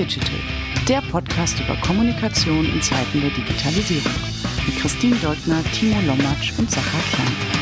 Digital, 0.00 0.40
der 0.88 1.02
Podcast 1.02 1.60
über 1.60 1.76
Kommunikation 1.76 2.64
in 2.64 2.80
Zeiten 2.80 3.20
der 3.20 3.28
Digitalisierung. 3.28 4.10
Mit 4.64 4.76
Christine 4.78 5.16
Deutner, 5.16 5.62
Timo 5.74 6.00
Lommatsch 6.06 6.58
und 6.58 6.70
Sacha 6.70 6.98
Klein. 7.12 7.60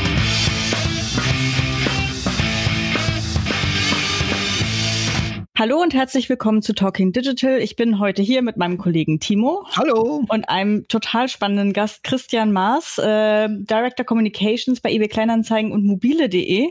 Hallo 5.59 5.83
und 5.83 5.93
herzlich 5.93 6.29
willkommen 6.29 6.63
zu 6.63 6.73
Talking 6.73 7.11
Digital. 7.11 7.59
Ich 7.59 7.75
bin 7.75 7.99
heute 7.99 8.23
hier 8.23 8.43
mit 8.43 8.57
meinem 8.57 8.79
Kollegen 8.79 9.19
Timo. 9.19 9.67
Hallo. 9.73 10.23
Und 10.29 10.49
einem 10.49 10.87
total 10.87 11.29
spannenden 11.29 11.73
Gast, 11.73 12.05
Christian 12.05 12.53
Maas, 12.53 12.99
äh, 12.99 13.49
Director 13.49 14.07
Communications 14.07 14.81
bei 14.81 14.93
eBay 14.93 15.09
Kleinanzeigen 15.09 15.73
und 15.73 15.85
mobile.de. 15.85 16.71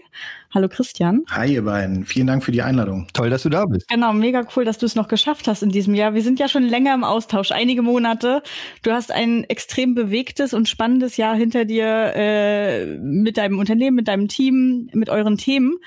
Hallo 0.54 0.70
Christian. 0.70 1.24
Hi 1.30 1.54
ihr 1.54 1.66
beiden, 1.66 2.06
vielen 2.06 2.28
Dank 2.28 2.44
für 2.44 2.54
die 2.54 2.62
Einladung. 2.62 3.08
Toll, 3.14 3.30
dass 3.30 3.44
du 3.44 3.50
da 3.50 3.66
bist. 3.66 3.88
Genau, 3.90 4.14
mega 4.14 4.46
cool, 4.56 4.64
dass 4.64 4.78
du 4.78 4.86
es 4.86 4.96
noch 4.96 5.10
geschafft 5.10 5.48
hast 5.48 5.62
in 5.62 5.70
diesem 5.70 5.94
Jahr. 5.94 6.14
Wir 6.14 6.22
sind 6.22 6.40
ja 6.40 6.48
schon 6.48 6.64
länger 6.64 6.94
im 6.94 7.04
Austausch, 7.04 7.52
einige 7.52 7.82
Monate. 7.82 8.42
Du 8.82 8.92
hast 8.92 9.12
ein 9.12 9.44
extrem 9.44 9.94
bewegtes 9.94 10.54
und 10.54 10.70
spannendes 10.70 11.18
Jahr 11.18 11.36
hinter 11.36 11.66
dir 11.66 12.14
äh, 12.16 12.86
mit 12.98 13.38
deinem 13.38 13.60
Unternehmen, 13.60 13.96
mit 13.96 14.08
deinem 14.08 14.30
Team, 14.30 14.90
mit 14.94 15.10
euren 15.10 15.38
Themen. 15.38 15.78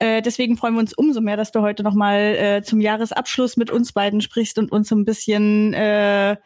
Äh, 0.00 0.22
deswegen 0.22 0.56
freuen 0.56 0.74
wir 0.74 0.80
uns 0.80 0.94
umso 0.94 1.20
mehr, 1.20 1.36
dass 1.36 1.52
du 1.52 1.60
heute 1.60 1.82
nochmal 1.82 2.18
äh, 2.18 2.62
zum 2.62 2.80
Jahresabschluss 2.80 3.58
mit 3.58 3.70
uns 3.70 3.92
beiden 3.92 4.22
sprichst 4.22 4.58
und 4.58 4.72
uns 4.72 4.88
so 4.88 4.96
ein 4.96 5.04
bisschen 5.04 5.74
äh, 5.74 6.36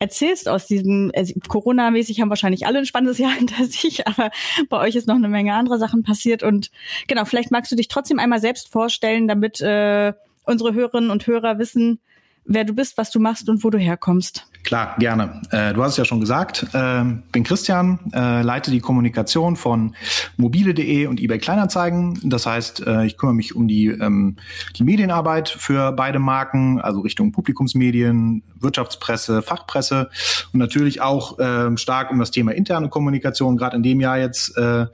erzählst 0.00 0.48
aus 0.48 0.66
diesem, 0.66 1.12
äh, 1.14 1.24
Corona-mäßig 1.46 2.20
haben 2.20 2.28
wahrscheinlich 2.28 2.66
alle 2.66 2.80
ein 2.80 2.86
spannendes 2.86 3.18
Jahr 3.18 3.30
hinter 3.38 3.66
sich, 3.66 4.08
aber 4.08 4.32
bei 4.68 4.80
euch 4.80 4.96
ist 4.96 5.06
noch 5.06 5.14
eine 5.14 5.28
Menge 5.28 5.54
anderer 5.54 5.78
Sachen 5.78 6.02
passiert. 6.02 6.42
Und 6.42 6.72
genau, 7.06 7.24
vielleicht 7.24 7.52
magst 7.52 7.70
du 7.70 7.76
dich 7.76 7.86
trotzdem 7.86 8.18
einmal 8.18 8.40
selbst 8.40 8.68
vorstellen, 8.68 9.28
damit 9.28 9.60
äh, 9.60 10.12
unsere 10.42 10.74
Hörerinnen 10.74 11.10
und 11.10 11.24
Hörer 11.28 11.60
wissen, 11.60 12.00
wer 12.44 12.64
du 12.64 12.74
bist, 12.74 12.98
was 12.98 13.12
du 13.12 13.20
machst 13.20 13.48
und 13.48 13.62
wo 13.62 13.70
du 13.70 13.78
herkommst. 13.78 14.48
Klar, 14.64 14.96
gerne. 14.98 15.42
Äh, 15.50 15.74
du 15.74 15.82
hast 15.82 15.92
es 15.92 15.98
ja 15.98 16.06
schon 16.06 16.20
gesagt. 16.20 16.66
Äh, 16.72 17.04
bin 17.32 17.44
Christian, 17.44 17.98
äh, 18.14 18.40
leite 18.40 18.70
die 18.70 18.80
Kommunikation 18.80 19.56
von 19.56 19.94
mobile.de 20.38 21.06
und 21.06 21.20
eBay 21.20 21.38
Kleinanzeigen. 21.38 22.18
Das 22.24 22.46
heißt, 22.46 22.86
äh, 22.86 23.04
ich 23.04 23.18
kümmere 23.18 23.34
mich 23.34 23.54
um 23.54 23.68
die, 23.68 23.88
ähm, 23.88 24.36
die 24.76 24.84
Medienarbeit 24.84 25.50
für 25.50 25.92
beide 25.92 26.18
Marken, 26.18 26.80
also 26.80 27.00
Richtung 27.00 27.30
Publikumsmedien, 27.30 28.42
Wirtschaftspresse, 28.58 29.42
Fachpresse 29.42 30.08
und 30.54 30.60
natürlich 30.60 31.02
auch 31.02 31.38
äh, 31.38 31.76
stark 31.76 32.10
um 32.10 32.18
das 32.18 32.30
Thema 32.30 32.52
interne 32.52 32.88
Kommunikation. 32.88 33.58
Gerade 33.58 33.76
in 33.76 33.82
dem 33.82 34.00
Jahr 34.00 34.18
jetzt 34.18 34.56
äh, 34.56 34.86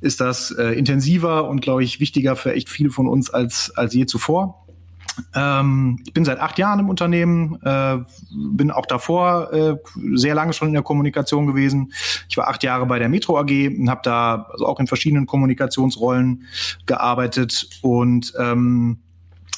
ist 0.00 0.20
das 0.20 0.50
äh, 0.50 0.72
intensiver 0.72 1.48
und, 1.48 1.60
glaube 1.60 1.84
ich, 1.84 2.00
wichtiger 2.00 2.34
für 2.34 2.52
echt 2.52 2.68
viele 2.68 2.90
von 2.90 3.06
uns 3.06 3.30
als, 3.30 3.72
als 3.76 3.94
je 3.94 4.06
zuvor. 4.06 4.64
Ähm, 5.34 6.00
ich 6.06 6.12
bin 6.12 6.24
seit 6.24 6.40
acht 6.40 6.58
Jahren 6.58 6.80
im 6.80 6.88
Unternehmen, 6.88 7.58
äh, 7.62 7.98
bin 8.30 8.70
auch 8.70 8.86
davor 8.86 9.52
äh, 9.52 9.76
sehr 10.14 10.34
lange 10.34 10.52
schon 10.52 10.68
in 10.68 10.74
der 10.74 10.82
Kommunikation 10.82 11.46
gewesen. 11.46 11.92
Ich 12.28 12.36
war 12.36 12.48
acht 12.48 12.62
Jahre 12.62 12.86
bei 12.86 12.98
der 12.98 13.08
Metro 13.08 13.38
AG 13.38 13.68
und 13.68 13.90
habe 13.90 14.00
da 14.04 14.46
also 14.52 14.66
auch 14.66 14.80
in 14.80 14.86
verschiedenen 14.86 15.26
Kommunikationsrollen 15.26 16.44
gearbeitet 16.86 17.68
und 17.82 18.32
ähm, 18.38 18.98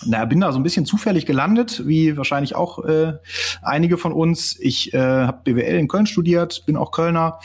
na, 0.06 0.24
bin 0.24 0.40
da 0.40 0.50
so 0.52 0.58
ein 0.58 0.62
bisschen 0.62 0.86
zufällig 0.86 1.26
gelandet, 1.26 1.86
wie 1.86 2.16
wahrscheinlich 2.16 2.54
auch 2.54 2.84
äh, 2.84 3.14
einige 3.62 3.98
von 3.98 4.12
uns. 4.12 4.58
Ich 4.58 4.94
äh, 4.94 4.98
habe 4.98 5.40
BWL 5.44 5.78
in 5.78 5.88
Köln 5.88 6.06
studiert, 6.06 6.64
bin 6.64 6.76
auch 6.76 6.90
Kölner 6.90 7.38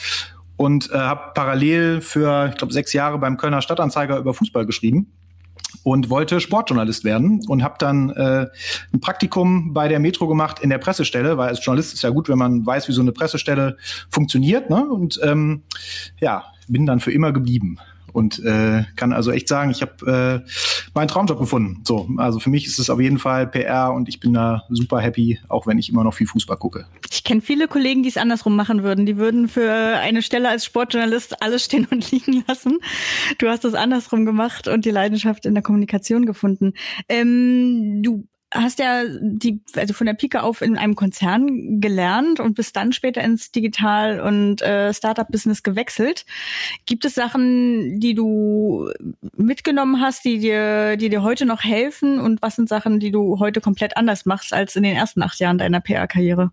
und 0.55 0.89
äh, 0.91 0.97
habe 0.97 1.33
parallel 1.33 1.99
für, 1.99 2.47
ich 2.49 2.57
glaube, 2.57 2.71
sechs 2.71 2.93
Jahre 2.93 3.17
beim 3.17 3.35
Kölner 3.35 3.61
Stadtanzeiger 3.61 4.17
über 4.17 4.33
Fußball 4.33 4.65
geschrieben 4.65 5.11
und 5.83 6.09
wollte 6.09 6.39
Sportjournalist 6.39 7.03
werden 7.03 7.41
und 7.47 7.63
habe 7.63 7.75
dann 7.79 8.09
äh, 8.11 8.47
ein 8.93 8.99
Praktikum 8.99 9.73
bei 9.73 9.87
der 9.87 9.99
Metro 9.99 10.27
gemacht 10.27 10.59
in 10.59 10.69
der 10.69 10.77
Pressestelle, 10.77 11.37
weil 11.37 11.49
als 11.49 11.63
Journalist 11.63 11.93
ist 11.93 12.03
ja 12.03 12.09
gut, 12.09 12.29
wenn 12.29 12.37
man 12.37 12.65
weiß, 12.65 12.87
wie 12.87 12.93
so 12.93 13.01
eine 13.01 13.11
Pressestelle 13.11 13.77
funktioniert. 14.09 14.69
Ne? 14.69 14.87
Und 14.87 15.19
ähm, 15.23 15.63
ja, 16.19 16.43
bin 16.67 16.85
dann 16.85 16.99
für 16.99 17.11
immer 17.11 17.31
geblieben 17.31 17.77
und 18.15 18.39
äh, 18.45 18.85
kann 18.95 19.11
also 19.11 19.31
echt 19.31 19.49
sagen, 19.49 19.71
ich 19.71 19.81
habe 19.81 20.43
äh, 20.45 20.49
meinen 20.93 21.09
Traumjob 21.09 21.37
gefunden. 21.37 21.81
So, 21.83 22.07
also 22.15 22.39
für 22.39 22.49
mich 22.49 22.65
ist 22.65 22.79
es 22.79 22.89
auf 22.89 23.01
jeden 23.01 23.19
Fall 23.19 23.45
PR 23.45 23.91
und 23.93 24.07
ich 24.07 24.21
bin 24.21 24.33
da 24.33 24.63
super 24.69 25.01
happy, 25.01 25.39
auch 25.49 25.67
wenn 25.67 25.77
ich 25.77 25.89
immer 25.89 26.05
noch 26.05 26.13
viel 26.13 26.25
Fußball 26.25 26.55
gucke. 26.55 26.87
Ich 27.11 27.25
kenne 27.25 27.41
viele 27.41 27.67
Kollegen, 27.67 28.03
die 28.03 28.09
es 28.09 28.15
andersrum 28.15 28.55
machen 28.55 28.83
würden. 28.83 29.05
Die 29.05 29.17
würden 29.17 29.49
für 29.49 29.69
eine 29.69 30.21
Stelle 30.21 30.47
als 30.47 30.63
Sportjournalist 30.63 31.41
alles 31.41 31.65
stehen 31.65 31.87
und 31.91 32.09
liegen 32.11 32.45
lassen. 32.47 32.79
Du 33.37 33.49
hast 33.49 33.65
das 33.65 33.73
andersrum 33.73 34.25
gemacht 34.25 34.69
und 34.69 34.85
die 34.85 34.91
Leidenschaft 34.91 35.45
in 35.45 35.53
der 35.53 35.63
Kommunikation 35.63 36.25
gefunden. 36.25 36.73
Ähm, 37.09 38.01
du 38.01 38.25
hast 38.53 38.79
ja 38.79 39.03
die, 39.19 39.61
also 39.75 39.93
von 39.93 40.07
der 40.07 40.13
Pike 40.13 40.43
auf 40.43 40.61
in 40.61 40.77
einem 40.77 40.95
Konzern 40.95 41.81
gelernt 41.81 42.39
und 42.39 42.55
bist 42.55 42.75
dann 42.75 42.93
später 42.93 43.21
ins 43.21 43.51
Digital- 43.51 44.19
und 44.21 44.61
äh, 44.61 44.93
Startup-Business 44.93 45.63
gewechselt. 45.63 46.25
Gibt 46.85 47.05
es 47.05 47.15
Sachen, 47.15 47.99
die 47.99 48.13
du 48.13 48.89
mitgenommen 49.35 49.99
hast, 50.01 50.23
die 50.25 50.39
dir, 50.39 50.97
die 50.97 51.09
dir 51.09 51.23
heute 51.23 51.45
noch 51.45 51.63
helfen? 51.63 52.19
Und 52.19 52.41
was 52.41 52.55
sind 52.55 52.69
Sachen, 52.69 52.99
die 52.99 53.11
du 53.11 53.39
heute 53.39 53.61
komplett 53.61 53.97
anders 53.97 54.25
machst 54.25 54.53
als 54.53 54.75
in 54.75 54.83
den 54.83 54.95
ersten 54.95 55.21
acht 55.21 55.39
Jahren 55.39 55.57
deiner 55.57 55.81
PR-Karriere? 55.81 56.51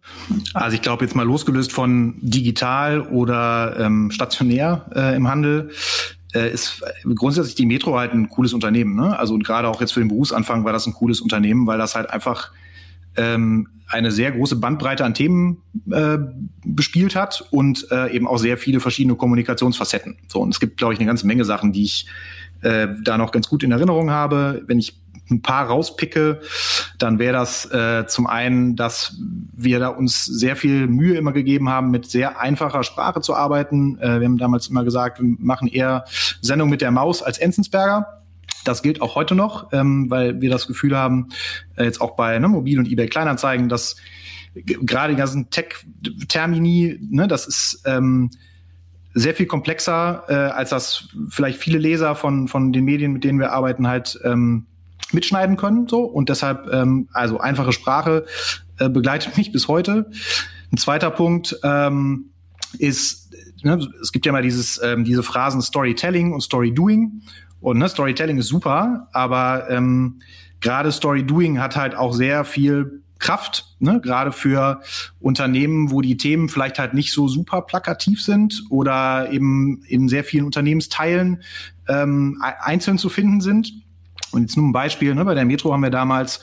Also 0.54 0.75
ich 0.75 0.82
glaube 0.82 1.04
jetzt 1.04 1.14
mal 1.14 1.26
losgelöst 1.26 1.72
von 1.72 2.14
digital 2.20 3.02
oder 3.02 3.76
ähm, 3.78 4.10
stationär 4.10 4.86
äh, 4.94 5.16
im 5.16 5.28
Handel 5.28 5.70
äh, 6.34 6.53
ist 6.53 6.82
grundsätzlich 7.15 7.54
die 7.54 7.66
Metro 7.66 7.98
halt 7.98 8.12
ein 8.12 8.28
cooles 8.28 8.53
Unternehmen. 8.53 8.94
Ne? 8.94 9.19
Also 9.19 9.34
und 9.34 9.44
gerade 9.44 9.69
auch 9.69 9.81
jetzt 9.81 9.93
für 9.93 10.00
den 10.00 10.09
Berufsanfang 10.09 10.65
war 10.65 10.72
das 10.72 10.87
ein 10.87 10.93
cooles 10.93 11.20
Unternehmen, 11.20 11.66
weil 11.66 11.78
das 11.78 11.94
halt 11.94 12.10
einfach 12.10 12.53
ähm, 13.16 13.69
eine 13.88 14.10
sehr 14.10 14.32
große 14.32 14.56
Bandbreite 14.56 15.04
an 15.04 15.15
Themen 15.15 15.59
äh, 15.91 16.19
bespielt 16.65 17.15
hat 17.15 17.47
und 17.50 17.87
äh, 17.91 18.15
eben 18.15 18.26
auch 18.26 18.38
sehr 18.38 18.56
viele 18.56 18.81
verschiedene 18.81 19.16
Kommunikationsfacetten. 19.16 20.16
So 20.28 20.41
und 20.41 20.50
es 20.54 20.60
gibt, 20.60 20.78
glaube 20.78 20.94
ich, 20.94 20.98
eine 20.98 21.06
ganze 21.06 21.26
Menge 21.26 21.44
Sachen, 21.44 21.72
die 21.72 21.84
ich 21.84 22.06
äh, 22.62 22.88
da 23.03 23.19
noch 23.19 23.32
ganz 23.32 23.49
gut 23.49 23.62
in 23.62 23.72
Erinnerung 23.72 24.10
habe. 24.10 24.62
Wenn 24.66 24.78
ich 24.78 24.99
ein 25.31 25.43
paar 25.43 25.66
rauspicke, 25.66 26.41
dann 27.02 27.18
wäre 27.18 27.32
das 27.32 27.70
äh, 27.72 28.06
zum 28.06 28.26
einen, 28.28 28.76
dass 28.76 29.16
wir 29.52 29.80
da 29.80 29.88
uns 29.88 30.24
sehr 30.24 30.54
viel 30.54 30.86
Mühe 30.86 31.16
immer 31.16 31.32
gegeben 31.32 31.68
haben, 31.68 31.90
mit 31.90 32.06
sehr 32.06 32.40
einfacher 32.40 32.84
Sprache 32.84 33.20
zu 33.20 33.34
arbeiten. 33.34 33.98
Äh, 33.98 34.20
wir 34.20 34.26
haben 34.26 34.38
damals 34.38 34.68
immer 34.68 34.84
gesagt, 34.84 35.20
wir 35.20 35.34
machen 35.38 35.66
eher 35.66 36.04
Sendung 36.40 36.70
mit 36.70 36.80
der 36.80 36.92
Maus 36.92 37.22
als 37.22 37.38
Enzensberger. 37.38 38.22
Das 38.64 38.82
gilt 38.82 39.02
auch 39.02 39.16
heute 39.16 39.34
noch, 39.34 39.72
ähm, 39.72 40.10
weil 40.10 40.40
wir 40.40 40.50
das 40.50 40.68
Gefühl 40.68 40.96
haben, 40.96 41.30
äh, 41.76 41.84
jetzt 41.84 42.00
auch 42.00 42.14
bei 42.14 42.38
ne, 42.38 42.46
Mobil 42.46 42.78
und 42.78 42.86
eBay 42.86 43.08
Kleinanzeigen, 43.08 43.69
dass 43.69 43.96
gerade 44.54 45.14
die 45.14 45.19
ganzen 45.19 45.50
Tech-Termini, 45.50 47.00
ne, 47.10 47.26
das 47.26 47.48
ist 47.48 47.82
ähm, 47.84 48.30
sehr 49.14 49.34
viel 49.34 49.46
komplexer, 49.46 50.24
äh, 50.28 50.34
als 50.34 50.70
das 50.70 51.08
vielleicht 51.28 51.58
viele 51.58 51.78
Leser 51.78 52.14
von, 52.14 52.46
von 52.46 52.72
den 52.72 52.84
Medien, 52.84 53.12
mit 53.12 53.24
denen 53.24 53.40
wir 53.40 53.52
arbeiten, 53.52 53.88
halt 53.88 54.20
ähm, 54.22 54.66
mitschneiden 55.14 55.56
können. 55.56 55.88
So 55.88 56.02
und 56.02 56.28
deshalb 56.28 56.68
ähm, 56.72 57.08
also 57.12 57.38
einfache 57.38 57.72
Sprache 57.72 58.26
äh, 58.78 58.88
begleitet 58.88 59.36
mich 59.36 59.52
bis 59.52 59.68
heute. 59.68 60.10
Ein 60.72 60.78
zweiter 60.78 61.10
Punkt 61.10 61.58
ähm, 61.62 62.30
ist, 62.78 63.34
ne, 63.62 63.78
es 64.00 64.12
gibt 64.12 64.26
ja 64.26 64.32
mal 64.32 64.42
dieses 64.42 64.80
ähm, 64.82 65.04
diese 65.04 65.22
Phrasen 65.22 65.62
Storytelling 65.62 66.32
und 66.32 66.40
Storydoing 66.40 67.22
und 67.60 67.78
ne, 67.78 67.88
Storytelling 67.88 68.38
ist 68.38 68.48
super, 68.48 69.08
aber 69.12 69.68
ähm, 69.70 70.20
gerade 70.60 70.90
Storydoing 70.90 71.60
hat 71.60 71.76
halt 71.76 71.94
auch 71.94 72.12
sehr 72.12 72.44
viel 72.44 73.02
Kraft, 73.22 73.76
ne? 73.78 74.00
gerade 74.02 74.32
für 74.32 74.82
Unternehmen, 75.20 75.90
wo 75.90 76.02
die 76.02 76.16
Themen 76.18 76.48
vielleicht 76.48 76.78
halt 76.78 76.92
nicht 76.92 77.12
so 77.12 77.28
super 77.28 77.62
plakativ 77.62 78.20
sind 78.20 78.64
oder 78.68 79.30
eben 79.30 79.82
in 79.86 80.08
sehr 80.08 80.24
vielen 80.24 80.44
Unternehmensteilen 80.44 81.42
ähm, 81.88 82.42
einzeln 82.42 82.98
zu 82.98 83.08
finden 83.08 83.40
sind. 83.40 83.72
Und 84.32 84.43
jetzt 84.43 84.56
nur 84.56 84.67
ein 84.67 84.73
Beispiel, 84.73 85.14
ne, 85.14 85.25
bei 85.25 85.34
der 85.34 85.44
Metro 85.44 85.73
haben 85.73 85.82
wir 85.82 85.90
damals 85.90 86.40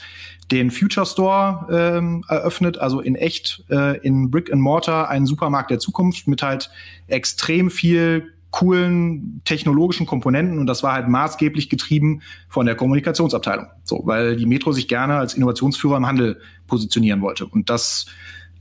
den 0.51 0.71
Future 0.71 1.05
Store 1.05 1.67
ähm, 1.71 2.23
eröffnet, 2.27 2.79
also 2.79 3.01
in 3.01 3.15
echt 3.15 3.63
äh, 3.69 3.97
in 3.99 4.31
Brick 4.31 4.51
and 4.51 4.61
Mortar 4.61 5.09
einen 5.09 5.25
Supermarkt 5.25 5.69
der 5.69 5.79
Zukunft 5.79 6.27
mit 6.27 6.41
halt 6.41 6.71
extrem 7.07 7.69
viel 7.69 8.33
coolen 8.51 9.41
technologischen 9.45 10.07
Komponenten 10.07 10.57
und 10.57 10.65
das 10.65 10.81
war 10.81 10.93
halt 10.93 11.07
maßgeblich 11.07 11.69
getrieben 11.69 12.21
von 12.47 12.65
der 12.65 12.73
Kommunikationsabteilung. 12.75 13.67
So, 13.83 14.01
weil 14.05 14.37
die 14.37 14.47
Metro 14.47 14.71
sich 14.71 14.87
gerne 14.87 15.17
als 15.17 15.35
Innovationsführer 15.35 15.97
im 15.97 16.07
Handel 16.07 16.41
positionieren 16.65 17.21
wollte. 17.21 17.45
Und 17.45 17.69
das 17.69 18.07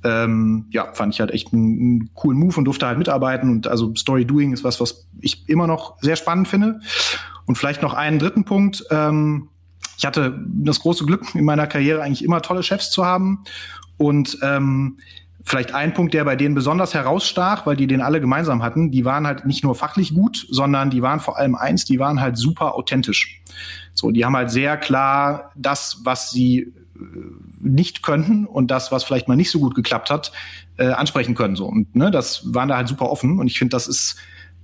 ähm, 0.04 0.66
ja, 0.70 0.92
fand 0.92 1.14
ich 1.14 1.20
halt 1.20 1.30
echt 1.30 1.52
einen, 1.52 1.80
einen 1.80 2.10
coolen 2.14 2.38
Move 2.38 2.56
und 2.56 2.64
durfte 2.66 2.86
halt 2.86 2.98
mitarbeiten. 2.98 3.50
Und 3.50 3.66
also 3.66 3.94
Story 3.94 4.24
Doing 4.24 4.52
ist 4.52 4.62
was, 4.62 4.80
was 4.80 5.06
ich 5.20 5.48
immer 5.48 5.66
noch 5.66 6.00
sehr 6.02 6.16
spannend 6.16 6.48
finde. 6.48 6.80
Und 7.48 7.56
vielleicht 7.56 7.80
noch 7.80 7.94
einen 7.94 8.18
dritten 8.18 8.44
Punkt. 8.44 8.84
Ähm, 8.90 9.48
ich 9.96 10.04
hatte 10.04 10.38
das 10.46 10.80
große 10.80 11.06
Glück 11.06 11.34
in 11.34 11.46
meiner 11.46 11.66
Karriere 11.66 12.02
eigentlich 12.02 12.22
immer 12.22 12.42
tolle 12.42 12.62
Chefs 12.62 12.90
zu 12.90 13.06
haben. 13.06 13.42
Und 13.96 14.38
ähm, 14.42 14.98
vielleicht 15.44 15.74
ein 15.74 15.94
Punkt, 15.94 16.12
der 16.12 16.26
bei 16.26 16.36
denen 16.36 16.54
besonders 16.54 16.92
herausstach, 16.92 17.64
weil 17.64 17.74
die 17.74 17.86
den 17.86 18.02
alle 18.02 18.20
gemeinsam 18.20 18.62
hatten, 18.62 18.90
die 18.90 19.06
waren 19.06 19.26
halt 19.26 19.46
nicht 19.46 19.64
nur 19.64 19.74
fachlich 19.74 20.14
gut, 20.14 20.46
sondern 20.50 20.90
die 20.90 21.00
waren 21.00 21.20
vor 21.20 21.38
allem 21.38 21.54
eins, 21.54 21.86
die 21.86 21.98
waren 21.98 22.20
halt 22.20 22.36
super 22.36 22.74
authentisch. 22.74 23.40
So, 23.94 24.10
die 24.10 24.26
haben 24.26 24.36
halt 24.36 24.50
sehr 24.50 24.76
klar 24.76 25.50
das, 25.56 26.00
was 26.04 26.30
sie 26.30 26.74
nicht 27.60 28.02
können 28.02 28.44
und 28.44 28.70
das, 28.70 28.92
was 28.92 29.04
vielleicht 29.04 29.26
mal 29.26 29.36
nicht 29.36 29.50
so 29.50 29.58
gut 29.58 29.74
geklappt 29.74 30.10
hat, 30.10 30.32
äh, 30.76 30.88
ansprechen 30.88 31.34
können. 31.34 31.56
So. 31.56 31.64
Und 31.64 31.96
ne, 31.96 32.10
das 32.10 32.52
waren 32.52 32.68
da 32.68 32.76
halt 32.76 32.88
super 32.88 33.08
offen. 33.08 33.38
Und 33.38 33.46
ich 33.46 33.58
finde, 33.58 33.70
das 33.70 33.88
ist 33.88 34.16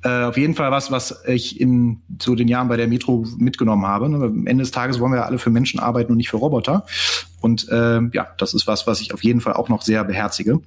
äh, 0.04 0.24
auf 0.24 0.36
jeden 0.36 0.54
Fall 0.54 0.70
was, 0.70 0.90
was 0.90 1.22
ich 1.26 1.60
in 1.60 2.02
so 2.20 2.34
den 2.34 2.46
Jahren 2.46 2.68
bei 2.68 2.76
der 2.76 2.88
Metro 2.88 3.26
mitgenommen 3.38 3.86
habe. 3.86 4.08
Ne? 4.08 4.16
Am 4.24 4.46
Ende 4.46 4.62
des 4.62 4.70
Tages 4.70 5.00
wollen 5.00 5.12
wir 5.12 5.18
ja 5.18 5.24
alle 5.24 5.38
für 5.38 5.50
Menschen 5.50 5.80
arbeiten 5.80 6.12
und 6.12 6.18
nicht 6.18 6.28
für 6.28 6.36
Roboter. 6.36 6.84
Und 7.40 7.68
äh, 7.70 8.00
ja, 8.12 8.28
das 8.38 8.54
ist 8.54 8.66
was, 8.66 8.86
was 8.86 9.00
ich 9.00 9.14
auf 9.14 9.24
jeden 9.24 9.40
Fall 9.40 9.54
auch 9.54 9.68
noch 9.68 9.82
sehr 9.82 10.04
beherzige. 10.04 10.60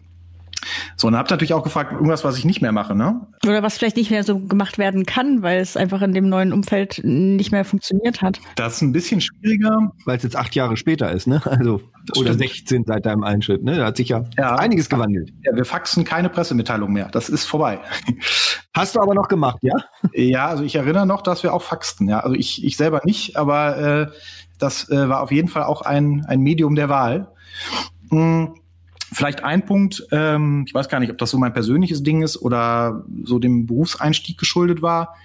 So, 0.95 1.07
und 1.07 1.15
habt 1.15 1.29
natürlich 1.29 1.53
auch 1.53 1.63
gefragt, 1.63 1.91
irgendwas, 1.91 2.23
was 2.23 2.37
ich 2.37 2.45
nicht 2.45 2.61
mehr 2.61 2.71
mache, 2.71 2.95
ne? 2.95 3.27
Oder 3.45 3.63
was 3.63 3.77
vielleicht 3.77 3.97
nicht 3.97 4.11
mehr 4.11 4.23
so 4.23 4.39
gemacht 4.39 4.77
werden 4.77 5.05
kann, 5.05 5.43
weil 5.43 5.59
es 5.59 5.77
einfach 5.77 6.01
in 6.01 6.13
dem 6.13 6.29
neuen 6.29 6.53
Umfeld 6.53 7.01
nicht 7.03 7.51
mehr 7.51 7.65
funktioniert 7.65 8.21
hat. 8.21 8.39
Das 8.55 8.75
ist 8.75 8.81
ein 8.81 8.91
bisschen 8.91 9.21
schwieriger. 9.21 9.91
Weil 10.05 10.17
es 10.17 10.23
jetzt 10.23 10.35
acht 10.35 10.55
Jahre 10.55 10.77
später 10.77 11.11
ist, 11.11 11.27
ne? 11.27 11.41
Also, 11.45 11.81
das 12.05 12.19
oder 12.19 12.33
stimmt. 12.33 12.49
16 12.49 12.83
seit 12.85 13.05
deinem 13.05 13.23
Einschritt, 13.23 13.63
ne? 13.63 13.77
Da 13.77 13.85
hat 13.85 13.97
sich 13.97 14.09
ja, 14.09 14.23
ja 14.37 14.55
einiges 14.55 14.89
gewandelt. 14.89 15.31
Ja, 15.43 15.55
wir 15.55 15.65
faxen 15.65 16.03
keine 16.03 16.29
Pressemitteilung 16.29 16.93
mehr. 16.93 17.09
Das 17.11 17.29
ist 17.29 17.45
vorbei. 17.45 17.79
Hast 18.73 18.95
du 18.95 19.01
aber 19.01 19.15
noch 19.15 19.27
gemacht, 19.27 19.57
ja? 19.61 19.75
Ja, 20.13 20.47
also 20.47 20.63
ich 20.63 20.75
erinnere 20.75 21.07
noch, 21.07 21.21
dass 21.21 21.43
wir 21.43 21.53
auch 21.53 21.63
faxten, 21.63 22.07
ja. 22.07 22.19
Also 22.19 22.35
ich, 22.35 22.63
ich 22.63 22.77
selber 22.77 23.01
nicht, 23.03 23.37
aber 23.37 23.77
äh, 23.77 24.07
das 24.59 24.89
äh, 24.89 25.09
war 25.09 25.21
auf 25.21 25.31
jeden 25.31 25.47
Fall 25.47 25.63
auch 25.63 25.81
ein, 25.81 26.25
ein 26.27 26.41
Medium 26.41 26.75
der 26.75 26.89
Wahl. 26.89 27.31
Hm 28.09 28.53
Vielleicht 29.13 29.43
ein 29.43 29.65
Punkt, 29.65 30.05
ähm, 30.11 30.65
ich 30.67 30.73
weiß 30.73 30.89
gar 30.89 30.99
nicht, 30.99 31.11
ob 31.11 31.17
das 31.17 31.29
so 31.29 31.37
mein 31.37 31.53
persönliches 31.53 32.03
Ding 32.03 32.23
ist 32.23 32.41
oder 32.41 33.05
so 33.23 33.39
dem 33.39 33.65
Berufseinstieg 33.65 34.37
geschuldet 34.37 34.81
war. 34.81 35.15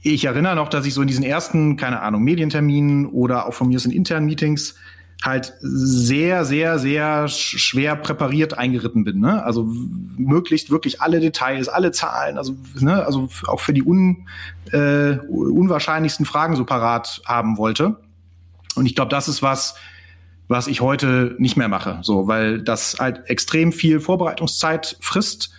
Ich 0.00 0.24
erinnere 0.24 0.54
noch, 0.54 0.68
dass 0.68 0.86
ich 0.86 0.94
so 0.94 1.02
in 1.02 1.08
diesen 1.08 1.24
ersten, 1.24 1.76
keine 1.76 2.02
Ahnung, 2.02 2.22
Medienterminen 2.22 3.06
oder 3.06 3.46
auch 3.46 3.54
von 3.54 3.68
mir 3.68 3.76
aus 3.76 3.84
in 3.84 3.90
internen 3.90 4.26
Meetings 4.26 4.76
halt 5.24 5.54
sehr, 5.60 6.44
sehr, 6.44 6.78
sehr 6.78 7.28
schwer 7.28 7.96
präpariert 7.96 8.58
eingeritten 8.58 9.04
bin. 9.04 9.20
Ne? 9.20 9.42
Also 9.44 9.68
möglichst 10.16 10.70
wirklich 10.70 11.00
alle 11.00 11.20
Details, 11.20 11.68
alle 11.68 11.92
Zahlen, 11.92 12.38
also, 12.38 12.56
ne, 12.80 13.04
also 13.04 13.28
auch 13.46 13.60
für 13.60 13.72
die 13.72 13.84
un, 13.84 14.28
äh, 14.72 15.18
unwahrscheinlichsten 15.28 16.26
Fragen 16.26 16.56
so 16.56 16.64
parat 16.64 17.22
haben 17.24 17.56
wollte. 17.56 18.00
Und 18.74 18.86
ich 18.86 18.94
glaube, 18.94 19.10
das 19.10 19.28
ist 19.28 19.42
was, 19.42 19.76
was 20.52 20.66
ich 20.66 20.80
heute 20.80 21.34
nicht 21.38 21.56
mehr 21.56 21.68
mache, 21.68 21.98
so, 22.02 22.28
weil 22.28 22.60
das 22.60 22.98
halt 23.00 23.28
extrem 23.28 23.72
viel 23.72 24.00
Vorbereitungszeit 24.00 24.96
frisst 25.00 25.50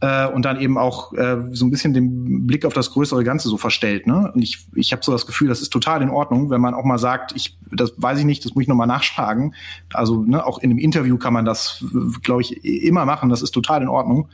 äh, 0.00 0.26
und 0.26 0.44
dann 0.44 0.60
eben 0.60 0.78
auch 0.78 1.12
äh, 1.12 1.36
so 1.52 1.66
ein 1.66 1.70
bisschen 1.70 1.92
den 1.92 2.46
Blick 2.46 2.64
auf 2.64 2.72
das 2.72 2.90
größere 2.92 3.24
Ganze 3.24 3.48
so 3.48 3.58
verstellt. 3.58 4.06
Ne? 4.06 4.32
Und 4.32 4.40
ich, 4.42 4.66
ich 4.74 4.92
habe 4.92 5.04
so 5.04 5.12
das 5.12 5.26
Gefühl, 5.26 5.48
das 5.48 5.60
ist 5.60 5.70
total 5.70 6.00
in 6.02 6.08
Ordnung, 6.08 6.48
wenn 6.50 6.62
man 6.62 6.74
auch 6.74 6.84
mal 6.84 6.98
sagt, 6.98 7.32
ich, 7.36 7.58
das 7.70 7.92
weiß 7.96 8.18
ich 8.20 8.24
nicht, 8.24 8.44
das 8.44 8.54
muss 8.54 8.62
ich 8.62 8.68
nochmal 8.68 8.86
nachschlagen. 8.86 9.54
Also 9.92 10.22
ne, 10.22 10.44
auch 10.44 10.58
in 10.58 10.70
einem 10.70 10.78
Interview 10.78 11.18
kann 11.18 11.34
man 11.34 11.44
das, 11.44 11.84
glaube 12.22 12.42
ich, 12.42 12.64
immer 12.64 13.04
machen. 13.04 13.28
Das 13.28 13.42
ist 13.42 13.50
total 13.50 13.82
in 13.82 13.88
Ordnung. 13.88 14.28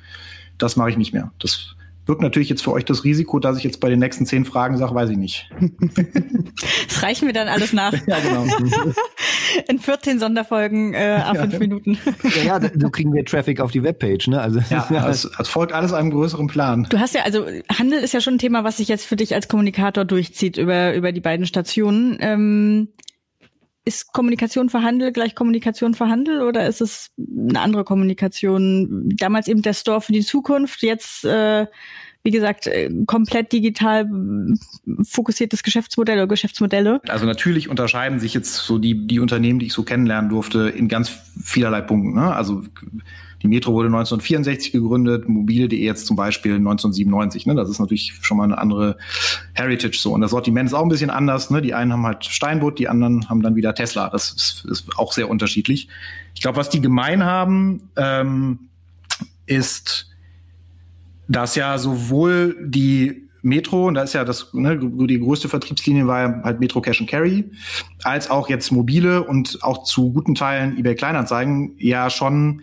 Das 0.59 0.77
mache 0.77 0.91
ich 0.91 0.97
nicht 0.97 1.13
mehr. 1.13 1.33
Das 1.41 1.75
birgt 2.07 2.23
natürlich 2.23 2.49
jetzt 2.49 2.63
für 2.63 2.73
euch 2.73 2.85
das 2.85 3.05
Risiko, 3.05 3.39
dass 3.39 3.57
ich 3.57 3.65
jetzt 3.65 3.81
bei 3.81 3.89
den 3.89 3.99
nächsten 3.99 4.27
zehn 4.27 4.45
Fragen 4.45 4.77
sage, 4.77 4.95
weiß 4.95 5.11
ich 5.11 5.17
nicht. 5.17 5.51
Das 6.89 7.03
reichen 7.03 7.27
wir 7.27 7.33
dann 7.33 7.49
alles 7.49 7.73
nach. 7.73 7.93
ja, 8.07 8.19
genau. 8.21 8.45
In 9.69 9.79
14 9.79 10.21
Sonderfolgen 10.21 10.95
äh, 10.95 11.21
a 11.25 11.35
fünf 11.35 11.55
ja. 11.55 11.59
Minuten. 11.59 11.99
Ja, 12.45 12.59
ja, 12.59 12.71
so 12.79 12.91
kriegen 12.91 13.13
wir 13.13 13.25
Traffic 13.25 13.61
auf 13.61 13.73
die 13.73 13.83
Webpage. 13.83 14.29
Ne? 14.29 14.41
Also 14.41 14.61
ja, 14.71 15.09
es, 15.09 15.29
es 15.39 15.49
folgt 15.49 15.73
alles 15.73 15.93
einem 15.93 16.11
größeren 16.11 16.47
Plan. 16.47 16.87
Du 16.89 16.99
hast 16.99 17.15
ja, 17.15 17.23
also 17.23 17.47
Handel 17.69 17.99
ist 18.01 18.15
ja 18.15 18.21
schon 18.21 18.35
ein 18.35 18.39
Thema, 18.39 18.65
was 18.65 18.77
sich 18.77 18.89
jetzt 18.89 19.07
für 19.07 19.17
dich 19.17 19.35
als 19.35 19.49
Kommunikator 19.49 20.05
durchzieht 20.05 20.57
über, 20.57 20.95
über 20.95 21.13
die 21.13 21.21
beiden 21.21 21.47
Stationen. 21.47 22.17
Ähm, 22.21 22.89
ist 23.85 24.13
Kommunikation 24.13 24.71
für 24.71 24.83
Handel 24.83 25.13
gleich 25.13 25.35
Kommunikation 25.35 25.95
für 25.95 26.09
Handel 26.09 26.43
oder 26.43 26.67
ist 26.67 26.81
es 26.81 27.11
eine 27.19 27.61
andere 27.61 27.85
Kommunikation? 27.85 29.11
Damals 29.17 29.49
eben 29.49 29.63
der 29.63 29.75
Store 29.75 30.01
für 30.01 30.13
die 30.13 30.25
Zukunft, 30.25 30.83
jetzt 30.83 31.25
äh, 31.25 31.67
wie 32.25 32.31
gesagt, 32.31 32.67
äh, 32.67 32.91
komplett 33.07 33.53
digital 33.53 34.09
fokussiertes 35.03 35.63
Geschäftsmodell 35.63 36.17
oder 36.17 36.27
Geschäftsmodelle? 36.27 37.03
Also 37.09 37.27
natürlich 37.27 37.69
unterscheiden 37.69 38.19
sich 38.19 38.33
jetzt 38.33 38.55
so 38.55 38.79
die, 38.79 39.07
die 39.07 39.21
Unternehmen, 39.21 39.59
die 39.59 39.67
ich 39.67 39.75
so 39.75 39.83
kennenlernen 39.83 40.31
durfte, 40.31 40.71
in 40.71 40.89
ganz 40.89 41.11
vielerlei 41.43 41.83
Punkten. 41.83 42.15
Ne? 42.15 42.35
Also 42.35 42.63
die 43.45 43.49
Metro 43.49 43.75
wurde 43.75 43.89
1964 43.89 44.73
gegründet, 44.73 45.29
mobile.de 45.29 45.79
jetzt 45.79 46.07
zum 46.07 46.17
Beispiel 46.17 46.55
1997. 46.55 47.45
Ne? 47.45 47.55
Das 47.55 47.69
ist 47.69 47.79
natürlich 47.79 48.15
schon 48.23 48.39
mal 48.39 48.45
eine 48.45 48.57
andere 48.57 48.97
Heritage 49.53 49.99
so. 49.99 50.15
Und 50.15 50.23
das 50.23 50.31
Sortiment 50.31 50.71
ist 50.71 50.73
auch 50.73 50.83
ein 50.83 50.89
bisschen 50.89 51.11
anders. 51.11 51.51
Ne? 51.51 51.61
Die 51.61 51.75
einen 51.75 51.93
haben 51.93 52.07
halt 52.07 52.25
Steinbutt, 52.25 52.79
die 52.79 52.89
anderen 52.89 53.29
haben 53.29 53.43
dann 53.43 53.55
wieder 53.55 53.75
Tesla. 53.75 54.09
Das 54.09 54.31
ist, 54.31 54.65
ist 54.71 54.99
auch 54.99 55.13
sehr 55.13 55.29
unterschiedlich. 55.29 55.89
Ich 56.35 56.41
glaube, 56.41 56.57
was 56.57 56.71
die 56.71 56.81
gemein 56.81 57.23
haben, 57.23 57.91
ähm, 57.97 58.61
ist, 59.45 60.11
dass 61.29 61.55
ja 61.55 61.77
sowohl 61.77 62.57
die 62.65 63.29
Metro, 63.43 63.89
und 63.89 63.95
da 63.95 64.05
ist 64.05 64.15
ja 64.15 64.25
das, 64.25 64.55
ne, 64.55 64.79
die 64.81 65.21
größte 65.21 65.51
Vertriebslinie 65.51 66.07
war 66.07 66.43
halt 66.45 66.61
Metro 66.61 66.81
Cash 66.81 67.03
and 67.03 67.11
Carry, 67.11 67.45
als 68.05 68.31
auch 68.31 68.49
jetzt 68.49 68.73
mobile 68.73 69.23
und 69.23 69.63
auch 69.63 69.85
zu 69.85 70.15
guten 70.15 70.35
Teilen 70.35 70.79
eBay 70.79 70.95
Kleinanzeigen 70.95 71.75
ja 71.77 72.09
schon 72.09 72.63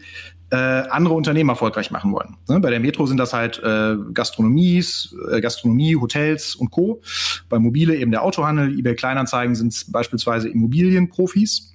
äh, 0.52 0.56
andere 0.56 1.14
Unternehmen 1.14 1.50
erfolgreich 1.50 1.92
machen 1.92 2.12
wollen. 2.12 2.38
Ne? 2.48 2.60
Bei 2.60 2.70
der 2.70 2.80
Metro 2.80 3.06
sind 3.06 3.18
das 3.18 3.34
halt 3.34 3.62
äh, 3.64 3.96
Gastronomies, 4.14 5.16
äh, 5.32 5.40
Gastronomie, 5.40 5.96
Hotels 5.96 6.56
und 6.56 6.72
Co. 6.72 7.02
Bei 7.50 7.58
Mobile 7.58 7.96
eben 7.96 8.12
der 8.12 8.24
Autohandel, 8.24 8.78
eBay 8.78 8.96
Kleinanzeigen 8.96 9.56
sind 9.56 9.86
beispielsweise 9.92 10.50
Immobilienprofis. 10.50 11.74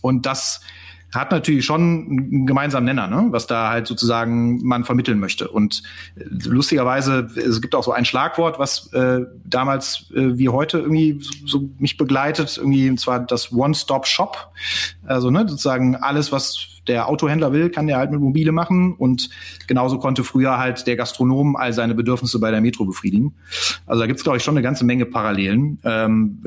Und 0.00 0.26
das 0.26 0.60
hat 1.12 1.32
natürlich 1.32 1.64
schon 1.64 1.80
einen 1.80 2.46
gemeinsamen 2.46 2.84
Nenner, 2.84 3.08
ne? 3.08 3.26
was 3.30 3.46
da 3.46 3.70
halt 3.70 3.86
sozusagen 3.86 4.64
man 4.64 4.84
vermitteln 4.84 5.18
möchte. 5.18 5.48
Und 5.48 5.82
äh, 6.16 6.24
lustigerweise, 6.48 7.28
es 7.36 7.60
gibt 7.60 7.74
auch 7.74 7.84
so 7.84 7.92
ein 7.92 8.04
Schlagwort, 8.04 8.58
was 8.58 8.92
äh, 8.92 9.20
damals 9.44 10.10
äh, 10.14 10.38
wie 10.38 10.48
heute 10.48 10.78
irgendwie 10.78 11.20
so, 11.46 11.68
mich 11.78 11.96
begleitet, 11.96 12.56
irgendwie, 12.58 12.88
und 12.88 12.98
zwar 12.98 13.20
das 13.20 13.52
One-Stop-Shop. 13.52 14.52
Also 15.04 15.30
ne, 15.30 15.46
sozusagen 15.48 15.96
alles, 15.96 16.30
was 16.32 16.79
der 16.90 17.08
Autohändler 17.08 17.52
will, 17.52 17.70
kann 17.70 17.86
der 17.86 17.96
halt 17.96 18.10
mit 18.10 18.20
Mobile 18.20 18.52
machen. 18.52 18.94
Und 18.94 19.30
genauso 19.66 19.98
konnte 19.98 20.24
früher 20.24 20.58
halt 20.58 20.86
der 20.86 20.96
Gastronom 20.96 21.56
all 21.56 21.72
seine 21.72 21.94
Bedürfnisse 21.94 22.40
bei 22.40 22.50
der 22.50 22.60
Metro 22.60 22.84
befriedigen. 22.84 23.32
Also 23.86 24.00
da 24.00 24.06
gibt's 24.06 24.24
glaube 24.24 24.38
ich, 24.38 24.44
schon 24.44 24.54
eine 24.54 24.62
ganze 24.62 24.84
Menge 24.84 25.06
Parallelen. 25.06 25.78
Ähm, 25.84 26.42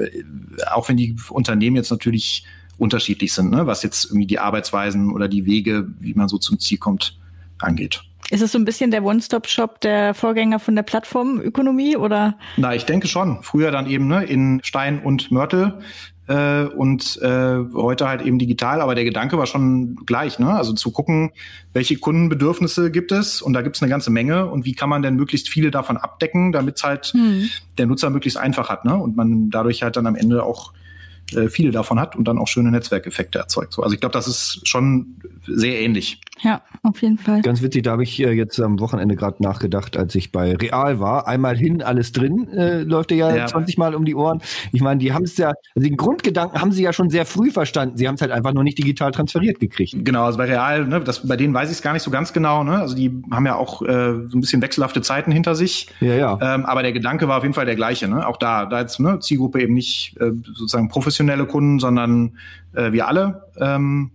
auch 0.71 0.89
wenn 0.89 0.97
die 0.97 1.15
Unternehmen 1.29 1.77
jetzt 1.77 1.91
natürlich 1.91 2.45
unterschiedlich 2.77 3.33
sind, 3.33 3.51
ne? 3.51 3.65
was 3.65 3.83
jetzt 3.83 4.05
irgendwie 4.05 4.27
die 4.27 4.39
Arbeitsweisen 4.39 5.11
oder 5.11 5.27
die 5.27 5.45
Wege, 5.45 5.87
wie 5.99 6.13
man 6.13 6.27
so 6.27 6.37
zum 6.37 6.59
Ziel 6.59 6.77
kommt, 6.77 7.17
angeht. 7.59 8.03
Ist 8.29 8.41
es 8.41 8.51
so 8.51 8.57
ein 8.57 8.65
bisschen 8.65 8.91
der 8.91 9.03
One-Stop-Shop 9.03 9.79
der 9.81 10.13
Vorgänger 10.13 10.59
von 10.59 10.75
der 10.75 10.83
Plattformökonomie 10.83 11.97
oder? 11.97 12.37
Na, 12.57 12.73
ich 12.73 12.85
denke 12.85 13.07
schon. 13.07 13.43
Früher 13.43 13.71
dann 13.71 13.87
eben 13.87 14.07
ne, 14.07 14.23
in 14.23 14.59
Stein 14.63 14.99
und 14.99 15.31
Mörtel 15.31 15.79
äh, 16.27 16.63
und 16.63 17.19
äh, 17.21 17.57
heute 17.73 18.07
halt 18.07 18.21
eben 18.21 18.39
digital. 18.39 18.81
Aber 18.81 18.95
der 18.95 19.03
Gedanke 19.03 19.37
war 19.37 19.45
schon 19.45 19.97
gleich, 20.05 20.39
ne? 20.39 20.53
Also 20.53 20.73
zu 20.73 20.91
gucken, 20.91 21.31
welche 21.73 21.97
Kundenbedürfnisse 21.97 22.91
gibt 22.91 23.11
es 23.11 23.41
und 23.41 23.53
da 23.53 23.61
gibt 23.61 23.75
es 23.75 23.81
eine 23.81 23.89
ganze 23.89 24.11
Menge 24.11 24.45
und 24.47 24.65
wie 24.65 24.73
kann 24.73 24.89
man 24.89 25.01
denn 25.01 25.15
möglichst 25.15 25.49
viele 25.49 25.71
davon 25.71 25.97
abdecken, 25.97 26.51
damit 26.51 26.77
es 26.77 26.83
halt 26.83 27.07
hm. 27.07 27.49
der 27.77 27.87
Nutzer 27.87 28.09
möglichst 28.09 28.37
einfach 28.37 28.69
hat, 28.69 28.85
ne? 28.85 28.95
Und 28.95 29.15
man 29.15 29.49
dadurch 29.49 29.83
halt 29.83 29.97
dann 29.97 30.07
am 30.07 30.15
Ende 30.15 30.43
auch 30.43 30.73
äh, 31.35 31.49
viele 31.49 31.71
davon 31.71 31.99
hat 31.99 32.15
und 32.15 32.27
dann 32.27 32.37
auch 32.37 32.47
schöne 32.47 32.71
Netzwerkeffekte 32.71 33.39
erzeugt. 33.39 33.73
So, 33.73 33.83
also 33.83 33.93
ich 33.93 33.99
glaube, 33.99 34.13
das 34.13 34.27
ist 34.27 34.67
schon 34.67 35.17
sehr 35.45 35.79
ähnlich. 35.81 36.21
Ja, 36.41 36.61
auf 36.81 37.01
jeden 37.01 37.17
Fall. 37.17 37.41
Ganz 37.41 37.61
witzig, 37.61 37.83
da 37.83 37.91
habe 37.91 38.03
ich 38.03 38.19
äh, 38.19 38.31
jetzt 38.31 38.59
am 38.59 38.79
Wochenende 38.79 39.15
gerade 39.15 39.41
nachgedacht, 39.41 39.95
als 39.95 40.13
ich 40.15 40.31
bei 40.31 40.55
Real 40.55 40.99
war. 40.99 41.27
Einmal 41.27 41.55
hin, 41.55 41.81
alles 41.81 42.11
drin, 42.11 42.49
äh, 42.49 42.81
läuft 42.81 43.11
ja, 43.11 43.33
ja 43.33 43.45
20 43.45 43.77
Mal 43.77 43.95
um 43.95 44.03
die 44.03 44.15
Ohren. 44.15 44.41
Ich 44.71 44.81
meine, 44.81 44.99
die 44.99 45.13
haben 45.13 45.23
es 45.23 45.37
ja, 45.37 45.53
also 45.75 45.87
den 45.87 45.95
Grundgedanken 45.95 46.59
haben 46.59 46.71
sie 46.71 46.83
ja 46.83 46.91
schon 46.91 47.09
sehr 47.09 47.25
früh 47.25 47.51
verstanden. 47.51 47.97
Sie 47.97 48.07
haben 48.07 48.15
es 48.15 48.21
halt 48.21 48.31
einfach 48.31 48.53
noch 48.53 48.63
nicht 48.63 48.77
digital 48.77 49.11
transferiert 49.11 49.59
gekriegt. 49.59 49.95
Genau, 49.97 50.25
also 50.25 50.37
bei 50.37 50.45
Real, 50.45 50.85
ne, 50.85 50.99
das, 50.99 51.25
bei 51.27 51.37
denen 51.37 51.53
weiß 51.53 51.69
ich 51.69 51.77
es 51.77 51.81
gar 51.81 51.93
nicht 51.93 52.03
so 52.03 52.11
ganz 52.11 52.33
genau. 52.33 52.63
Ne? 52.63 52.77
Also 52.77 52.95
die 52.95 53.23
haben 53.31 53.45
ja 53.45 53.55
auch 53.55 53.81
äh, 53.81 53.85
so 54.27 54.37
ein 54.37 54.41
bisschen 54.41 54.61
wechselhafte 54.61 55.01
Zeiten 55.01 55.31
hinter 55.31 55.55
sich. 55.55 55.87
Ja, 56.01 56.15
ja. 56.15 56.39
Ähm, 56.41 56.65
aber 56.65 56.83
der 56.83 56.91
Gedanke 56.91 57.27
war 57.27 57.37
auf 57.37 57.43
jeden 57.43 57.55
Fall 57.55 57.65
der 57.65 57.75
gleiche. 57.75 58.07
Ne? 58.07 58.27
Auch 58.27 58.37
da, 58.37 58.65
da 58.65 58.81
jetzt 58.81 58.99
ne, 58.99 59.19
Zielgruppe 59.19 59.61
eben 59.61 59.73
nicht 59.73 60.17
äh, 60.19 60.31
sozusagen 60.43 60.89
professionelle 61.23 61.45
Kunden, 61.45 61.79
sondern 61.79 62.37
äh, 62.73 62.91
wir 62.91 63.07
alle. 63.07 63.49
Ähm, 63.59 64.11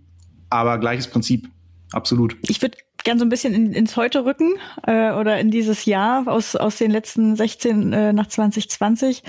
aber 0.49 0.77
gleiches 0.77 1.07
Prinzip, 1.07 1.49
absolut. 1.91 2.37
Ich 2.41 2.61
würde 2.61 2.77
gern 3.03 3.17
so 3.17 3.25
ein 3.25 3.29
bisschen 3.29 3.53
in, 3.53 3.73
ins 3.73 3.95
Heute 3.95 4.25
rücken 4.25 4.53
äh, 4.85 5.11
oder 5.11 5.39
in 5.39 5.51
dieses 5.51 5.85
Jahr 5.85 6.27
aus, 6.27 6.55
aus 6.55 6.77
den 6.77 6.91
letzten 6.91 7.35
16 7.35 7.93
äh, 7.93 8.13
nach 8.13 8.27
2020. 8.27 9.23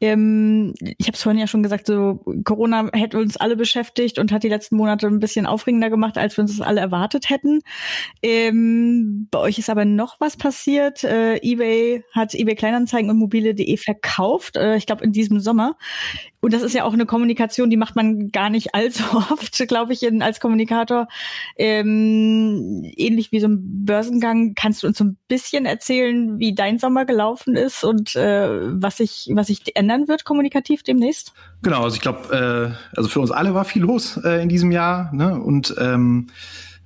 Ähm, 0.00 0.74
ich 0.80 1.06
habe 1.06 1.16
es 1.16 1.22
vorhin 1.22 1.40
ja 1.40 1.46
schon 1.46 1.62
gesagt, 1.62 1.86
so 1.86 2.24
Corona 2.44 2.88
hätte 2.92 3.18
uns 3.18 3.36
alle 3.36 3.56
beschäftigt 3.56 4.18
und 4.18 4.32
hat 4.32 4.42
die 4.42 4.48
letzten 4.48 4.76
Monate 4.76 5.06
ein 5.08 5.18
bisschen 5.18 5.46
aufregender 5.46 5.90
gemacht, 5.90 6.18
als 6.18 6.36
wir 6.36 6.42
uns 6.42 6.56
das 6.56 6.66
alle 6.66 6.80
erwartet 6.80 7.28
hätten. 7.28 7.60
Ähm, 8.22 9.28
bei 9.30 9.40
euch 9.40 9.58
ist 9.58 9.70
aber 9.70 9.84
noch 9.84 10.20
was 10.20 10.36
passiert. 10.36 11.02
Äh, 11.02 11.38
eBay 11.42 12.04
hat 12.12 12.34
eBay 12.34 12.54
Kleinanzeigen 12.54 13.10
und 13.10 13.18
mobile.de 13.18 13.76
verkauft, 13.76 14.56
äh, 14.56 14.76
ich 14.76 14.86
glaube 14.86 15.04
in 15.04 15.12
diesem 15.12 15.40
Sommer. 15.40 15.76
Und 16.46 16.52
das 16.52 16.62
ist 16.62 16.74
ja 16.74 16.84
auch 16.84 16.92
eine 16.92 17.06
Kommunikation, 17.06 17.70
die 17.70 17.76
macht 17.76 17.96
man 17.96 18.28
gar 18.28 18.50
nicht 18.50 18.72
allzu 18.72 19.02
oft, 19.32 19.66
glaube 19.66 19.92
ich, 19.92 20.04
in, 20.04 20.22
als 20.22 20.38
Kommunikator. 20.38 21.08
Ähm, 21.56 22.84
ähnlich 22.96 23.32
wie 23.32 23.40
so 23.40 23.48
ein 23.48 23.84
Börsengang. 23.84 24.54
Kannst 24.54 24.84
du 24.84 24.86
uns 24.86 24.96
so 24.96 25.02
ein 25.02 25.16
bisschen 25.26 25.66
erzählen, 25.66 26.38
wie 26.38 26.54
dein 26.54 26.78
Sommer 26.78 27.04
gelaufen 27.04 27.56
ist 27.56 27.82
und 27.82 28.14
äh, 28.14 28.80
was 28.80 28.98
sich 28.98 29.28
was 29.32 29.48
sich 29.48 29.74
ändern 29.74 30.06
wird 30.06 30.24
kommunikativ 30.24 30.84
demnächst? 30.84 31.32
Genau, 31.62 31.82
also 31.82 31.96
ich 31.96 32.00
glaube, 32.00 32.76
äh, 32.94 32.96
also 32.96 33.08
für 33.08 33.18
uns 33.18 33.32
alle 33.32 33.52
war 33.52 33.64
viel 33.64 33.82
los 33.82 34.16
äh, 34.18 34.40
in 34.40 34.48
diesem 34.48 34.70
Jahr. 34.70 35.12
Ne? 35.12 35.40
Und 35.40 35.74
ähm, 35.80 36.28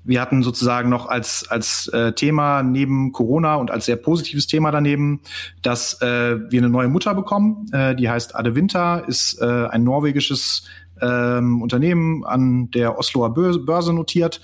wir 0.05 0.21
hatten 0.21 0.43
sozusagen 0.43 0.89
noch 0.89 1.07
als, 1.07 1.47
als 1.51 1.89
äh, 1.89 2.13
Thema 2.13 2.63
neben 2.63 3.13
Corona 3.13 3.57
und 3.57 3.71
als 3.71 3.87
sehr 3.87 3.97
positives 3.97 4.47
Thema 4.47 4.71
daneben, 4.71 5.21
dass 5.63 6.01
äh, 6.01 6.39
wir 6.51 6.61
eine 6.61 6.71
neue 6.71 6.89
Mutter 6.89 7.15
bekommen. 7.15 7.67
Äh, 7.73 7.95
die 7.95 8.09
heißt 8.09 8.35
Ade 8.35 8.55
Winter, 8.55 9.05
ist 9.07 9.41
äh, 9.41 9.67
ein 9.67 9.85
norwegisches 9.85 10.65
ähm, 11.01 11.63
Unternehmen 11.63 12.25
an 12.25 12.71
der 12.71 12.99
Osloer 12.99 13.35
Börse 13.35 13.93
notiert 13.93 14.41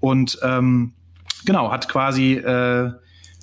und 0.00 0.38
ähm, 0.42 0.92
genau 1.44 1.70
hat 1.70 1.88
quasi 1.88 2.34
äh, 2.34 2.92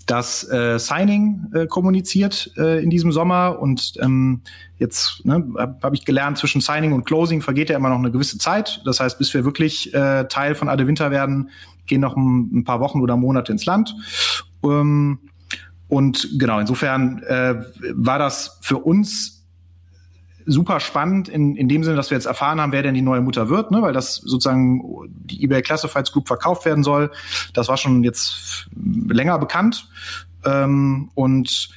das 0.05 0.47
äh, 0.49 0.77
Signing 0.77 1.47
äh, 1.53 1.65
kommuniziert 1.65 2.51
äh, 2.57 2.83
in 2.83 2.89
diesem 2.89 3.11
Sommer 3.11 3.59
und 3.59 3.93
ähm, 4.01 4.41
jetzt 4.77 5.25
ne, 5.25 5.45
habe 5.57 5.77
hab 5.81 5.93
ich 5.93 6.05
gelernt, 6.05 6.37
zwischen 6.37 6.61
Signing 6.61 6.93
und 6.93 7.05
Closing 7.05 7.41
vergeht 7.41 7.69
ja 7.69 7.77
immer 7.77 7.89
noch 7.89 7.97
eine 7.97 8.11
gewisse 8.11 8.37
Zeit. 8.37 8.81
Das 8.85 8.99
heißt, 8.99 9.17
bis 9.17 9.33
wir 9.33 9.45
wirklich 9.45 9.93
äh, 9.93 10.25
Teil 10.25 10.53
von 10.55 10.69
Ade 10.69 10.85
Winter 10.85 11.11
werden, 11.11 11.49
gehen 11.87 12.01
noch 12.01 12.15
ein, 12.15 12.59
ein 12.59 12.63
paar 12.63 12.79
Wochen 12.79 13.01
oder 13.01 13.17
Monate 13.17 13.51
ins 13.51 13.65
Land. 13.65 13.95
Ähm, 14.63 15.19
und 15.87 16.29
genau, 16.39 16.59
insofern 16.59 17.23
äh, 17.23 17.55
war 17.93 18.19
das 18.19 18.59
für 18.61 18.77
uns 18.77 19.34
super 20.45 20.79
spannend 20.79 21.27
in, 21.29 21.55
in 21.55 21.67
dem 21.67 21.83
Sinne, 21.83 21.95
dass 21.95 22.09
wir 22.09 22.17
jetzt 22.17 22.25
erfahren 22.25 22.61
haben, 22.61 22.71
wer 22.71 22.83
denn 22.83 22.93
die 22.93 23.01
neue 23.01 23.21
Mutter 23.21 23.49
wird, 23.49 23.71
ne? 23.71 23.81
weil 23.81 23.93
das 23.93 24.15
sozusagen 24.15 24.81
die 25.07 25.43
eBay 25.43 25.61
Classifieds 25.61 26.11
Group 26.11 26.27
verkauft 26.27 26.65
werden 26.65 26.83
soll. 26.83 27.11
Das 27.53 27.67
war 27.67 27.77
schon 27.77 28.03
jetzt 28.03 28.67
länger 29.07 29.39
bekannt. 29.39 29.87
Ähm, 30.45 31.09
und 31.15 31.69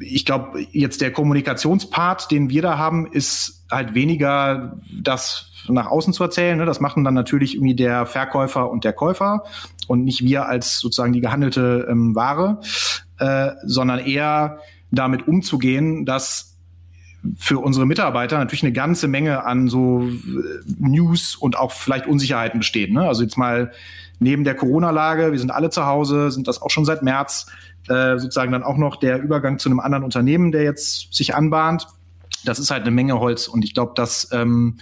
ich 0.00 0.24
glaube, 0.24 0.66
jetzt 0.72 1.00
der 1.00 1.12
Kommunikationspart, 1.12 2.30
den 2.30 2.50
wir 2.50 2.62
da 2.62 2.78
haben, 2.78 3.06
ist 3.06 3.64
halt 3.70 3.94
weniger 3.94 4.78
das 4.90 5.50
nach 5.68 5.86
außen 5.86 6.12
zu 6.12 6.22
erzählen. 6.22 6.58
Ne? 6.58 6.66
Das 6.66 6.80
machen 6.80 7.04
dann 7.04 7.14
natürlich 7.14 7.54
irgendwie 7.54 7.74
der 7.74 8.06
Verkäufer 8.06 8.70
und 8.70 8.84
der 8.84 8.92
Käufer 8.92 9.44
und 9.88 10.04
nicht 10.04 10.22
wir 10.22 10.46
als 10.46 10.78
sozusagen 10.78 11.12
die 11.12 11.20
gehandelte 11.20 11.86
ähm, 11.90 12.14
Ware, 12.14 12.60
äh, 13.18 13.52
sondern 13.64 14.00
eher 14.00 14.58
damit 14.90 15.26
umzugehen, 15.26 16.04
dass 16.04 16.55
für 17.36 17.58
unsere 17.58 17.86
Mitarbeiter 17.86 18.38
natürlich 18.38 18.62
eine 18.62 18.72
ganze 18.72 19.08
Menge 19.08 19.44
an 19.44 19.68
so 19.68 20.02
äh, 20.02 20.10
News 20.78 21.34
und 21.36 21.58
auch 21.58 21.72
vielleicht 21.72 22.06
Unsicherheiten 22.06 22.60
besteht. 22.60 22.92
Ne? 22.92 23.06
Also 23.06 23.22
jetzt 23.22 23.36
mal 23.36 23.72
neben 24.18 24.44
der 24.44 24.54
Corona-Lage, 24.54 25.32
wir 25.32 25.38
sind 25.38 25.50
alle 25.50 25.70
zu 25.70 25.86
Hause, 25.86 26.30
sind 26.30 26.48
das 26.48 26.62
auch 26.62 26.70
schon 26.70 26.84
seit 26.84 27.02
März, 27.02 27.46
äh, 27.88 28.18
sozusagen 28.18 28.52
dann 28.52 28.62
auch 28.62 28.76
noch 28.76 28.96
der 28.96 29.20
Übergang 29.20 29.58
zu 29.58 29.68
einem 29.68 29.80
anderen 29.80 30.04
Unternehmen, 30.04 30.52
der 30.52 30.62
jetzt 30.62 31.14
sich 31.14 31.34
anbahnt. 31.34 31.86
Das 32.44 32.58
ist 32.58 32.70
halt 32.70 32.82
eine 32.82 32.90
Menge 32.90 33.18
Holz 33.18 33.48
und 33.48 33.64
ich 33.64 33.74
glaube, 33.74 33.92
dass 33.96 34.28
ähm, 34.32 34.78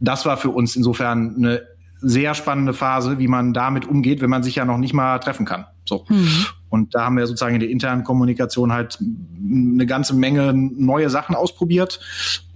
das 0.00 0.26
war 0.26 0.36
für 0.36 0.50
uns 0.50 0.76
insofern 0.76 1.36
eine 1.36 1.62
sehr 2.00 2.34
spannende 2.34 2.74
Phase, 2.74 3.18
wie 3.18 3.28
man 3.28 3.54
damit 3.54 3.86
umgeht, 3.86 4.20
wenn 4.20 4.30
man 4.30 4.42
sich 4.42 4.56
ja 4.56 4.64
noch 4.64 4.78
nicht 4.78 4.92
mal 4.92 5.18
treffen 5.18 5.46
kann. 5.46 5.66
So. 5.84 6.04
Mhm. 6.08 6.46
Und 6.68 6.94
da 6.94 7.04
haben 7.04 7.16
wir 7.16 7.26
sozusagen 7.26 7.54
in 7.54 7.60
der 7.60 7.70
internen 7.70 8.04
Kommunikation 8.04 8.72
halt 8.72 8.98
eine 9.00 9.86
ganze 9.86 10.14
Menge 10.14 10.52
neue 10.52 11.10
Sachen 11.10 11.34
ausprobiert. 11.34 12.00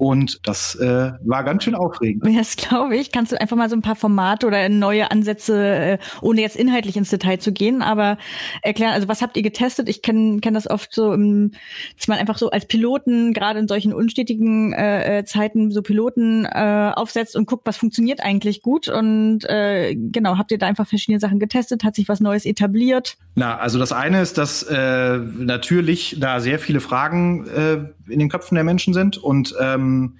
Und 0.01 0.41
das 0.49 0.77
äh, 0.77 1.13
war 1.23 1.45
ganz 1.45 1.65
schön 1.65 1.75
aufregend. 1.75 2.25
Das 2.35 2.57
glaube 2.57 2.97
ich. 2.97 3.13
Kannst 3.13 3.33
du 3.33 3.41
einfach 3.41 3.55
mal 3.55 3.69
so 3.69 3.77
ein 3.77 3.83
paar 3.83 3.97
Formate 3.97 4.47
oder 4.47 4.67
neue 4.71 5.11
Ansätze, 5.11 5.59
äh, 5.63 5.99
ohne 6.23 6.41
jetzt 6.41 6.57
inhaltlich 6.57 6.97
ins 6.97 7.11
Detail 7.11 7.39
zu 7.39 7.53
gehen, 7.53 7.83
aber 7.83 8.17
erklären, 8.63 8.95
also 8.95 9.09
was 9.09 9.21
habt 9.21 9.37
ihr 9.37 9.43
getestet? 9.43 9.91
Ich 9.91 10.01
kenne 10.01 10.41
kenn 10.41 10.55
das 10.55 10.71
oft 10.71 10.95
so, 10.95 11.13
im, 11.13 11.53
dass 11.99 12.09
man 12.09 12.17
einfach 12.17 12.39
so 12.39 12.49
als 12.49 12.65
Piloten, 12.65 13.35
gerade 13.35 13.59
in 13.59 13.69
solchen 13.69 13.93
unstetigen 13.93 14.73
äh, 14.73 15.19
äh, 15.19 15.25
Zeiten, 15.27 15.71
so 15.71 15.83
Piloten 15.83 16.47
äh, 16.47 16.93
aufsetzt 16.97 17.37
und 17.37 17.47
guckt, 17.47 17.67
was 17.67 17.77
funktioniert 17.77 18.23
eigentlich 18.23 18.63
gut. 18.63 18.89
Und 18.89 19.45
äh, 19.51 19.95
genau, 19.95 20.39
habt 20.39 20.51
ihr 20.51 20.57
da 20.57 20.67
einfach 20.67 20.87
verschiedene 20.87 21.21
Sachen 21.21 21.39
getestet? 21.39 21.85
Hat 21.85 21.95
sich 21.95 22.09
was 22.09 22.21
Neues 22.21 22.47
etabliert? 22.47 23.19
Na, 23.35 23.59
also 23.59 23.79
das 23.79 23.93
eine 23.93 24.23
ist, 24.23 24.39
dass 24.39 24.63
äh, 24.63 25.19
natürlich 25.19 26.17
da 26.19 26.41
sehr 26.41 26.59
viele 26.59 26.81
Fragen 26.81 27.47
äh, 27.49 27.79
in 28.11 28.19
den 28.19 28.29
Köpfen 28.29 28.55
der 28.55 28.65
Menschen 28.65 28.95
sind 28.95 29.17
und 29.19 29.55
ähm, 29.61 30.17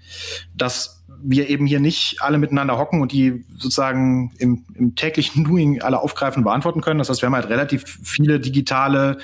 dass 0.55 1.05
wir 1.23 1.49
eben 1.49 1.67
hier 1.67 1.81
nicht 1.81 2.23
alle 2.23 2.39
miteinander 2.39 2.79
hocken 2.79 3.01
und 3.01 3.13
die 3.13 3.45
sozusagen 3.59 4.33
im, 4.39 4.65
im 4.75 4.95
täglichen 4.95 5.45
Doing 5.49 5.83
alle 5.83 6.01
aufgreifen 6.01 6.41
und 6.41 6.45
beantworten 6.45 6.81
können. 6.81 6.99
Das 6.99 7.09
heißt, 7.09 7.23
wir 7.23 7.27
haben 7.27 7.35
halt 7.35 7.49
relativ 7.49 7.85
viele 8.03 8.41
digitale 8.41 9.19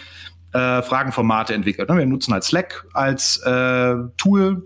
äh, 0.53 0.83
Fragenformate 0.83 1.55
entwickelt. 1.55 1.89
Ne? 1.89 1.99
Wir 1.99 2.07
nutzen 2.07 2.33
halt 2.33 2.45
Slack 2.45 2.87
als 2.93 3.39
äh, 3.39 3.95
Tool 4.17 4.65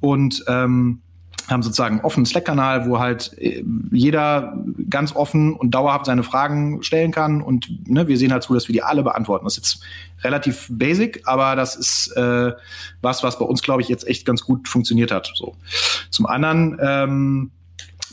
und 0.00 0.44
ähm, 0.48 1.00
haben 1.48 1.62
sozusagen 1.62 2.00
offenen 2.00 2.26
Slack-Kanal, 2.26 2.86
wo 2.86 2.98
halt 2.98 3.36
äh, 3.38 3.64
jeder 3.90 4.56
ganz 4.88 5.14
offen 5.14 5.54
und 5.54 5.72
dauerhaft 5.72 6.06
seine 6.06 6.22
Fragen 6.22 6.82
stellen 6.82 7.12
kann. 7.12 7.42
Und 7.42 7.88
ne, 7.88 8.08
wir 8.08 8.16
sehen 8.16 8.32
halt 8.32 8.42
zu, 8.42 8.54
dass 8.54 8.68
wir 8.68 8.72
die 8.72 8.82
alle 8.82 9.02
beantworten. 9.02 9.44
Das 9.44 9.56
ist 9.56 9.58
jetzt 9.58 10.24
relativ 10.24 10.68
basic, 10.70 11.22
aber 11.24 11.56
das 11.56 11.76
ist 11.76 12.16
äh, 12.16 12.52
was, 13.00 13.22
was 13.22 13.38
bei 13.38 13.44
uns, 13.44 13.62
glaube 13.62 13.82
ich, 13.82 13.88
jetzt 13.88 14.06
echt 14.06 14.26
ganz 14.26 14.42
gut 14.42 14.68
funktioniert 14.68 15.12
hat. 15.12 15.32
So. 15.34 15.56
Zum 16.10 16.26
anderen 16.26 16.78
ähm, 16.80 17.50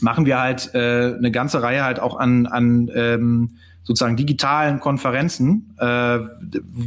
machen 0.00 0.26
wir 0.26 0.40
halt 0.40 0.74
äh, 0.74 1.14
eine 1.16 1.30
ganze 1.30 1.62
Reihe 1.62 1.84
halt 1.84 2.00
auch 2.00 2.18
an, 2.18 2.46
an 2.46 2.90
ähm, 2.94 3.50
sozusagen 3.88 4.16
digitalen 4.16 4.80
Konferenzen, 4.80 5.74
äh, 5.78 6.18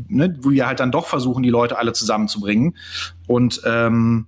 ne, 0.08 0.38
wo 0.40 0.52
wir 0.52 0.68
halt 0.68 0.80
dann 0.80 0.92
doch 0.92 1.08
versuchen, 1.08 1.42
die 1.42 1.50
Leute 1.50 1.80
alle 1.80 1.94
zusammenzubringen. 1.94 2.78
Und 3.26 3.60
ähm, 3.66 4.28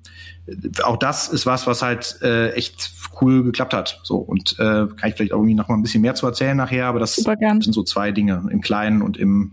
auch 0.81 0.97
das 0.97 1.27
ist 1.27 1.45
was, 1.45 1.67
was 1.67 1.83
halt 1.83 2.17
äh, 2.23 2.49
echt 2.53 2.91
cool 3.21 3.43
geklappt 3.43 3.75
hat. 3.75 3.99
So 4.01 4.17
und 4.17 4.53
äh, 4.57 4.87
kann 4.87 5.09
ich 5.09 5.15
vielleicht 5.15 5.33
auch 5.33 5.37
irgendwie 5.37 5.53
noch 5.53 5.67
mal 5.67 5.75
ein 5.75 5.83
bisschen 5.83 6.01
mehr 6.01 6.15
zu 6.15 6.25
erzählen 6.25 6.57
nachher, 6.57 6.87
aber 6.87 6.99
das 6.99 7.13
sind 7.13 7.73
so 7.73 7.83
zwei 7.83 8.11
Dinge 8.11 8.43
im 8.49 8.61
Kleinen 8.61 9.03
und 9.03 9.17
im 9.17 9.51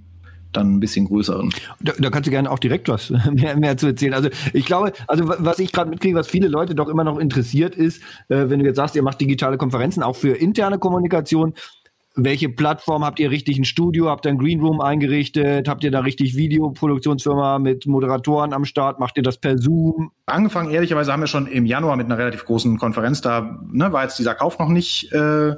dann 0.53 0.75
ein 0.75 0.81
bisschen 0.81 1.07
größeren. 1.07 1.51
Da, 1.81 1.93
da 1.99 2.11
kannst 2.11 2.27
du 2.27 2.31
gerne 2.31 2.51
auch 2.51 2.59
direkt 2.59 2.89
was 2.89 3.11
mehr, 3.33 3.57
mehr 3.57 3.77
zu 3.77 3.87
erzählen. 3.87 4.15
Also 4.15 4.31
ich 4.53 4.67
glaube, 4.67 4.93
also 5.07 5.29
was 5.29 5.59
ich 5.59 5.73
gerade 5.73 5.91
mitkriege, 5.91 6.17
was 6.17 6.27
viele 6.27 6.49
Leute 6.49 6.75
doch 6.75 6.89
immer 6.89 7.05
noch 7.05 7.19
interessiert 7.19 7.75
ist, 7.75 8.03
äh, 8.29 8.49
wenn 8.49 8.59
du 8.59 8.65
jetzt 8.65 8.77
sagst, 8.77 8.97
ihr 8.97 9.03
macht 9.03 9.21
digitale 9.21 9.59
Konferenzen 9.59 10.03
auch 10.03 10.17
für 10.17 10.37
interne 10.37 10.79
Kommunikation, 10.79 11.55
welche 12.17 12.49
Plattform 12.49 13.05
habt 13.05 13.21
ihr 13.21 13.31
richtig 13.31 13.59
ein 13.59 13.65
Studio? 13.65 14.09
Habt 14.09 14.27
ihr 14.27 14.31
ein 14.31 14.39
Greenroom 14.39 14.81
eingerichtet? 14.81 15.69
Habt 15.69 15.85
ihr 15.85 15.91
da 15.91 16.01
richtig 16.01 16.37
Videoproduktionsfirma 16.37 17.59
mit 17.59 17.87
Moderatoren 17.87 18.53
am 18.53 18.65
Start? 18.65 18.99
Macht 18.99 19.17
ihr 19.17 19.23
das 19.23 19.39
per 19.39 19.59
Zoom? 19.59 20.11
Angefangen, 20.27 20.71
ehrlicherweise, 20.71 21.13
haben 21.13 21.21
wir 21.21 21.29
schon 21.29 21.47
im 21.47 21.67
Januar 21.67 21.97
mit 21.97 22.07
einer 22.07 22.19
relativ 22.19 22.45
großen 22.45 22.79
Konferenz. 22.79 23.21
Da 23.21 23.61
ne, 23.71 23.93
war 23.93 24.03
jetzt 24.03 24.19
dieser 24.19 24.35
Kauf 24.35 24.59
noch 24.59 24.69
nicht 24.69 25.13
äh, 25.13 25.55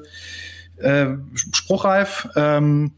äh, 0.77 1.17
spruchreif. 1.35 2.29
Ähm, 2.37 2.93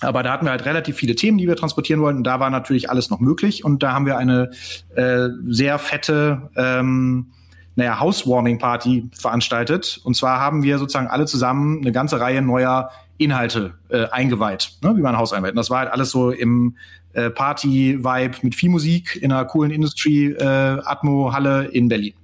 aber 0.00 0.22
da 0.22 0.32
hatten 0.32 0.46
wir 0.46 0.50
halt 0.50 0.64
relativ 0.64 0.96
viele 0.96 1.14
Themen, 1.14 1.38
die 1.38 1.48
wir 1.48 1.56
transportieren 1.56 2.00
wollten. 2.00 2.22
Da 2.24 2.40
war 2.40 2.50
natürlich 2.50 2.90
alles 2.90 3.10
noch 3.10 3.20
möglich. 3.20 3.64
Und 3.64 3.82
da 3.82 3.92
haben 3.92 4.06
wir 4.06 4.16
eine 4.16 4.50
äh, 4.94 5.28
sehr 5.46 5.78
fette 5.78 6.50
ähm, 6.56 7.32
naja, 7.76 8.00
Housewarming-Party 8.00 9.10
veranstaltet. 9.18 10.00
Und 10.04 10.16
zwar 10.16 10.40
haben 10.40 10.62
wir 10.62 10.78
sozusagen 10.78 11.08
alle 11.08 11.26
zusammen 11.26 11.80
eine 11.80 11.92
ganze 11.92 12.20
Reihe 12.20 12.42
neuer 12.42 12.90
Inhalte 13.18 13.74
äh, 13.88 14.06
eingeweiht, 14.10 14.72
ne, 14.82 14.96
wie 14.96 15.00
man 15.00 15.14
ein 15.14 15.18
Haus 15.18 15.32
einweiht. 15.32 15.52
Und 15.52 15.56
das 15.56 15.70
war 15.70 15.80
halt 15.80 15.90
alles 15.92 16.10
so 16.10 16.30
im 16.30 16.76
äh, 17.12 17.30
Party-Vibe 17.30 18.38
mit 18.42 18.54
viel 18.54 18.70
Musik 18.70 19.16
in 19.20 19.32
einer 19.32 19.44
coolen 19.44 19.70
Industry-Atmo-Halle 19.70 21.68
äh, 21.68 21.76
in 21.76 21.88
Berlin. 21.88 22.14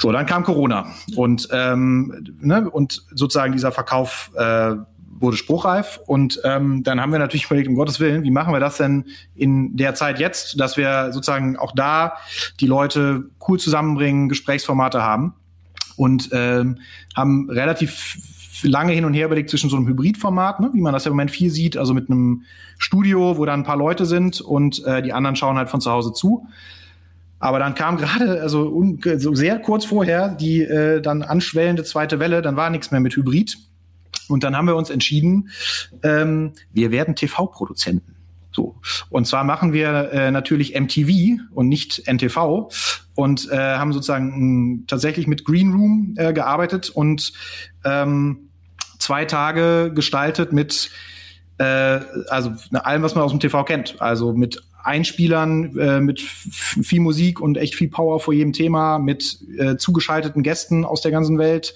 So, 0.00 0.12
dann 0.12 0.26
kam 0.26 0.44
Corona 0.44 0.86
und 1.16 1.48
ähm, 1.52 2.36
ne, 2.40 2.68
und 2.70 3.02
sozusagen 3.14 3.54
dieser 3.54 3.72
Verkauf 3.72 4.30
äh, 4.36 4.74
wurde 5.20 5.36
spruchreif. 5.36 6.00
Und 6.06 6.40
ähm, 6.44 6.82
dann 6.82 7.00
haben 7.00 7.12
wir 7.12 7.18
natürlich 7.18 7.46
überlegt, 7.46 7.68
um 7.68 7.74
Gottes 7.74 8.00
Willen, 8.00 8.22
wie 8.22 8.30
machen 8.30 8.52
wir 8.52 8.60
das 8.60 8.76
denn 8.76 9.04
in 9.34 9.76
der 9.76 9.94
Zeit 9.94 10.18
jetzt, 10.18 10.60
dass 10.60 10.76
wir 10.76 11.12
sozusagen 11.12 11.56
auch 11.56 11.72
da 11.72 12.14
die 12.60 12.66
Leute 12.66 13.30
cool 13.48 13.58
zusammenbringen, 13.58 14.28
Gesprächsformate 14.28 15.02
haben 15.02 15.34
und 15.96 16.30
ähm, 16.32 16.78
haben 17.14 17.50
relativ 17.50 18.18
lange 18.62 18.92
hin 18.92 19.04
und 19.04 19.14
her 19.14 19.26
überlegt 19.26 19.50
zwischen 19.50 19.70
so 19.70 19.76
einem 19.76 19.86
Hybridformat, 19.86 20.60
ne, 20.60 20.70
wie 20.72 20.80
man 20.80 20.92
das 20.92 21.06
im 21.06 21.12
Moment 21.12 21.30
viel 21.30 21.50
sieht, 21.50 21.76
also 21.76 21.94
mit 21.94 22.10
einem 22.10 22.42
Studio, 22.78 23.36
wo 23.36 23.44
dann 23.44 23.60
ein 23.60 23.64
paar 23.64 23.76
Leute 23.76 24.06
sind 24.06 24.40
und 24.40 24.84
äh, 24.84 25.02
die 25.02 25.12
anderen 25.12 25.36
schauen 25.36 25.56
halt 25.56 25.68
von 25.68 25.80
zu 25.80 25.90
Hause 25.90 26.12
zu. 26.12 26.46
Aber 27.38 27.58
dann 27.58 27.74
kam 27.74 27.96
gerade, 27.96 28.40
also 28.40 28.96
so 29.18 29.34
sehr 29.34 29.58
kurz 29.58 29.84
vorher, 29.84 30.30
die 30.30 30.62
äh, 30.62 31.02
dann 31.02 31.22
anschwellende 31.22 31.84
zweite 31.84 32.18
Welle, 32.18 32.40
dann 32.40 32.56
war 32.56 32.70
nichts 32.70 32.90
mehr 32.90 33.00
mit 33.00 33.14
Hybrid. 33.14 33.58
Und 34.28 34.44
dann 34.44 34.56
haben 34.56 34.66
wir 34.66 34.76
uns 34.76 34.90
entschieden, 34.90 35.50
ähm, 36.02 36.52
wir 36.72 36.90
werden 36.90 37.14
TV-Produzenten. 37.14 38.16
So. 38.52 38.76
Und 39.10 39.26
zwar 39.26 39.44
machen 39.44 39.72
wir 39.72 40.10
äh, 40.12 40.30
natürlich 40.30 40.78
MTV 40.78 41.42
und 41.52 41.68
nicht 41.68 42.04
NTV 42.06 42.70
und 43.14 43.50
äh, 43.50 43.56
haben 43.56 43.92
sozusagen 43.92 44.78
mh, 44.78 44.82
tatsächlich 44.86 45.26
mit 45.26 45.44
Green 45.44 45.72
Room 45.72 46.14
äh, 46.16 46.32
gearbeitet 46.32 46.88
und 46.88 47.32
ähm, 47.84 48.48
zwei 48.98 49.26
Tage 49.26 49.92
gestaltet 49.94 50.52
mit 50.52 50.90
äh, 51.58 52.00
also 52.28 52.52
allem, 52.72 53.02
was 53.02 53.14
man 53.14 53.24
aus 53.24 53.30
dem 53.30 53.40
TV 53.40 53.62
kennt. 53.64 54.00
Also 54.00 54.32
mit 54.32 54.62
Einspielern, 54.82 55.76
äh, 55.78 56.00
mit 56.00 56.20
viel 56.20 57.00
Musik 57.00 57.40
und 57.40 57.58
echt 57.58 57.74
viel 57.74 57.88
Power 57.88 58.20
vor 58.20 58.32
jedem 58.32 58.52
Thema, 58.52 58.98
mit 58.98 59.38
äh, 59.58 59.76
zugeschalteten 59.76 60.42
Gästen 60.42 60.84
aus 60.84 61.00
der 61.00 61.10
ganzen 61.10 61.38
Welt, 61.38 61.74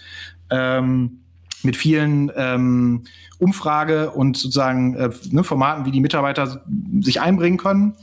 ähm, 0.50 1.20
mit 1.62 1.76
vielen 1.76 2.30
ähm, 2.36 3.04
Umfrage 3.38 4.10
und 4.10 4.36
sozusagen 4.36 4.94
äh, 4.94 5.10
ne, 5.30 5.44
Formaten, 5.44 5.84
wie 5.84 5.90
die 5.90 6.00
Mitarbeiter 6.00 6.64
sich 7.00 7.20
einbringen 7.20 7.58
können. 7.58 7.96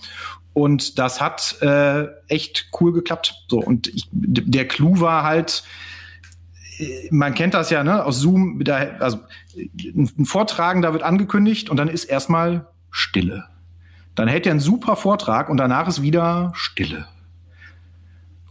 Und 0.54 0.98
das 0.98 1.22
hat 1.22 1.62
äh, 1.62 2.08
echt 2.28 2.70
cool 2.80 2.92
geklappt. 2.92 3.46
So 3.50 3.60
und 3.60 3.88
ich, 3.88 4.08
der 4.12 4.68
Clou 4.68 5.00
war 5.00 5.24
halt, 5.24 5.64
äh, 6.80 7.08
man 7.12 7.34
kennt 7.36 7.54
das 7.54 7.70
ja, 7.70 7.84
ne, 7.84 8.04
aus 8.04 8.20
Zoom, 8.20 8.64
also 9.00 9.20
ein 9.56 10.26
Vortragen, 10.26 10.82
da 10.82 10.94
wird 10.94 11.04
angekündigt 11.04 11.70
und 11.70 11.78
dann 11.78 11.88
ist 11.88 12.06
erstmal 12.06 12.68
Stille. 12.90 13.46
Dann 14.16 14.28
hält 14.28 14.48
er 14.48 14.52
einen 14.52 14.60
super 14.60 14.96
Vortrag 14.96 15.50
und 15.50 15.58
danach 15.58 15.88
ist 15.88 16.02
wieder 16.02 16.52
Stille. 16.56 17.06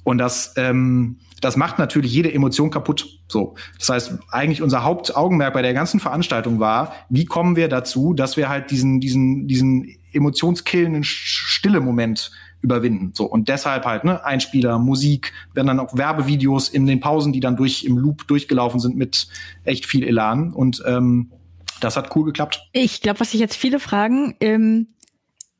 Und 0.04 0.18
das, 0.18 0.54
ähm, 0.56 1.18
das 1.40 1.56
macht 1.56 1.78
natürlich 1.78 2.12
jede 2.12 2.32
Emotion 2.32 2.70
kaputt. 2.70 3.20
So, 3.28 3.54
das 3.78 3.88
heißt, 3.88 4.18
eigentlich 4.30 4.62
unser 4.62 4.84
Hauptaugenmerk 4.84 5.52
bei 5.54 5.62
der 5.62 5.74
ganzen 5.74 6.00
Veranstaltung 6.00 6.60
war, 6.60 6.92
wie 7.08 7.24
kommen 7.24 7.56
wir 7.56 7.68
dazu, 7.68 8.14
dass 8.14 8.36
wir 8.36 8.48
halt 8.48 8.70
diesen 8.70 9.00
diesen 9.00 9.46
diesen 9.46 9.96
emotionskillenden 10.12 11.04
stille 11.04 11.80
Moment 11.80 12.30
überwinden. 12.62 13.12
So 13.14 13.26
und 13.26 13.48
deshalb 13.48 13.84
halt 13.84 14.04
ne 14.04 14.24
Einspieler, 14.24 14.78
Musik, 14.78 15.32
werden 15.54 15.68
dann 15.68 15.80
auch 15.80 15.96
Werbevideos 15.96 16.68
in 16.68 16.86
den 16.86 17.00
Pausen, 17.00 17.32
die 17.32 17.40
dann 17.40 17.56
durch 17.56 17.84
im 17.84 17.98
Loop 17.98 18.26
durchgelaufen 18.26 18.80
sind 18.80 18.96
mit 18.96 19.28
echt 19.64 19.86
viel 19.86 20.04
Elan 20.04 20.52
und 20.52 20.82
ähm, 20.86 21.32
das 21.80 21.96
hat 21.96 22.14
cool 22.16 22.24
geklappt. 22.24 22.66
Ich 22.72 23.02
glaube, 23.02 23.20
was 23.20 23.32
sich 23.32 23.40
jetzt 23.40 23.56
viele 23.56 23.78
fragen, 23.78 24.34
ähm, 24.40 24.88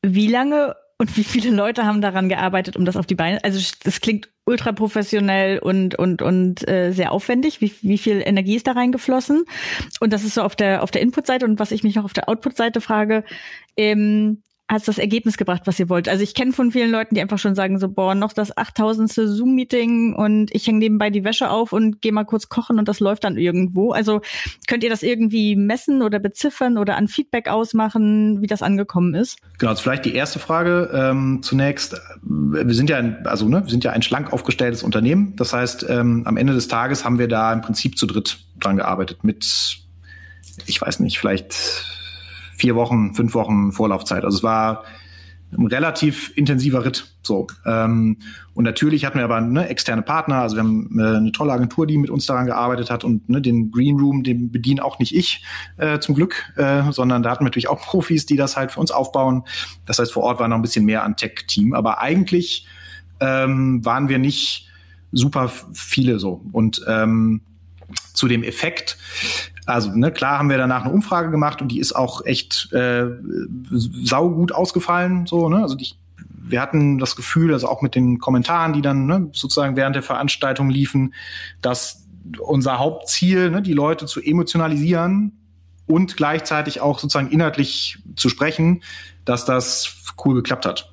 wie 0.03 0.29
lange 0.29 0.75
und 0.99 1.17
wie 1.17 1.25
viele 1.25 1.51
Leute 1.51 1.85
haben 1.85 2.01
daran 2.01 2.31
gearbeitet, 2.31 2.77
um 2.77 2.87
das 2.87 2.97
auf 2.97 3.07
die 3.07 3.15
Beine? 3.15 3.45
Also 3.45 3.61
das 3.85 4.01
klingt 4.01 4.31
ultra 4.47 4.73
professionell 4.73 5.59
und 5.59 5.99
und 5.99 6.23
und 6.23 6.67
äh, 6.69 6.93
sehr 6.93 7.13
aufwendig. 7.13 7.61
Wie, 7.61 7.73
wie 7.83 7.99
viel 7.99 8.23
Energie 8.25 8.57
ist 8.57 8.67
da 8.67 8.73
reingeflossen? 8.73 9.45
Und 10.01 10.13
das 10.13 10.25
ist 10.25 10.35
so 10.35 10.43
auf 10.43 10.57
der 10.57 10.83
auf 10.83 10.91
der 10.91 11.03
Input-Seite 11.03 11.45
und 11.45 11.59
was 11.59 11.73
ich 11.73 11.83
mich 11.83 11.97
noch 11.97 12.05
auf 12.05 12.13
der 12.13 12.29
Output-Seite 12.29 12.81
frage. 12.81 13.25
Ähm, 13.77 14.43
hat 14.69 14.89
das 14.89 14.99
Ergebnis 14.99 15.37
gebracht, 15.37 15.63
was 15.67 15.79
ihr 15.79 15.89
wollt. 15.89 16.09
Also 16.09 16.25
ich 16.25 16.35
kenne 16.35 16.53
von 16.53 16.73
vielen 16.73 16.91
Leuten, 16.91 17.15
die 17.15 17.21
einfach 17.21 17.39
schon 17.39 17.55
sagen 17.55 17.79
so, 17.79 17.89
boah, 17.89 18.15
noch 18.17 18.33
das 18.33 18.57
8000. 18.57 19.13
Zoom-Meeting 19.13 20.15
und 20.15 20.53
ich 20.53 20.67
hänge 20.67 20.79
nebenbei 20.79 21.11
die 21.11 21.23
Wäsche 21.23 21.51
auf 21.51 21.73
und 21.73 22.03
gehe 22.03 22.13
mal 22.13 22.25
kurz 22.25 22.49
kochen 22.49 22.79
und 22.79 22.89
das 22.89 22.99
läuft 22.99 23.25
dann 23.25 23.37
irgendwo. 23.37 23.93
Also 23.93 24.23
könnt 24.67 24.83
ihr 24.83 24.91
das 24.91 25.05
irgendwie 25.05 25.55
messen 25.55 26.03
oder 26.03 26.19
beziffern 26.19 26.79
oder 26.79 26.97
an 26.97 27.07
Feedback 27.07 27.49
ausmachen, 27.49 28.43
wie 28.43 28.49
das 28.49 28.63
angekommen 28.63 29.15
ist? 29.15 29.39
Genau, 29.59 29.71
also 29.71 29.83
vielleicht 29.83 30.05
die 30.05 30.15
erste 30.15 30.41
Frage 30.41 30.91
ähm, 30.93 31.41
zunächst. 31.43 32.01
Wir 32.23 32.75
sind 32.75 32.91
ja 32.91 32.97
ein, 32.97 33.25
also 33.27 33.49
ne, 33.49 33.63
wir 33.63 33.71
sind 33.71 33.85
ja 33.85 33.93
ein 33.93 34.03
schlank 34.03 34.33
aufgestelltes 34.33 34.83
Unternehmen. 34.83 35.35
Das 35.37 35.53
heißt, 35.53 35.87
ähm, 35.89 36.23
am 36.27 36.37
Ende 36.37 36.55
des 36.55 36.67
Tages 36.67 37.05
haben 37.05 37.21
wir 37.21 37.29
da 37.29 37.53
im 37.53 37.61
Prinzip 37.61 37.97
zu 37.97 38.07
dritt 38.07 38.39
dran 38.59 38.77
gearbeitet 38.79 39.23
mit, 39.23 39.79
ich 40.67 40.81
weiß 40.81 41.01
nicht, 41.01 41.19
vielleicht 41.19 41.96
vier 42.57 42.75
Wochen, 42.75 43.15
fünf 43.15 43.35
Wochen 43.35 43.73
Vorlaufzeit. 43.73 44.25
Also 44.25 44.39
es 44.39 44.43
war 44.43 44.85
ein 45.53 45.67
relativ 45.67 46.33
intensiver 46.37 46.85
Ritt. 46.85 47.13
So 47.23 47.47
ähm, 47.65 48.19
und 48.55 48.65
natürlich 48.65 49.05
hatten 49.05 49.19
wir 49.19 49.25
aber 49.25 49.41
ne, 49.41 49.69
externe 49.69 50.03
Partner. 50.03 50.43
Also 50.43 50.57
wir 50.57 50.65
haben 50.65 50.99
äh, 50.99 51.17
eine 51.17 51.33
tolle 51.33 51.53
Agentur, 51.53 51.87
die 51.87 51.99
mit 51.99 52.11
uns 52.11 52.27
daran 52.27 52.47
gearbeitet 52.47 52.91
hat 52.91 53.05
und 53.05 53.29
ne, 53.29 53.41
den 53.41 53.71
Green 53.71 53.99
Room, 53.99 54.23
den 54.23 54.51
bedienen 54.51 54.81
auch 54.81 54.99
nicht 54.99 55.15
ich 55.15 55.45
äh, 55.77 55.99
zum 55.99 56.15
Glück, 56.15 56.53
äh, 56.57 56.91
sondern 56.91 57.23
da 57.23 57.31
hatten 57.31 57.41
wir 57.41 57.47
natürlich 57.47 57.69
auch 57.69 57.81
Profis, 57.87 58.27
die 58.27 58.37
das 58.37 58.57
halt 58.57 58.73
für 58.73 58.81
uns 58.81 58.91
aufbauen. 58.91 59.45
Das 59.87 59.99
heißt, 59.99 60.13
vor 60.13 60.25
Ort 60.25 60.41
war 60.41 60.49
noch 60.49 60.57
ein 60.57 60.63
bisschen 60.63 60.85
mehr 60.85 61.05
an 61.05 61.17
Tech-Team, 61.17 61.75
aber 61.75 62.01
eigentlich 62.01 62.67
ähm, 63.21 63.85
waren 63.85 64.09
wir 64.09 64.19
nicht 64.19 64.69
super 65.13 65.51
viele 65.73 66.19
so 66.19 66.45
und 66.53 66.85
ähm, 66.89 67.41
zu 68.13 68.29
dem 68.29 68.43
Effekt. 68.43 68.99
Also 69.67 69.91
ne, 69.91 70.13
klar 70.13 70.39
haben 70.39 70.49
wir 70.49 70.59
danach 70.59 70.85
eine 70.85 70.95
Umfrage 70.95 71.31
gemacht 71.31 71.61
und 71.61 71.69
die 71.69 71.81
ist 71.81 71.95
auch 71.95 72.25
echt 72.25 72.73
äh, 72.73 73.07
saugut 73.71 74.53
ausgefallen. 74.53 75.27
So, 75.27 75.49
ne? 75.49 75.61
Also 75.61 75.75
die, 75.75 75.89
wir 76.19 76.61
hatten 76.61 76.99
das 76.99 77.17
Gefühl, 77.17 77.53
also 77.53 77.69
auch 77.69 77.83
mit 77.83 77.97
den 77.97 78.19
Kommentaren, 78.19 78.73
die 78.73 78.83
dann 78.83 79.07
ne, 79.07 79.29
sozusagen 79.33 79.77
während 79.77 79.97
der 79.97 80.05
Veranstaltung 80.05 80.71
liefen, 80.71 81.15
dass 81.63 82.07
unser 82.39 82.79
Hauptziel, 82.79 83.51
ne, 83.51 83.61
die 83.61 83.73
Leute 83.73 84.07
zu 84.07 84.21
emotionalisieren 84.21 85.33
und 85.87 86.17
gleichzeitig 86.17 86.81
auch 86.81 87.01
sozusagen 87.01 87.31
inhaltlich 87.31 87.99
zu 88.15 88.29
sprechen, 88.29 88.83
dass 89.25 89.45
das 89.45 90.15
cool 90.25 90.37
geklappt 90.37 90.67
hat. 90.67 90.93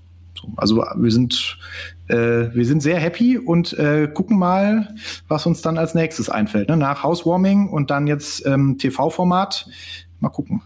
Also 0.58 0.84
wir 0.96 1.12
sind 1.12 1.58
äh, 2.08 2.54
wir 2.54 2.66
sind 2.66 2.82
sehr 2.82 3.00
happy 3.00 3.38
und 3.38 3.74
äh, 3.74 4.08
gucken 4.14 4.38
mal, 4.38 4.94
was 5.28 5.46
uns 5.46 5.62
dann 5.62 5.78
als 5.78 5.96
nächstes 5.96 6.30
einfällt. 6.30 6.70
Ne? 6.70 6.78
Nach 6.78 7.04
Housewarming 7.04 7.70
und 7.70 7.92
dann 7.92 8.08
jetzt 8.08 8.46
ähm, 8.46 8.78
TV-Format. 8.78 9.68
Mal 10.20 10.30
gucken. 10.30 10.62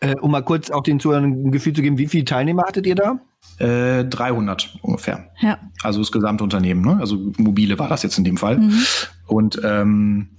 Äh, 0.00 0.16
um 0.16 0.32
mal 0.32 0.42
kurz 0.42 0.70
auch 0.70 0.82
den 0.82 1.00
Zuhörern 1.00 1.24
ein 1.24 1.52
Gefühl 1.52 1.72
zu 1.72 1.82
geben, 1.82 1.96
wie 1.96 2.08
viele 2.08 2.24
Teilnehmer 2.24 2.64
hattet 2.66 2.86
ihr 2.86 2.96
da? 2.96 3.20
Äh, 3.58 4.04
300 4.04 4.78
ungefähr. 4.82 5.30
Ja. 5.40 5.58
Also 5.82 6.00
das 6.00 6.10
gesamte 6.10 6.42
Unternehmen, 6.42 6.82
ne? 6.82 6.98
Also 7.00 7.32
mobile 7.38 7.78
war 7.78 7.88
das 7.88 8.02
jetzt 8.02 8.18
in 8.18 8.24
dem 8.24 8.36
Fall. 8.36 8.58
Mhm. 8.58 8.82
Und 9.26 9.60
ähm, 9.64 10.30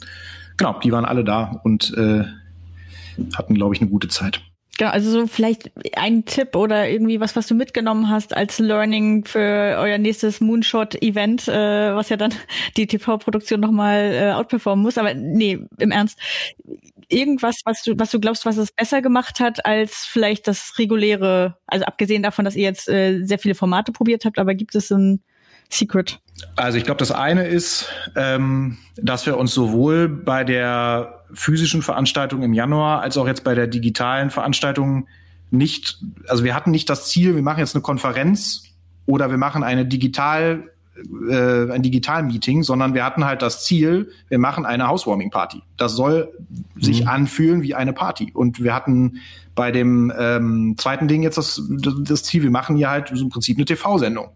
genau, 0.58 0.80
die 0.80 0.92
waren 0.92 1.06
alle 1.06 1.24
da 1.24 1.62
und 1.64 1.94
äh, 1.98 2.26
hatten, 3.36 3.54
glaube 3.54 3.74
ich, 3.74 3.82
eine 3.82 3.90
gute 3.90 4.08
Zeit. 4.10 4.42
Genau, 4.78 4.90
also 4.90 5.12
so 5.12 5.28
vielleicht 5.28 5.72
ein 5.96 6.26
Tipp 6.26 6.56
oder 6.56 6.90
irgendwie 6.90 7.20
was, 7.20 7.36
was 7.36 7.46
du 7.46 7.54
mitgenommen 7.54 8.10
hast 8.10 8.36
als 8.36 8.58
Learning 8.58 9.24
für 9.24 9.78
euer 9.78 10.00
nächstes 10.00 10.42
Moonshot-Event, 10.42 11.48
äh, 11.48 11.94
was 11.94 12.10
ja 12.10 12.18
dann 12.18 12.34
die 12.78 12.88
TV-Produktion 12.88 13.60
nochmal 13.60 14.14
äh, 14.14 14.32
outperformen 14.32 14.84
muss. 14.84 14.98
Aber 14.98 15.14
nee, 15.14 15.60
im 15.78 15.92
Ernst, 15.92 16.18
irgendwas, 17.08 17.62
was 17.66 17.84
du, 17.84 17.94
was 18.00 18.10
du 18.10 18.20
glaubst, 18.20 18.48
was 18.48 18.58
es 18.58 18.72
besser 18.72 19.04
gemacht 19.04 19.40
hat 19.40 19.64
als 19.64 20.08
vielleicht 20.08 20.48
das 20.48 20.74
reguläre, 20.80 21.58
also 21.68 21.86
abgesehen 21.86 22.24
davon, 22.24 22.46
dass 22.46 22.56
ihr 22.56 22.64
jetzt 22.64 22.90
äh, 22.90 23.24
sehr 23.24 23.38
viele 23.38 23.56
Formate 23.56 23.92
probiert 23.92 24.26
habt, 24.26 24.40
aber 24.40 24.56
gibt 24.56 24.74
es 24.74 24.92
ein 24.92 25.22
Secret? 25.74 26.20
Also 26.56 26.78
ich 26.78 26.84
glaube, 26.84 27.00
das 27.00 27.12
eine 27.12 27.46
ist, 27.46 27.88
ähm, 28.16 28.78
dass 28.96 29.26
wir 29.26 29.38
uns 29.38 29.54
sowohl 29.54 30.08
bei 30.08 30.44
der 30.44 31.24
physischen 31.34 31.82
Veranstaltung 31.82 32.44
im 32.44 32.54
Januar 32.54 33.02
als 33.02 33.18
auch 33.18 33.28
jetzt 33.28 33.44
bei 33.44 33.56
der 33.56 33.68
digitalen 33.68 34.30
Veranstaltung 34.30 35.08
nicht, 35.52 36.00
also 36.28 36.44
wir 36.44 36.56
hatten 36.56 36.72
nicht 36.72 36.90
das 36.90 37.10
Ziel, 37.10 37.36
wir 37.36 37.44
machen 37.44 37.60
jetzt 37.60 37.76
eine 37.76 37.82
Konferenz 37.82 38.64
oder 39.06 39.30
wir 39.30 39.38
machen 39.38 39.64
eine 39.64 39.86
digital 39.86 40.64
äh, 41.30 41.72
ein 41.72 41.82
Digital-Meeting, 41.82 42.62
sondern 42.62 42.94
wir 42.94 43.04
hatten 43.04 43.26
halt 43.26 43.42
das 43.42 43.66
Ziel, 43.66 44.12
wir 44.30 44.38
machen 44.38 44.66
eine 44.66 44.88
Housewarming-Party. 44.88 45.64
Das 45.76 45.94
soll 45.94 46.32
mhm. 46.76 46.82
sich 46.82 47.08
anfühlen 47.08 47.64
wie 47.64 47.74
eine 47.74 47.94
Party. 47.94 48.32
Und 48.32 48.64
wir 48.64 48.76
hatten 48.76 49.18
bei 49.56 49.72
dem 49.72 50.14
ähm, 50.18 50.76
zweiten 50.78 51.08
Ding 51.08 51.24
jetzt 51.24 51.38
das, 51.38 51.62
das 51.68 52.24
Ziel, 52.24 52.44
wir 52.44 52.52
machen 52.52 52.76
hier 52.76 52.92
halt 52.92 53.12
im 53.12 53.30
Prinzip 53.30 53.58
eine 53.58 53.66
TV-Sendung. 53.66 54.30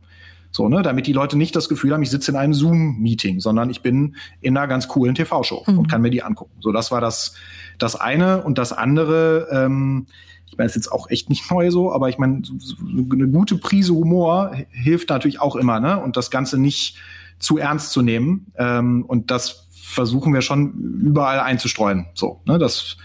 So, 0.52 0.70
ne, 0.70 0.82
damit 0.82 1.08
die 1.08 1.14
Leute 1.14 1.38
nicht 1.38 1.56
das 1.56 1.70
Gefühl 1.70 1.94
haben, 1.94 2.02
ich 2.02 2.10
sitze 2.10 2.32
in 2.32 2.38
einem 2.38 2.54
Zoom-Meeting, 2.54 3.40
sondern 3.40 3.70
ich 3.70 3.82
bin 3.82 4.16
in 4.42 4.58
einer 4.58 4.68
ganz 4.68 4.88
coolen 4.88 5.16
TV-Show 5.16 5.64
mhm. 5.68 5.80
und 5.80 5.88
kann 5.88 6.02
mir 6.02 6.10
die 6.10 6.24
angucken. 6.24 6.54
So, 6.62 6.72
das 6.72 6.92
war 6.92 7.02
das, 7.02 7.36
das 7.78 7.96
eine. 7.96 8.44
Und 8.44 8.58
das 8.58 8.74
andere, 8.74 9.48
ähm, 9.52 10.08
ich 10.48 10.58
meine, 10.58 10.68
es 10.68 10.76
ist 10.76 10.86
jetzt 10.86 10.92
auch 10.92 11.10
echt 11.10 11.30
nicht 11.30 11.50
neu 11.52 11.70
so, 11.72 11.92
aber 11.92 12.10
ich 12.10 12.18
meine, 12.18 12.42
eine 12.82 13.28
gute 13.28 13.58
Prise 13.58 13.94
Humor 13.94 14.56
hilft 14.72 15.10
natürlich 15.10 15.42
auch 15.42 15.56
immer, 15.56 15.80
ne? 15.80 16.00
Und 16.00 16.18
das 16.18 16.32
Ganze 16.32 16.58
nicht 16.58 16.98
zu 17.40 17.58
ernst 17.58 17.92
zu 17.92 18.02
nehmen. 18.02 18.48
Ähm, 18.58 19.06
und 19.06 19.32
das 19.32 19.68
versuchen 19.72 20.34
wir 20.34 20.42
schon 20.42 20.74
überall 21.02 21.40
einzustreuen. 21.40 22.08
So, 22.14 22.42
ne? 22.46 22.58
Das 22.58 22.98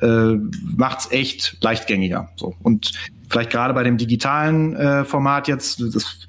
äh, 0.00 0.36
macht's 0.76 1.10
echt 1.10 1.58
leichtgängiger. 1.60 2.30
So. 2.36 2.54
Und 2.62 2.92
vielleicht 3.28 3.50
gerade 3.50 3.74
bei 3.74 3.82
dem 3.82 3.96
digitalen 3.96 4.76
äh, 4.76 5.04
Format 5.04 5.48
jetzt, 5.48 5.80
das 5.80 6.23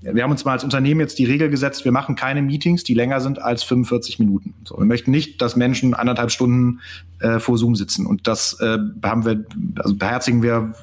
wir 0.00 0.22
haben 0.22 0.30
uns 0.30 0.44
mal 0.44 0.52
als 0.52 0.64
Unternehmen 0.64 1.00
jetzt 1.00 1.18
die 1.18 1.24
Regel 1.24 1.50
gesetzt, 1.50 1.84
wir 1.84 1.92
machen 1.92 2.16
keine 2.16 2.42
Meetings, 2.42 2.82
die 2.82 2.94
länger 2.94 3.20
sind 3.20 3.40
als 3.40 3.62
45 3.62 4.18
Minuten. 4.18 4.54
So, 4.64 4.78
wir 4.78 4.86
möchten 4.86 5.10
nicht, 5.10 5.42
dass 5.42 5.54
Menschen 5.54 5.94
anderthalb 5.94 6.30
Stunden 6.30 6.80
äh, 7.20 7.38
vor 7.38 7.58
Zoom 7.58 7.76
sitzen. 7.76 8.06
Und 8.06 8.26
das 8.26 8.58
äh, 8.60 8.78
haben 9.02 9.24
wir, 9.24 9.44
also 9.76 9.94
beherzigen 9.94 10.42
wir 10.42 10.74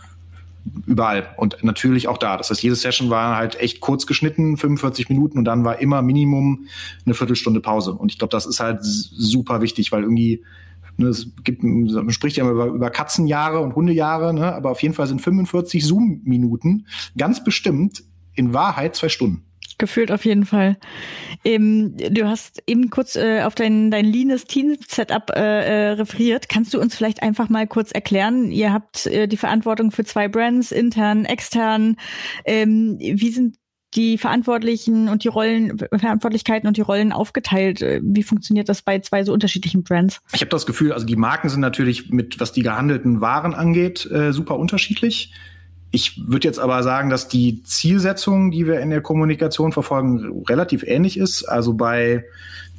überall 0.86 1.28
und 1.38 1.64
natürlich 1.64 2.08
auch 2.08 2.18
da. 2.18 2.38
Das 2.38 2.52
heißt, 2.52 2.62
jede 2.62 2.76
Session 2.76 3.10
war 3.10 3.36
halt 3.38 3.60
echt 3.60 3.80
kurz 3.80 4.06
geschnitten, 4.06 4.58
45 4.58 5.10
Minuten 5.10 5.40
und 5.40 5.46
dann 5.46 5.66
war 5.66 5.80
immer 5.80 6.02
Minimum 6.02 6.68
eine 7.06 7.16
Viertelstunde 7.16 7.62
Pause. 7.62 7.94
Und 7.94 8.12
ich 8.12 8.20
glaube, 8.20 8.32
das 8.32 8.46
ist 8.46 8.60
halt 8.60 8.80
super 8.84 9.62
wichtig, 9.62 9.92
weil 9.92 10.04
irgendwie 10.04 10.44
Ne, 11.00 11.08
es 11.08 11.32
gibt, 11.46 11.64
man 11.64 12.12
spricht 12.12 12.36
ja 12.36 12.44
immer 12.44 12.52
über, 12.52 12.66
über 12.66 12.90
Katzenjahre 12.90 13.62
und 13.62 13.74
Hundejahre, 13.74 14.34
ne? 14.34 14.54
aber 14.54 14.72
auf 14.72 14.84
jeden 14.84 14.94
Fall 14.94 15.08
sind 15.08 15.22
45 15.22 15.86
Zoom-Minuten 15.86 16.88
ganz 17.18 17.42
bestimmt 17.42 18.04
in 18.40 18.54
Wahrheit 18.54 18.96
zwei 18.96 19.10
Stunden. 19.10 19.46
Gefühlt 19.80 20.12
auf 20.12 20.26
jeden 20.26 20.46
Fall. 20.46 20.78
Ähm, 21.46 21.96
du 21.96 22.28
hast 22.28 22.62
eben 22.68 22.90
kurz 22.90 23.16
äh, 23.16 23.44
auf 23.44 23.56
dein, 23.56 23.92
dein 23.92 24.06
leanes 24.06 24.44
Team-Setup 24.44 25.32
äh, 25.34 25.40
äh, 25.40 25.90
referiert. 25.92 26.50
Kannst 26.50 26.74
du 26.74 26.82
uns 26.82 26.96
vielleicht 26.96 27.24
einfach 27.24 27.48
mal 27.48 27.66
kurz 27.66 27.92
erklären? 27.94 28.52
Ihr 28.52 28.74
habt 28.74 29.06
äh, 29.06 29.28
die 29.28 29.38
Verantwortung 29.38 29.92
für 29.92 30.04
zwei 30.04 30.28
Brands, 30.28 30.74
intern, 30.74 31.24
extern. 31.24 31.96
Ähm, 32.44 32.98
wie 33.00 33.30
sind 33.30 33.56
die 33.96 34.18
Verantwortlichen 34.18 35.08
und 35.08 35.24
die 35.24 35.30
Rollen, 35.30 35.78
Verantwortlichkeiten 35.78 36.68
und 36.68 36.76
die 36.76 36.82
Rollen 36.82 37.14
aufgeteilt? 37.14 37.80
Wie 38.04 38.24
funktioniert 38.24 38.68
das 38.68 38.82
bei 38.82 39.00
zwei 39.00 39.24
so 39.24 39.32
unterschiedlichen 39.32 39.84
Brands? 39.84 40.20
Ich 40.34 40.42
habe 40.42 40.52
das 40.52 40.66
Gefühl, 40.66 40.92
also 40.92 41.06
die 41.06 41.16
Marken 41.16 41.48
sind 41.48 41.62
natürlich 41.62 42.10
mit, 42.10 42.40
was 42.40 42.52
die 42.52 42.64
gehandelten 42.64 43.22
Waren 43.22 43.56
angeht, 43.56 44.06
äh, 44.12 44.34
super 44.34 44.60
unterschiedlich. 44.60 45.34
Ich 45.92 46.22
würde 46.28 46.48
jetzt 46.48 46.60
aber 46.60 46.84
sagen, 46.84 47.10
dass 47.10 47.28
die 47.28 47.64
Zielsetzung, 47.64 48.52
die 48.52 48.68
wir 48.68 48.80
in 48.80 48.92
der 48.92 49.02
Kommunikation 49.02 49.72
verfolgen, 49.72 50.44
relativ 50.48 50.84
ähnlich 50.84 51.18
ist. 51.18 51.44
Also 51.46 51.74
bei 51.74 52.26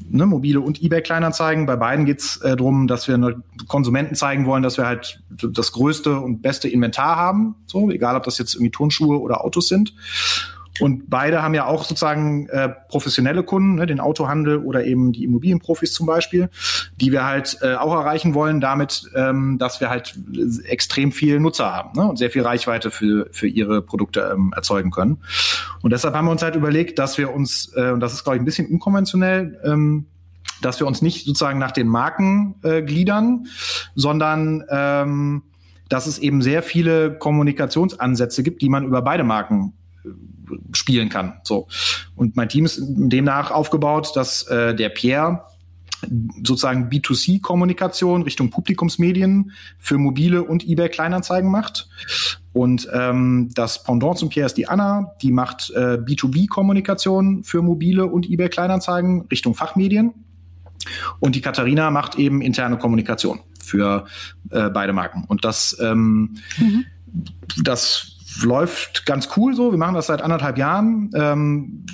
ne, 0.09 0.27
mobile 0.27 0.61
und 0.61 0.83
eBay 0.83 1.03
Kleinanzeigen, 1.03 1.66
bei 1.66 1.77
beiden 1.77 2.05
geht's 2.05 2.37
äh, 2.38 2.57
darum, 2.57 2.87
dass 2.87 3.09
wir 3.09 3.42
Konsumenten 3.66 4.14
zeigen 4.14 4.46
wollen, 4.46 4.62
dass 4.62 4.77
wir 4.77 4.87
halt 4.87 5.20
das 5.29 5.73
größte 5.73 6.18
und 6.20 6.40
beste 6.42 6.68
Inventar 6.68 7.16
haben. 7.16 7.57
So, 7.66 7.90
egal 7.90 8.16
ob 8.16 8.23
das 8.23 8.38
jetzt 8.38 8.55
irgendwie 8.55 8.70
Turnschuhe 8.70 9.20
oder 9.20 9.44
Autos 9.44 9.68
sind. 9.68 9.92
Und 10.81 11.11
beide 11.11 11.43
haben 11.43 11.55
ja 11.55 11.66
auch 11.66 11.85
sozusagen 11.85 12.49
äh, 12.49 12.69
professionelle 12.88 13.43
Kunden, 13.43 13.77
ne, 13.77 13.87
den 13.87 14.01
Autohandel 14.01 14.59
oder 14.59 14.85
eben 14.85 15.12
die 15.12 15.25
Immobilienprofis 15.25 15.93
zum 15.93 16.07
Beispiel, 16.07 16.49
die 17.01 17.12
wir 17.12 17.25
halt 17.25 17.59
äh, 17.62 17.75
auch 17.75 17.93
erreichen 17.93 18.35
wollen, 18.35 18.61
damit, 18.61 19.11
ähm, 19.14 19.59
dass 19.59 19.81
wir 19.81 19.90
halt 19.90 20.19
extrem 20.64 21.12
viel 21.12 21.40
Nutzer 21.40 21.73
haben 21.73 21.99
ne, 21.99 22.09
und 22.09 22.16
sehr 22.16 22.31
viel 22.31 22.43
Reichweite 22.43 22.90
für, 22.90 23.29
für 23.33 23.47
ihre 23.47 23.83
Produkte 23.83 24.33
ähm, 24.33 24.53
erzeugen 24.55 24.90
können. 24.90 25.19
Und 25.83 25.93
deshalb 25.93 26.14
haben 26.14 26.27
wir 26.27 26.33
uns 26.33 26.43
halt 26.43 26.57
überlegt, 26.57 26.99
dass 26.99 27.19
wir 27.19 27.33
uns, 27.33 27.73
äh, 27.75 27.90
und 27.90 28.01
das 28.01 28.12
ist, 28.12 28.25
glaube 28.25 28.37
ich, 28.37 28.43
ein 28.43 28.47
bisschen 28.47 28.69
unkonventionell, 28.69 29.61
ähm, 29.64 30.07
dass 30.62 30.79
wir 30.79 30.87
uns 30.87 31.03
nicht 31.03 31.27
sozusagen 31.27 31.59
nach 31.59 31.73
den 31.73 31.88
Marken 31.88 32.57
äh, 32.62 32.83
gliedern, 32.83 33.47
sondern 33.95 34.64
ähm, 34.71 35.43
dass 35.88 36.07
es 36.07 36.19
eben 36.19 36.40
sehr 36.40 36.62
viele 36.62 37.19
Kommunikationsansätze 37.19 38.43
gibt, 38.43 38.62
die 38.62 38.69
man 38.69 38.85
über 38.85 39.03
beide 39.03 39.25
Marken 39.25 39.75
spielen 40.73 41.09
kann. 41.09 41.41
So. 41.43 41.69
Und 42.15 42.37
mein 42.37 42.49
Team 42.49 42.65
ist 42.65 42.81
demnach 42.83 43.51
aufgebaut, 43.51 44.13
dass 44.15 44.43
äh, 44.45 44.75
der 44.75 44.89
Pierre 44.89 45.45
sozusagen 46.43 46.89
B2C-Kommunikation 46.89 48.23
Richtung 48.23 48.51
Publikumsmedien 48.51 49.53
für 49.79 49.99
mobile 49.99 50.43
und 50.43 50.67
eBay 50.67 50.89
Kleinanzeigen 50.89 51.51
macht. 51.51 51.89
Und 52.53 52.89
ähm, 52.93 53.51
das 53.55 53.83
Pendant 53.83 54.19
zum 54.19 54.29
Pierre 54.29 54.47
ist 54.47 54.57
die 54.57 54.67
Anna, 54.67 55.13
die 55.23 55.33
macht 55.33 55.71
äh, 55.71 55.99
B2B-Kommunikation 55.99 57.45
für 57.45 57.63
mobile 57.63 58.07
und 58.07 58.29
eBay 58.29 58.49
Kleinanzeigen 58.49 59.27
Richtung 59.31 59.55
Fachmedien. 59.55 60.15
Und 61.19 61.35
die 61.35 61.41
Katharina 61.41 61.91
macht 61.91 62.17
eben 62.17 62.41
interne 62.41 62.79
Kommunikation 62.79 63.41
für 63.63 64.07
äh, 64.51 64.71
beide 64.71 64.93
Marken. 64.93 65.25
Und 65.29 65.45
das, 65.45 65.77
ähm, 65.81 66.37
mhm. 66.59 66.87
das 67.63 68.17
läuft 68.43 69.07
ganz 69.07 69.29
cool 69.37 69.55
so. 69.55 69.71
Wir 69.71 69.79
machen 69.79 69.95
das 69.95 70.07
seit 70.07 70.23
anderthalb 70.23 70.59
Jahren. 70.59 71.11
Ähm, 71.14 71.85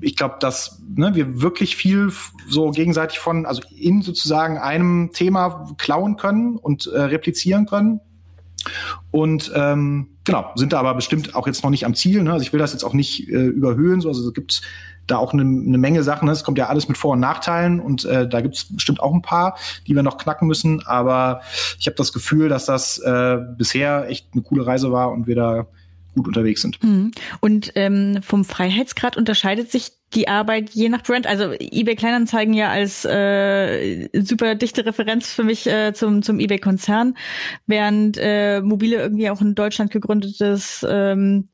ich 0.00 0.16
glaube, 0.16 0.36
dass 0.40 0.82
ne, 0.94 1.14
wir 1.14 1.40
wirklich 1.40 1.76
viel 1.76 2.12
so 2.48 2.70
gegenseitig 2.70 3.18
von, 3.18 3.46
also 3.46 3.62
in 3.76 4.02
sozusagen 4.02 4.58
einem 4.58 5.10
Thema 5.12 5.74
klauen 5.78 6.16
können 6.16 6.56
und 6.56 6.86
äh, 6.86 7.00
replizieren 7.00 7.66
können. 7.66 8.00
Und 9.10 9.52
ähm, 9.54 10.08
genau, 10.24 10.50
sind 10.54 10.72
da 10.72 10.80
aber 10.80 10.94
bestimmt 10.94 11.34
auch 11.34 11.46
jetzt 11.46 11.62
noch 11.62 11.70
nicht 11.70 11.84
am 11.84 11.94
Ziel. 11.94 12.22
Ne? 12.22 12.32
Also 12.32 12.44
ich 12.44 12.52
will 12.52 12.60
das 12.60 12.72
jetzt 12.72 12.84
auch 12.84 12.94
nicht 12.94 13.28
äh, 13.28 13.46
überhöhen. 13.46 14.00
So. 14.00 14.08
Also 14.08 14.26
es 14.26 14.34
gibt 14.34 14.62
da 15.06 15.18
auch 15.18 15.32
eine, 15.32 15.42
eine 15.42 15.78
Menge 15.78 16.02
Sachen. 16.02 16.26
Ne? 16.26 16.32
Es 16.32 16.44
kommt 16.44 16.58
ja 16.58 16.68
alles 16.68 16.88
mit 16.88 16.96
Vor- 16.96 17.12
und 17.12 17.20
Nachteilen 17.20 17.80
und 17.80 18.04
äh, 18.04 18.28
da 18.28 18.40
gibt 18.40 18.56
es 18.56 18.74
bestimmt 18.74 19.00
auch 19.00 19.12
ein 19.12 19.22
paar, 19.22 19.58
die 19.86 19.94
wir 19.94 20.02
noch 20.02 20.18
knacken 20.18 20.48
müssen. 20.48 20.84
Aber 20.86 21.42
ich 21.78 21.86
habe 21.86 21.96
das 21.96 22.12
Gefühl, 22.12 22.48
dass 22.48 22.64
das 22.64 22.98
äh, 22.98 23.38
bisher 23.58 24.08
echt 24.08 24.28
eine 24.32 24.42
coole 24.42 24.66
Reise 24.66 24.92
war 24.92 25.12
und 25.12 25.26
wir 25.26 25.36
da 25.36 25.66
gut 26.14 26.26
unterwegs 26.28 26.62
sind. 26.62 26.82
Mhm. 26.82 27.12
Und 27.40 27.72
ähm, 27.74 28.20
vom 28.22 28.44
Freiheitsgrad 28.44 29.16
unterscheidet 29.16 29.70
sich 29.70 29.92
die 30.14 30.28
Arbeit 30.28 30.70
je 30.70 30.88
nach 30.88 31.02
Brand. 31.02 31.26
Also 31.26 31.52
eBay 31.52 31.96
Kleinanzeigen 31.96 32.54
ja 32.54 32.70
als 32.70 33.04
äh, 33.04 34.08
super 34.22 34.54
dichte 34.54 34.86
Referenz 34.86 35.32
für 35.32 35.44
mich 35.44 35.66
äh, 35.66 35.92
zum 35.92 36.22
zum 36.22 36.38
eBay 36.38 36.58
Konzern, 36.58 37.16
während 37.66 38.16
äh, 38.20 38.60
mobile 38.60 38.96
irgendwie 38.96 39.30
auch 39.30 39.40
in 39.40 39.54
Deutschland 39.54 39.90
gegründetes 39.90 40.86
ähm, 40.88 41.48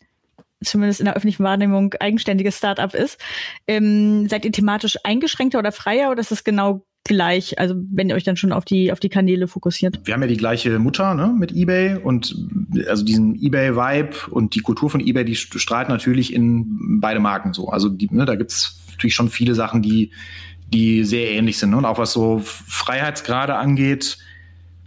zumindest 0.63 1.01
in 1.01 1.07
der 1.07 1.17
öffentlichen 1.17 1.45
Wahrnehmung 1.45 1.95
eigenständiges 1.95 2.59
Startup 2.59 2.93
ist. 2.95 3.19
Ähm, 3.67 4.29
seid 4.29 4.45
ihr 4.45 4.53
thematisch 4.53 4.99
eingeschränkter 5.05 5.59
oder 5.59 5.73
freier 5.73 6.11
oder 6.11 6.21
ist 6.21 6.33
es 6.33 6.45
genau 6.45 6.85
gleich, 7.11 7.59
also 7.59 7.75
wenn 7.91 8.09
ihr 8.09 8.15
euch 8.15 8.23
dann 8.23 8.37
schon 8.37 8.53
auf 8.53 8.65
die, 8.65 8.93
auf 8.93 9.01
die 9.01 9.09
Kanäle 9.09 9.49
fokussiert? 9.49 10.01
Wir 10.05 10.15
haben 10.15 10.23
ja 10.23 10.29
die 10.29 10.37
gleiche 10.37 10.79
Mutter 10.79 11.15
ne, 11.15 11.35
mit 11.37 11.51
eBay 11.51 11.97
und 11.97 12.37
also 12.87 13.05
diesen 13.05 13.35
eBay-Vibe 13.35 14.31
und 14.31 14.55
die 14.55 14.61
Kultur 14.61 14.91
von 14.91 15.01
eBay, 15.01 15.25
die 15.25 15.35
strahlt 15.35 15.89
natürlich 15.89 16.33
in 16.33 17.01
beide 17.01 17.19
Marken 17.19 17.53
so. 17.53 17.69
Also 17.69 17.89
die, 17.89 18.09
ne, 18.13 18.27
da 18.27 18.37
gibt's 18.37 18.81
natürlich 18.93 19.17
schon 19.17 19.29
viele 19.29 19.57
Sachen, 19.57 19.83
die, 19.83 20.13
die 20.73 21.03
sehr 21.03 21.33
ähnlich 21.33 21.59
sind. 21.59 21.71
Ne? 21.71 21.79
Und 21.79 21.85
auch 21.85 21.99
was 21.99 22.13
so 22.13 22.39
Freiheitsgrade 22.39 23.57
angeht, 23.57 24.19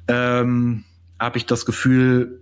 ähm, 0.07 0.85
habe 1.19 1.37
ich 1.37 1.45
das 1.45 1.65
Gefühl, 1.65 2.39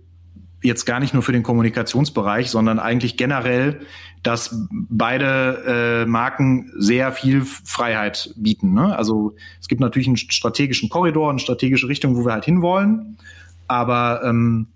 jetzt 0.62 0.84
gar 0.84 1.00
nicht 1.00 1.12
nur 1.12 1.24
für 1.24 1.32
den 1.32 1.42
Kommunikationsbereich, 1.42 2.50
sondern 2.50 2.78
eigentlich 2.78 3.16
generell, 3.16 3.80
dass 4.22 4.54
beide 4.70 6.02
äh, 6.04 6.06
Marken 6.06 6.72
sehr 6.76 7.12
viel 7.12 7.44
Freiheit 7.44 8.32
bieten. 8.36 8.72
Ne? 8.72 8.96
Also 8.96 9.34
es 9.60 9.68
gibt 9.68 9.80
natürlich 9.80 10.06
einen 10.06 10.16
strategischen 10.16 10.88
Korridor, 10.88 11.30
eine 11.30 11.40
strategische 11.40 11.88
Richtung, 11.88 12.16
wo 12.16 12.24
wir 12.24 12.32
halt 12.32 12.44
hinwollen. 12.44 13.18
Aber 13.66 14.22
ähm, 14.24 14.68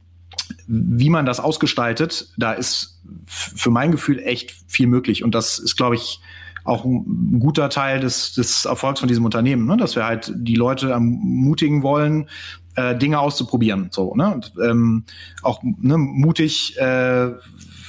wie 0.67 1.11
man 1.11 1.27
das 1.27 1.39
ausgestaltet, 1.39 2.33
da 2.37 2.53
ist 2.53 3.01
für 3.27 3.71
mein 3.71 3.93
Gefühl 3.93 4.19
echt 4.21 4.55
viel 4.67 4.87
möglich. 4.87 5.23
Und 5.23 5.35
das 5.35 5.59
ist, 5.59 5.77
glaube 5.77 5.95
ich, 5.95 6.21
auch 6.65 6.85
ein 6.85 7.39
guter 7.39 7.69
Teil 7.71 8.01
des, 8.01 8.35
des 8.35 8.65
Erfolgs 8.65 9.01
von 9.01 9.09
diesem 9.09 9.25
Unternehmen, 9.25 9.67
ne? 9.67 9.77
dass 9.77 9.95
wir 9.95 10.05
halt 10.05 10.33
die 10.35 10.57
Leute 10.57 10.91
ermutigen 10.91 11.83
wollen, 11.83 12.29
äh, 12.75 12.97
Dinge 12.97 13.21
auszuprobieren. 13.21 13.89
So, 13.91 14.15
ne? 14.15 14.35
Und, 14.35 14.53
ähm, 14.63 15.05
auch 15.43 15.63
ne, 15.63 15.97
mutig 15.97 16.77
äh, 16.79 17.31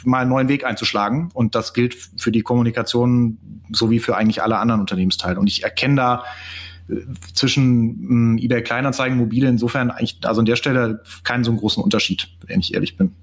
mal 0.08 0.20
einen 0.20 0.30
neuen 0.30 0.48
Weg 0.48 0.66
einzuschlagen. 0.66 1.30
Und 1.34 1.56
das 1.56 1.74
gilt 1.74 1.96
für 2.18 2.32
die 2.32 2.42
Kommunikation 2.42 3.38
sowie 3.72 4.00
für 4.00 4.16
eigentlich 4.16 4.42
alle 4.42 4.58
anderen 4.58 4.82
Unternehmensteile. 4.82 5.40
Und 5.40 5.48
ich 5.48 5.64
erkenne 5.64 5.96
da 5.96 6.24
äh, 6.90 6.96
zwischen 7.34 8.38
äh, 8.38 8.46
eBay 8.46 8.64
Kleinanzeigen, 8.64 9.18
mobile 9.18 9.48
insofern 9.48 9.92
eigentlich, 9.92 10.18
also 10.24 10.40
an 10.40 10.46
der 10.46 10.56
Stelle 10.56 11.04
keinen 11.24 11.44
so 11.44 11.54
großen 11.54 11.84
Unterschied, 11.84 12.30
wenn 12.46 12.60
ich 12.60 12.74
ehrlich 12.74 12.98
bin. 12.98 13.14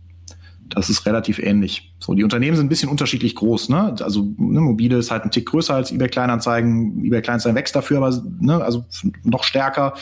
Das 0.68 0.88
ist 0.88 1.04
relativ 1.06 1.38
ähnlich. 1.38 1.92
So, 2.00 2.14
die 2.14 2.24
Unternehmen 2.24 2.56
sind 2.56 2.66
ein 2.66 2.68
bisschen 2.70 2.88
unterschiedlich 2.88 3.34
groß, 3.34 3.68
ne? 3.68 3.94
Also 4.00 4.22
ne, 4.38 4.60
mobile 4.60 4.96
ist 4.96 5.10
halt 5.10 5.24
ein 5.24 5.30
Tick 5.30 5.46
größer 5.46 5.74
als 5.74 5.92
eBay 5.92 6.08
Kleinanzeigen. 6.08 7.04
eBay 7.04 7.20
Kleinanzeigen 7.22 7.54
wächst 7.54 7.76
dafür, 7.76 7.98
aber 7.98 8.22
ne, 8.40 8.62
also 8.62 8.84
noch 9.22 9.44
stärker. 9.44 9.94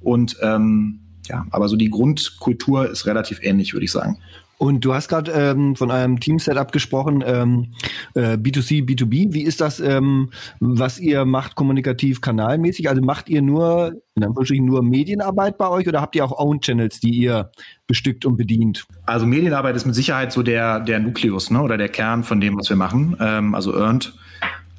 Und 0.00 0.36
ähm, 0.42 1.00
ja, 1.26 1.46
aber 1.50 1.68
so 1.68 1.76
die 1.76 1.90
Grundkultur 1.90 2.90
ist 2.90 3.06
relativ 3.06 3.40
ähnlich, 3.42 3.72
würde 3.72 3.84
ich 3.84 3.92
sagen. 3.92 4.18
Und 4.60 4.84
du 4.84 4.92
hast 4.92 5.08
gerade 5.08 5.32
ähm, 5.32 5.74
von 5.74 5.90
einem 5.90 6.20
Team-Setup 6.20 6.70
gesprochen, 6.70 7.24
ähm, 7.26 7.68
äh, 8.12 8.34
B2C, 8.34 8.84
B2B. 8.84 9.32
Wie 9.32 9.40
ist 9.40 9.62
das, 9.62 9.80
ähm, 9.80 10.28
was 10.60 11.00
ihr 11.00 11.24
macht 11.24 11.54
kommunikativ 11.54 12.20
kanalmäßig? 12.20 12.90
Also 12.90 13.00
macht 13.00 13.30
ihr 13.30 13.40
nur, 13.40 13.94
in 14.16 14.22
Anführungsstrichen, 14.22 14.66
nur 14.66 14.82
Medienarbeit 14.82 15.56
bei 15.56 15.66
euch 15.66 15.88
oder 15.88 16.02
habt 16.02 16.14
ihr 16.14 16.26
auch 16.26 16.38
Own-Channels, 16.38 17.00
die 17.00 17.08
ihr 17.08 17.50
bestückt 17.86 18.26
und 18.26 18.36
bedient? 18.36 18.84
Also 19.06 19.24
Medienarbeit 19.24 19.76
ist 19.76 19.86
mit 19.86 19.94
Sicherheit 19.94 20.30
so 20.30 20.42
der, 20.42 20.80
der 20.80 21.00
Nukleus 21.00 21.50
ne, 21.50 21.62
oder 21.62 21.78
der 21.78 21.88
Kern 21.88 22.22
von 22.22 22.38
dem, 22.38 22.58
was 22.58 22.68
wir 22.68 22.76
machen, 22.76 23.16
ähm, 23.18 23.54
also 23.54 23.74
Earned. 23.74 24.12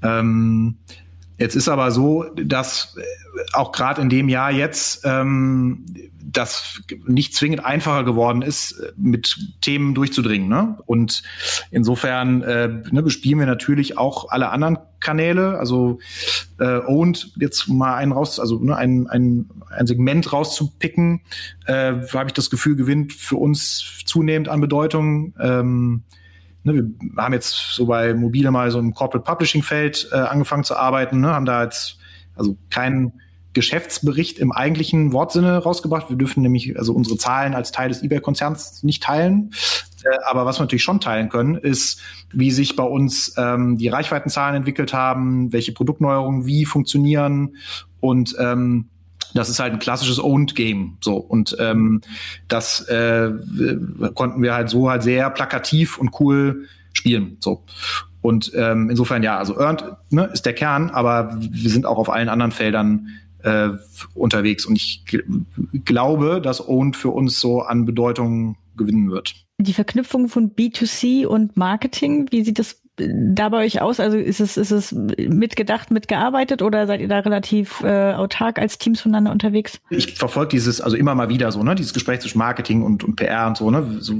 Ähm, 0.04 0.78
jetzt 1.39 1.56
ist 1.56 1.67
aber 1.67 1.89
so, 1.89 2.26
dass 2.36 2.96
auch 3.54 3.72
gerade 3.72 4.00
in 4.04 4.10
dem 4.10 4.30
Jahr 4.30 4.52
jetzt 4.52 5.02
ähm, 5.06 5.86
das 6.32 6.82
nicht 7.08 7.36
zwingend 7.36 7.65
einfacher 7.65 8.04
geworden 8.04 8.41
ist, 8.41 8.82
mit 8.96 9.38
Themen 9.62 9.94
durchzudringen. 9.94 10.48
Ne? 10.48 10.78
Und 10.86 11.24
insofern 11.72 12.41
äh, 12.44 12.67
ne, 12.91 13.04
bespielen 13.04 13.39
wir 13.39 13.46
natürlich 13.46 13.98
auch 13.98 14.30
alle 14.30 14.50
anderen 14.50 14.78
Kanäle. 15.00 15.58
Also 15.58 16.00
äh, 16.60 16.80
Owned 16.86 17.34
jetzt 17.38 17.67
mal 17.67 17.96
einen 17.96 18.12
raus, 18.12 18.39
also 18.39 18.60
ne, 18.60 18.76
ein, 18.76 19.08
ein, 19.08 19.50
ein 19.70 19.88
Segment 19.88 20.32
rauszupicken, 20.32 21.22
äh, 21.65 21.94
habe 22.13 22.28
ich 22.28 22.34
das 22.34 22.50
Gefühl, 22.50 22.76
gewinnt 22.76 23.13
für 23.13 23.38
uns 23.38 24.04
zunehmend 24.06 24.48
an 24.48 24.62
Bedeutung. 24.62 25.34
Ähm, 25.39 26.04
ne, 26.63 26.74
wir 26.74 26.89
haben 27.17 27.34
jetzt 27.34 27.74
so 27.74 27.88
bei 27.88 28.13
Mobile 28.13 28.52
mal 28.52 28.72
so 28.72 28.80
im 28.80 28.94
Corporate 28.94 29.30
Publishing 29.30 29.63
Feld 29.63 30.08
äh, 30.12 30.15
angefangen 30.15 30.63
zu 30.63 30.76
arbeiten, 30.76 31.20
ne, 31.20 31.34
haben 31.34 31.46
da 31.46 31.63
jetzt 31.63 31.98
also 32.36 32.58
kein 32.70 33.13
Geschäftsbericht 33.53 34.39
im 34.39 34.51
eigentlichen 34.51 35.11
Wortsinne 35.13 35.57
rausgebracht. 35.57 36.09
Wir 36.09 36.17
dürfen 36.17 36.41
nämlich 36.41 36.77
also 36.77 36.93
unsere 36.93 37.17
Zahlen 37.17 37.53
als 37.53 37.71
Teil 37.71 37.89
des 37.89 38.01
eBay-Konzerns 38.01 38.83
nicht 38.83 39.03
teilen. 39.03 39.51
Äh, 40.03 40.17
aber 40.29 40.45
was 40.45 40.59
wir 40.59 40.63
natürlich 40.63 40.83
schon 40.83 40.99
teilen 40.99 41.29
können, 41.29 41.55
ist, 41.55 41.99
wie 42.31 42.51
sich 42.51 42.75
bei 42.75 42.83
uns 42.83 43.33
ähm, 43.37 43.77
die 43.77 43.89
Reichweitenzahlen 43.89 44.55
entwickelt 44.55 44.93
haben, 44.93 45.51
welche 45.53 45.73
Produktneuerungen 45.73 46.45
wie 46.45 46.65
funktionieren 46.65 47.55
und 47.99 48.35
ähm, 48.39 48.89
das 49.33 49.47
ist 49.47 49.59
halt 49.59 49.71
ein 49.71 49.79
klassisches 49.79 50.21
Owned 50.21 50.55
Game. 50.55 50.97
So 51.01 51.15
und 51.15 51.55
ähm, 51.59 52.01
das 52.47 52.81
äh, 52.89 53.31
konnten 54.13 54.41
wir 54.41 54.53
halt 54.53 54.69
so 54.69 54.89
halt 54.89 55.03
sehr 55.03 55.29
plakativ 55.29 55.97
und 55.97 56.19
cool 56.19 56.67
spielen. 56.93 57.37
So 57.39 57.63
und 58.21 58.51
ähm, 58.55 58.89
insofern 58.89 59.23
ja, 59.23 59.37
also 59.37 59.57
Earned 59.57 59.83
ne, 60.09 60.29
ist 60.33 60.45
der 60.45 60.53
Kern, 60.53 60.89
aber 60.89 61.37
wir 61.39 61.69
sind 61.69 61.85
auch 61.85 61.97
auf 61.97 62.09
allen 62.09 62.29
anderen 62.29 62.51
Feldern 62.51 63.07
äh, 63.43 63.69
unterwegs 64.13 64.65
und 64.65 64.75
ich 64.75 65.04
glaube, 65.86 66.41
dass 66.41 66.67
Owned 66.67 66.95
für 66.95 67.10
uns 67.10 67.39
so 67.39 67.62
an 67.62 67.86
Bedeutung 67.86 68.58
gewinnen 68.75 69.12
wird. 69.12 69.36
Die 69.60 69.73
Verknüpfung 69.73 70.27
von 70.27 70.56
B2C 70.56 71.25
und 71.25 71.56
Marketing, 71.56 72.27
wie 72.32 72.43
sieht 72.43 72.58
das 72.58 72.82
da 72.97 73.49
bei 73.49 73.65
euch 73.65 73.82
aus? 73.82 73.99
Also 73.99 74.17
ist 74.17 74.39
es, 74.39 74.58
ist 74.58 74.71
es 74.71 74.91
mitgedacht, 74.91 75.91
mitgearbeitet 75.91 76.62
oder 76.62 76.88
seid 76.88 77.01
ihr 77.01 77.08
da 77.08 77.19
relativ 77.19 77.82
äh, 77.82 78.13
autark 78.13 78.60
als 78.60 78.77
Teams 78.77 79.01
voneinander 79.01 79.32
unterwegs? 79.32 79.80
Ich 79.89 80.15
verfolge 80.15 80.49
dieses, 80.49 80.82
also 80.82 80.97
immer 80.97 81.15
mal 81.15 81.30
wieder 81.30 81.51
so, 81.51 81.63
ne, 81.63 81.75
dieses 81.75 81.93
Gespräch 81.93 82.19
zwischen 82.19 82.38
Marketing 82.38 82.84
und, 82.84 83.04
und 83.04 83.15
PR 83.15 83.47
und 83.47 83.58
so, 83.58 83.71
ne, 83.71 83.97
so, 83.99 84.13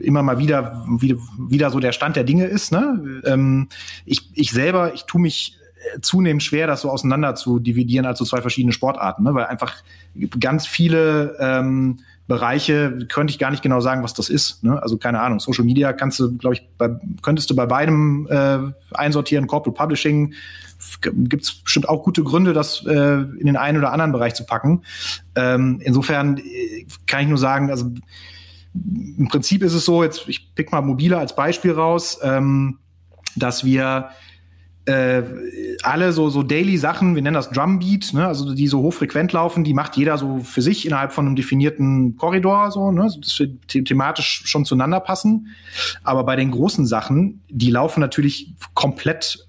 immer 0.00 0.22
mal 0.22 0.38
wieder, 0.38 0.84
wieder, 1.00 1.16
wieder 1.38 1.70
so 1.70 1.80
der 1.80 1.92
Stand 1.92 2.16
der 2.16 2.24
Dinge 2.24 2.46
ist, 2.46 2.72
ne. 2.72 3.22
Ähm, 3.24 3.68
ich, 4.04 4.30
ich 4.34 4.50
selber, 4.50 4.94
ich 4.94 5.04
tue 5.04 5.20
mich 5.20 5.57
zunehmend 6.00 6.42
schwer, 6.42 6.66
das 6.66 6.82
so 6.82 6.90
auseinander 6.90 7.34
zu 7.34 7.58
dividieren 7.58 8.06
als 8.06 8.18
so 8.18 8.24
zwei 8.24 8.40
verschiedene 8.40 8.72
Sportarten, 8.72 9.22
ne? 9.22 9.34
weil 9.34 9.46
einfach 9.46 9.74
ganz 10.40 10.66
viele 10.66 11.36
ähm, 11.38 12.00
Bereiche 12.26 12.98
könnte 13.08 13.30
ich 13.30 13.38
gar 13.38 13.50
nicht 13.50 13.62
genau 13.62 13.80
sagen, 13.80 14.02
was 14.02 14.12
das 14.12 14.28
ist. 14.28 14.62
Ne? 14.62 14.80
Also 14.82 14.98
keine 14.98 15.20
Ahnung. 15.20 15.40
Social 15.40 15.64
Media 15.64 15.94
kannst 15.94 16.20
du, 16.20 16.36
glaube 16.36 16.56
ich, 16.56 16.68
bei, 16.76 16.90
könntest 17.22 17.48
du 17.48 17.56
bei 17.56 17.64
beidem 17.64 18.26
äh, 18.30 18.58
einsortieren. 18.92 19.46
Corporate 19.46 19.76
Publishing 19.76 20.34
gibt 21.00 21.42
es 21.42 21.54
bestimmt 21.54 21.88
auch 21.88 22.04
gute 22.04 22.22
Gründe, 22.22 22.52
das 22.52 22.84
äh, 22.86 22.92
in 22.92 23.46
den 23.46 23.56
einen 23.56 23.78
oder 23.78 23.92
anderen 23.92 24.12
Bereich 24.12 24.34
zu 24.34 24.44
packen. 24.44 24.82
Ähm, 25.34 25.80
insofern 25.82 26.36
äh, 26.36 26.86
kann 27.06 27.22
ich 27.22 27.28
nur 27.28 27.38
sagen, 27.38 27.70
also 27.70 27.90
im 28.74 29.28
Prinzip 29.28 29.62
ist 29.62 29.72
es 29.72 29.84
so, 29.86 30.02
jetzt 30.02 30.28
ich 30.28 30.54
pick 30.54 30.70
mal 30.70 30.82
mobile 30.82 31.18
als 31.18 31.34
Beispiel 31.34 31.72
raus, 31.72 32.18
ähm, 32.22 32.78
dass 33.36 33.64
wir 33.64 34.10
äh, 34.88 35.22
alle 35.82 36.12
so, 36.12 36.30
so 36.30 36.42
Daily-Sachen, 36.42 37.14
wir 37.14 37.22
nennen 37.22 37.34
das 37.34 37.50
Drumbeat, 37.50 38.12
ne, 38.14 38.26
also 38.26 38.54
die 38.54 38.68
so 38.68 38.80
hochfrequent 38.80 39.32
laufen, 39.32 39.62
die 39.64 39.74
macht 39.74 39.96
jeder 39.96 40.18
so 40.18 40.38
für 40.38 40.62
sich 40.62 40.86
innerhalb 40.86 41.12
von 41.12 41.26
einem 41.26 41.36
definierten 41.36 42.16
Korridor, 42.16 42.70
so, 42.70 42.90
ne, 42.90 43.08
dass 43.20 43.38
wir 43.38 43.48
the 43.70 43.84
thematisch 43.84 44.42
schon 44.46 44.64
zueinander 44.64 45.00
passen. 45.00 45.48
Aber 46.02 46.24
bei 46.24 46.36
den 46.36 46.50
großen 46.50 46.86
Sachen, 46.86 47.42
die 47.48 47.70
laufen 47.70 48.00
natürlich 48.00 48.54
komplett 48.74 49.46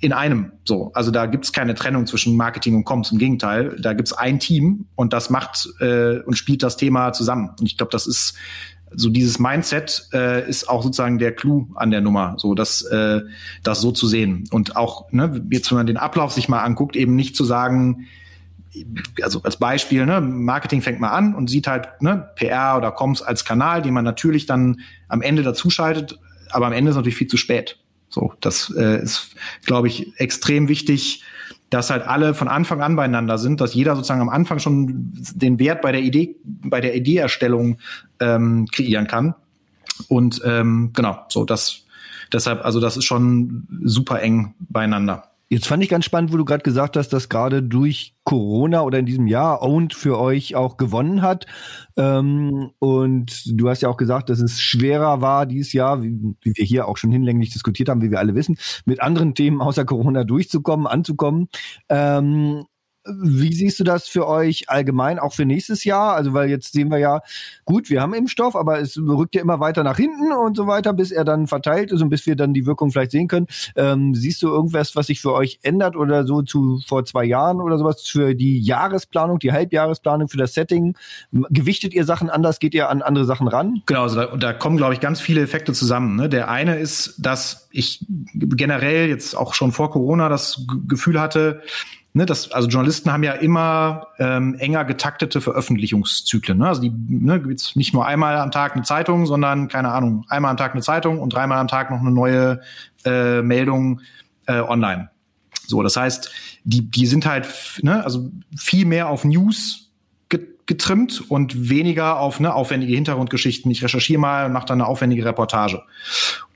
in 0.00 0.12
einem 0.12 0.52
so. 0.64 0.90
Also 0.94 1.12
da 1.12 1.26
gibt's 1.26 1.52
keine 1.52 1.74
Trennung 1.74 2.06
zwischen 2.06 2.36
Marketing 2.36 2.74
und 2.74 2.84
Comms. 2.84 3.12
Im 3.12 3.18
Gegenteil, 3.18 3.76
da 3.80 3.92
gibt's 3.92 4.12
ein 4.12 4.40
Team 4.40 4.86
und 4.96 5.12
das 5.12 5.30
macht 5.30 5.68
äh, 5.80 6.18
und 6.20 6.36
spielt 6.36 6.64
das 6.64 6.76
Thema 6.76 7.12
zusammen. 7.12 7.50
Und 7.60 7.64
ich 7.64 7.76
glaube, 7.76 7.92
das 7.92 8.08
ist 8.08 8.34
so 8.94 9.10
dieses 9.10 9.38
Mindset 9.38 10.08
äh, 10.12 10.48
ist 10.48 10.68
auch 10.68 10.82
sozusagen 10.82 11.18
der 11.18 11.34
Clou 11.34 11.68
an 11.74 11.90
der 11.90 12.00
Nummer, 12.00 12.34
so 12.38 12.54
das, 12.54 12.82
äh, 12.82 13.20
das 13.62 13.80
so 13.80 13.92
zu 13.92 14.06
sehen. 14.06 14.44
Und 14.50 14.76
auch, 14.76 15.10
ne, 15.12 15.44
jetzt, 15.50 15.70
wenn 15.70 15.78
man 15.78 15.86
den 15.86 15.96
Ablauf 15.96 16.32
sich 16.32 16.48
mal 16.48 16.62
anguckt, 16.62 16.96
eben 16.96 17.14
nicht 17.14 17.36
zu 17.36 17.44
sagen, 17.44 18.06
also 19.22 19.42
als 19.42 19.56
Beispiel, 19.56 20.06
ne, 20.06 20.20
Marketing 20.20 20.82
fängt 20.82 21.00
mal 21.00 21.10
an 21.10 21.34
und 21.34 21.48
sieht 21.48 21.66
halt 21.66 21.88
ne, 22.00 22.30
PR 22.36 22.76
oder 22.76 22.92
Comms 22.92 23.22
als 23.22 23.44
Kanal, 23.44 23.82
den 23.82 23.94
man 23.94 24.04
natürlich 24.04 24.46
dann 24.46 24.80
am 25.08 25.22
Ende 25.22 25.42
dazuschaltet, 25.42 26.18
aber 26.50 26.66
am 26.66 26.72
Ende 26.72 26.90
ist 26.90 26.96
natürlich 26.96 27.16
viel 27.16 27.28
zu 27.28 27.36
spät. 27.36 27.78
So, 28.08 28.32
das 28.40 28.72
äh, 28.76 29.02
ist, 29.02 29.34
glaube 29.64 29.88
ich, 29.88 30.18
extrem 30.18 30.68
wichtig, 30.68 31.22
dass 31.70 31.90
halt 31.90 32.06
alle 32.06 32.34
von 32.34 32.48
Anfang 32.48 32.80
an 32.80 32.96
beieinander 32.96 33.38
sind, 33.38 33.60
dass 33.60 33.74
jeder 33.74 33.94
sozusagen 33.94 34.20
am 34.20 34.28
Anfang 34.28 34.58
schon 34.58 35.12
den 35.34 35.58
Wert 35.58 35.82
bei 35.82 35.92
der 35.92 36.00
Idee, 36.00 36.36
bei 36.44 36.80
der 36.80 36.94
Ideeerstellung 36.94 37.78
ähm, 38.20 38.66
kreieren 38.72 39.06
kann. 39.06 39.34
Und 40.08 40.40
ähm, 40.44 40.90
genau, 40.94 41.24
so 41.28 41.44
das 41.44 41.84
deshalb, 42.32 42.64
also 42.64 42.80
das 42.80 42.96
ist 42.96 43.04
schon 43.04 43.66
super 43.84 44.20
eng 44.22 44.54
beieinander. 44.58 45.27
Jetzt 45.50 45.66
fand 45.66 45.82
ich 45.82 45.88
ganz 45.88 46.04
spannend, 46.04 46.30
wo 46.30 46.36
du 46.36 46.44
gerade 46.44 46.62
gesagt 46.62 46.96
hast, 46.96 47.08
dass 47.08 47.30
gerade 47.30 47.62
durch 47.62 48.14
Corona 48.24 48.82
oder 48.82 48.98
in 48.98 49.06
diesem 49.06 49.26
Jahr 49.26 49.62
Owned 49.62 49.94
für 49.94 50.18
euch 50.18 50.54
auch 50.54 50.76
gewonnen 50.76 51.22
hat. 51.22 51.46
Ähm, 51.96 52.70
und 52.78 53.42
du 53.46 53.70
hast 53.70 53.80
ja 53.80 53.88
auch 53.88 53.96
gesagt, 53.96 54.28
dass 54.28 54.40
es 54.40 54.60
schwerer 54.60 55.22
war 55.22 55.46
dieses 55.46 55.72
Jahr, 55.72 56.02
wie, 56.02 56.18
wie, 56.42 56.52
wir 56.54 56.64
hier 56.64 56.86
auch 56.86 56.98
schon 56.98 57.10
hinlänglich 57.10 57.50
diskutiert 57.50 57.88
haben, 57.88 58.02
wie 58.02 58.10
wir 58.10 58.18
alle 58.18 58.34
wissen, 58.34 58.58
mit 58.84 59.00
anderen 59.00 59.34
Themen 59.34 59.62
außer 59.62 59.86
Corona 59.86 60.24
durchzukommen, 60.24 60.86
anzukommen. 60.86 61.48
Ähm, 61.88 62.66
wie 63.04 63.52
siehst 63.52 63.80
du 63.80 63.84
das 63.84 64.08
für 64.08 64.26
euch 64.26 64.68
allgemein, 64.68 65.18
auch 65.18 65.32
für 65.32 65.44
nächstes 65.44 65.84
Jahr? 65.84 66.14
Also, 66.14 66.34
weil 66.34 66.50
jetzt 66.50 66.72
sehen 66.72 66.90
wir 66.90 66.98
ja, 66.98 67.20
gut, 67.64 67.90
wir 67.90 68.02
haben 68.02 68.14
Impfstoff, 68.14 68.56
aber 68.56 68.80
es 68.80 68.98
rückt 68.98 69.34
ja 69.34 69.40
immer 69.40 69.60
weiter 69.60 69.82
nach 69.82 69.96
hinten 69.96 70.32
und 70.32 70.56
so 70.56 70.66
weiter, 70.66 70.92
bis 70.92 71.10
er 71.10 71.24
dann 71.24 71.46
verteilt 71.46 71.92
ist 71.92 72.02
und 72.02 72.10
bis 72.10 72.26
wir 72.26 72.36
dann 72.36 72.54
die 72.54 72.66
Wirkung 72.66 72.90
vielleicht 72.90 73.12
sehen 73.12 73.28
können. 73.28 73.46
Ähm, 73.76 74.14
siehst 74.14 74.42
du 74.42 74.48
irgendwas, 74.48 74.96
was 74.96 75.06
sich 75.06 75.20
für 75.20 75.32
euch 75.32 75.58
ändert 75.62 75.96
oder 75.96 76.24
so 76.24 76.42
zu 76.42 76.80
vor 76.86 77.04
zwei 77.04 77.24
Jahren 77.24 77.60
oder 77.60 77.78
sowas 77.78 78.02
für 78.02 78.34
die 78.34 78.60
Jahresplanung, 78.60 79.38
die 79.38 79.52
Halbjahresplanung, 79.52 80.28
für 80.28 80.38
das 80.38 80.54
Setting? 80.54 80.94
Gewichtet 81.32 81.94
ihr 81.94 82.04
Sachen 82.04 82.30
anders? 82.30 82.58
Geht 82.58 82.74
ihr 82.74 82.90
an 82.90 83.02
andere 83.02 83.24
Sachen 83.24 83.48
ran? 83.48 83.82
Genau, 83.86 84.02
also 84.02 84.16
da, 84.16 84.36
da 84.36 84.52
kommen, 84.52 84.76
glaube 84.76 84.94
ich, 84.94 85.00
ganz 85.00 85.20
viele 85.20 85.40
Effekte 85.40 85.72
zusammen. 85.72 86.16
Ne? 86.16 86.28
Der 86.28 86.50
eine 86.50 86.78
ist, 86.78 87.14
dass 87.18 87.68
ich 87.70 88.04
generell 88.34 89.08
jetzt 89.08 89.36
auch 89.36 89.54
schon 89.54 89.72
vor 89.72 89.90
Corona 89.90 90.28
das 90.28 90.66
Gefühl 90.86 91.20
hatte, 91.20 91.62
ne, 92.18 92.26
das, 92.26 92.50
also 92.50 92.68
Journalisten 92.68 93.12
haben 93.12 93.22
ja 93.22 93.32
immer 93.32 94.08
ähm, 94.18 94.56
enger 94.58 94.84
getaktete 94.84 95.40
Veröffentlichungszyklen. 95.40 96.58
Ne? 96.58 96.68
Also 96.68 96.82
die 96.82 96.90
ne, 96.90 97.40
gibt's 97.40 97.76
nicht 97.76 97.94
nur 97.94 98.06
einmal 98.06 98.36
am 98.36 98.50
Tag 98.50 98.74
eine 98.74 98.82
Zeitung, 98.82 99.24
sondern 99.24 99.68
keine 99.68 99.90
Ahnung, 99.90 100.26
einmal 100.28 100.50
am 100.50 100.56
Tag 100.56 100.72
eine 100.72 100.82
Zeitung 100.82 101.20
und 101.20 101.32
dreimal 101.32 101.58
am 101.58 101.68
Tag 101.68 101.90
noch 101.90 102.00
eine 102.00 102.10
neue 102.10 102.60
äh, 103.04 103.40
Meldung 103.40 104.00
äh, 104.46 104.60
online. 104.60 105.10
So, 105.66 105.82
das 105.82 105.96
heißt, 105.96 106.30
die, 106.64 106.90
die 106.90 107.06
sind 107.06 107.24
halt, 107.24 107.46
ne, 107.82 108.04
also 108.04 108.30
viel 108.56 108.84
mehr 108.84 109.08
auf 109.08 109.24
News 109.24 109.90
getrimmt 110.66 111.22
und 111.30 111.70
weniger 111.70 112.18
auf 112.18 112.40
ne, 112.40 112.52
aufwendige 112.52 112.94
Hintergrundgeschichten. 112.94 113.70
Ich 113.70 113.82
recherchiere 113.82 114.20
mal 114.20 114.46
und 114.46 114.52
mache 114.52 114.66
dann 114.66 114.80
eine 114.80 114.88
aufwendige 114.88 115.24
Reportage. 115.24 115.82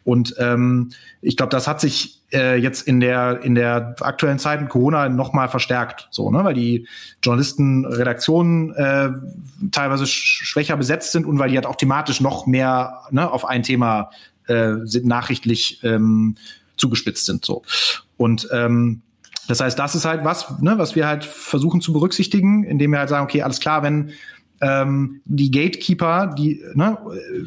Und 0.04 0.34
ähm, 0.38 0.90
ich 1.20 1.36
glaube, 1.36 1.50
das 1.50 1.68
hat 1.68 1.80
sich 1.80 2.20
äh, 2.32 2.56
jetzt 2.56 2.86
in 2.88 3.00
der 3.00 3.40
in 3.42 3.54
der 3.54 3.94
aktuellen 4.00 4.38
Zeit 4.38 4.60
mit 4.60 4.70
Corona 4.70 5.08
noch 5.08 5.32
mal 5.32 5.48
verstärkt, 5.48 6.08
so 6.10 6.30
ne, 6.30 6.44
weil 6.44 6.54
die 6.54 6.88
Journalisten, 7.22 7.84
Redaktionen 7.84 8.74
äh, 8.74 9.10
teilweise 9.70 10.06
sch 10.06 10.42
schwächer 10.44 10.76
besetzt 10.76 11.12
sind 11.12 11.26
und 11.26 11.38
weil 11.38 11.50
die 11.50 11.56
halt 11.56 11.66
auch 11.66 11.76
thematisch 11.76 12.20
noch 12.20 12.46
mehr 12.46 13.02
ne, 13.10 13.30
auf 13.30 13.44
ein 13.44 13.62
Thema 13.62 14.10
äh, 14.46 14.74
sind 14.84 15.06
nachrichtlich 15.06 15.80
ähm, 15.84 16.36
zugespitzt 16.76 17.26
sind, 17.26 17.44
so. 17.44 17.62
Und 18.16 18.48
ähm, 18.52 19.02
das 19.48 19.60
heißt, 19.60 19.78
das 19.78 19.94
ist 19.94 20.04
halt 20.04 20.24
was, 20.24 20.60
ne, 20.60 20.78
was 20.78 20.94
wir 20.94 21.06
halt 21.06 21.24
versuchen 21.24 21.80
zu 21.80 21.92
berücksichtigen, 21.92 22.64
indem 22.64 22.92
wir 22.92 23.00
halt 23.00 23.08
sagen, 23.08 23.24
okay, 23.24 23.42
alles 23.42 23.60
klar, 23.60 23.82
wenn 23.82 24.12
ähm, 24.62 25.20
die 25.24 25.50
Gatekeeper, 25.50 26.28
die 26.38 26.62
ne, 26.74 26.96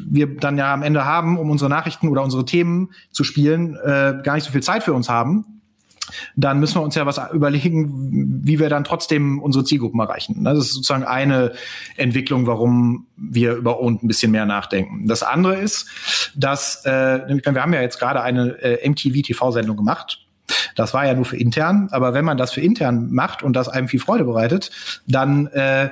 wir 0.06 0.36
dann 0.36 0.58
ja 0.58 0.72
am 0.72 0.82
Ende 0.82 1.04
haben, 1.04 1.38
um 1.38 1.50
unsere 1.50 1.70
Nachrichten 1.70 2.08
oder 2.08 2.22
unsere 2.22 2.44
Themen 2.44 2.90
zu 3.10 3.24
spielen, 3.24 3.76
äh, 3.76 4.20
gar 4.22 4.34
nicht 4.34 4.44
so 4.44 4.52
viel 4.52 4.62
Zeit 4.62 4.82
für 4.82 4.92
uns 4.92 5.08
haben, 5.08 5.56
dann 6.36 6.60
müssen 6.60 6.76
wir 6.76 6.82
uns 6.82 6.94
ja 6.94 7.06
was 7.06 7.20
überlegen, 7.32 8.42
wie 8.44 8.58
wir 8.58 8.68
dann 8.68 8.84
trotzdem 8.84 9.40
unsere 9.40 9.64
Zielgruppen 9.64 9.98
erreichen. 9.98 10.44
Das 10.44 10.58
ist 10.58 10.74
sozusagen 10.74 11.04
eine 11.04 11.52
Entwicklung, 11.96 12.46
warum 12.46 13.06
wir 13.16 13.54
über 13.54 13.80
OWN 13.80 14.00
ein 14.02 14.08
bisschen 14.08 14.30
mehr 14.30 14.46
nachdenken. 14.46 15.08
Das 15.08 15.22
andere 15.22 15.56
ist, 15.56 15.88
dass 16.36 16.84
äh, 16.84 17.20
wir 17.26 17.62
haben 17.62 17.72
ja 17.72 17.80
jetzt 17.80 17.98
gerade 17.98 18.20
eine 18.20 18.62
äh, 18.62 18.88
MTV-TV-Sendung 18.88 19.76
gemacht 19.76 20.25
das 20.74 20.94
war 20.94 21.06
ja 21.06 21.14
nur 21.14 21.24
für 21.24 21.36
intern, 21.36 21.88
aber 21.90 22.14
wenn 22.14 22.24
man 22.24 22.36
das 22.36 22.52
für 22.52 22.60
intern 22.60 23.12
macht 23.12 23.42
und 23.42 23.54
das 23.54 23.68
einem 23.68 23.88
viel 23.88 24.00
Freude 24.00 24.24
bereitet, 24.24 24.70
dann 25.06 25.46
äh, 25.48 25.90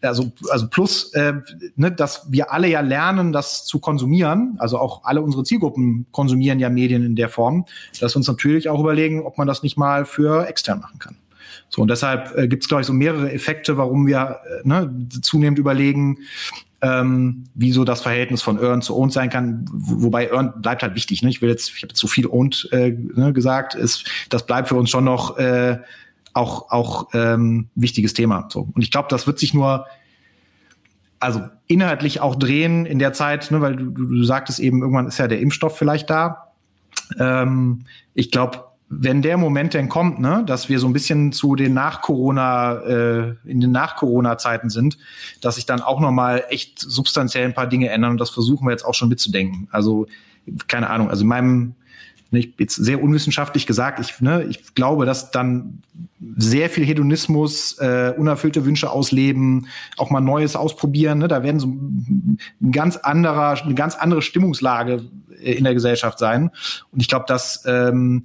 also 0.00 0.32
also 0.50 0.68
plus, 0.68 1.12
äh, 1.14 1.34
ne, 1.76 1.92
dass 1.92 2.30
wir 2.30 2.52
alle 2.52 2.68
ja 2.68 2.80
lernen, 2.80 3.32
das 3.32 3.64
zu 3.64 3.78
konsumieren. 3.78 4.56
Also 4.58 4.78
auch 4.78 5.04
alle 5.04 5.22
unsere 5.22 5.44
Zielgruppen 5.44 6.06
konsumieren 6.12 6.58
ja 6.58 6.70
Medien 6.70 7.04
in 7.04 7.16
der 7.16 7.28
Form, 7.28 7.66
dass 8.00 8.14
wir 8.14 8.18
uns 8.18 8.28
natürlich 8.28 8.68
auch 8.68 8.80
überlegen, 8.80 9.22
ob 9.24 9.38
man 9.38 9.46
das 9.46 9.62
nicht 9.62 9.76
mal 9.76 10.04
für 10.04 10.46
extern 10.46 10.80
machen 10.80 10.98
kann. 10.98 11.16
So 11.68 11.82
und 11.82 11.88
deshalb 11.88 12.36
äh, 12.36 12.48
gibt 12.48 12.64
es 12.64 12.68
glaube 12.68 12.82
ich 12.82 12.86
so 12.86 12.92
mehrere 12.92 13.32
Effekte, 13.32 13.76
warum 13.76 14.06
wir 14.06 14.40
äh, 14.62 14.68
ne, 14.68 15.08
zunehmend 15.22 15.58
überlegen, 15.58 16.18
ähm, 16.82 17.44
wie 17.54 17.72
so 17.72 17.84
das 17.84 18.02
Verhältnis 18.02 18.42
von 18.42 18.58
Earn 18.58 18.82
zu 18.82 18.96
Owned 18.96 19.12
sein 19.12 19.30
kann. 19.30 19.64
Wobei 19.72 20.30
Earn 20.32 20.60
bleibt 20.60 20.82
halt 20.82 20.96
wichtig. 20.96 21.22
Ne? 21.22 21.30
Ich 21.30 21.40
will 21.40 21.48
jetzt, 21.48 21.72
ich 21.76 21.82
habe 21.82 21.94
zu 21.94 22.08
viel 22.08 22.26
Owned 22.26 22.68
äh, 22.72 22.90
ne, 22.90 23.32
gesagt, 23.32 23.74
ist, 23.74 24.04
das 24.28 24.44
bleibt 24.46 24.68
für 24.68 24.74
uns 24.74 24.90
schon 24.90 25.04
noch 25.04 25.38
äh, 25.38 25.78
auch 26.34 26.70
auch 26.70 27.08
ähm, 27.14 27.68
wichtiges 27.76 28.14
Thema. 28.14 28.48
So 28.50 28.68
und 28.74 28.82
ich 28.82 28.90
glaube, 28.90 29.08
das 29.10 29.26
wird 29.26 29.38
sich 29.38 29.54
nur 29.54 29.86
also 31.20 31.40
inhaltlich 31.68 32.20
auch 32.20 32.34
drehen 32.34 32.84
in 32.84 32.98
der 32.98 33.12
Zeit, 33.12 33.52
ne, 33.52 33.60
weil 33.60 33.76
du, 33.76 33.90
du, 33.90 34.06
du 34.06 34.24
sagtest 34.24 34.58
eben, 34.58 34.80
irgendwann 34.80 35.06
ist 35.06 35.18
ja 35.18 35.28
der 35.28 35.38
Impfstoff 35.38 35.78
vielleicht 35.78 36.10
da. 36.10 36.52
Ähm, 37.16 37.84
ich 38.14 38.32
glaube, 38.32 38.64
wenn 38.94 39.22
der 39.22 39.38
Moment 39.38 39.72
denn 39.72 39.88
kommt, 39.88 40.20
ne, 40.20 40.44
dass 40.46 40.68
wir 40.68 40.78
so 40.78 40.86
ein 40.86 40.92
bisschen 40.92 41.32
zu 41.32 41.56
den 41.56 41.72
Nach-Corona, 41.72 42.74
äh, 42.80 43.34
in 43.44 43.60
den 43.60 43.72
Nach-Corona-Zeiten 43.72 44.68
sind, 44.68 44.98
dass 45.40 45.54
sich 45.54 45.64
dann 45.64 45.80
auch 45.80 45.98
nochmal 45.98 46.44
echt 46.50 46.78
substanziell 46.78 47.46
ein 47.46 47.54
paar 47.54 47.66
Dinge 47.66 47.88
ändern 47.88 48.12
und 48.12 48.20
das 48.20 48.30
versuchen 48.30 48.66
wir 48.66 48.72
jetzt 48.72 48.84
auch 48.84 48.94
schon 48.94 49.08
mitzudenken. 49.08 49.68
Also, 49.70 50.06
keine 50.68 50.90
Ahnung, 50.90 51.08
also 51.08 51.22
in 51.22 51.28
meinem, 51.28 51.74
ne, 52.30 52.40
ich 52.40 52.54
jetzt 52.58 52.76
sehr 52.76 53.02
unwissenschaftlich 53.02 53.66
gesagt, 53.66 53.98
ich, 53.98 54.20
ne, 54.20 54.44
ich 54.44 54.74
glaube, 54.74 55.06
dass 55.06 55.30
dann 55.30 55.82
sehr 56.36 56.68
viel 56.68 56.84
Hedonismus, 56.84 57.78
äh, 57.78 58.12
unerfüllte 58.14 58.66
Wünsche 58.66 58.90
ausleben, 58.90 59.68
auch 59.96 60.10
mal 60.10 60.20
Neues 60.20 60.54
ausprobieren, 60.54 61.18
ne, 61.18 61.28
da 61.28 61.42
werden 61.42 61.60
so 61.60 61.68
ein 61.68 62.38
ganz 62.72 62.98
anderer, 62.98 63.62
eine 63.62 63.74
ganz 63.74 63.94
andere 63.94 64.20
Stimmungslage 64.20 65.06
in 65.40 65.64
der 65.64 65.72
Gesellschaft 65.72 66.18
sein. 66.18 66.50
Und 66.92 67.00
ich 67.00 67.08
glaube, 67.08 67.24
dass 67.26 67.64
ähm, 67.66 68.24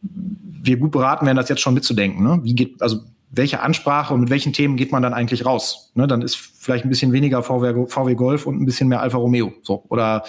wir 0.00 0.76
gut 0.76 0.92
beraten 0.92 1.26
werden, 1.26 1.36
das 1.36 1.48
jetzt 1.48 1.60
schon 1.60 1.74
mitzudenken. 1.74 2.22
Ne? 2.22 2.40
Wie 2.42 2.54
geht, 2.54 2.80
also 2.82 3.00
welche 3.30 3.60
Ansprache 3.60 4.14
und 4.14 4.20
mit 4.20 4.30
welchen 4.30 4.52
Themen 4.52 4.76
geht 4.76 4.92
man 4.92 5.02
dann 5.02 5.14
eigentlich 5.14 5.44
raus? 5.44 5.90
Ne, 5.94 6.06
dann 6.06 6.22
ist 6.22 6.36
vielleicht 6.36 6.84
ein 6.84 6.88
bisschen 6.88 7.12
weniger 7.12 7.42
VW, 7.42 7.86
VW 7.86 8.14
Golf 8.14 8.46
und 8.46 8.60
ein 8.60 8.64
bisschen 8.64 8.88
mehr 8.88 9.02
Alfa 9.02 9.18
Romeo. 9.18 9.52
So. 9.62 9.84
Oder 9.88 10.24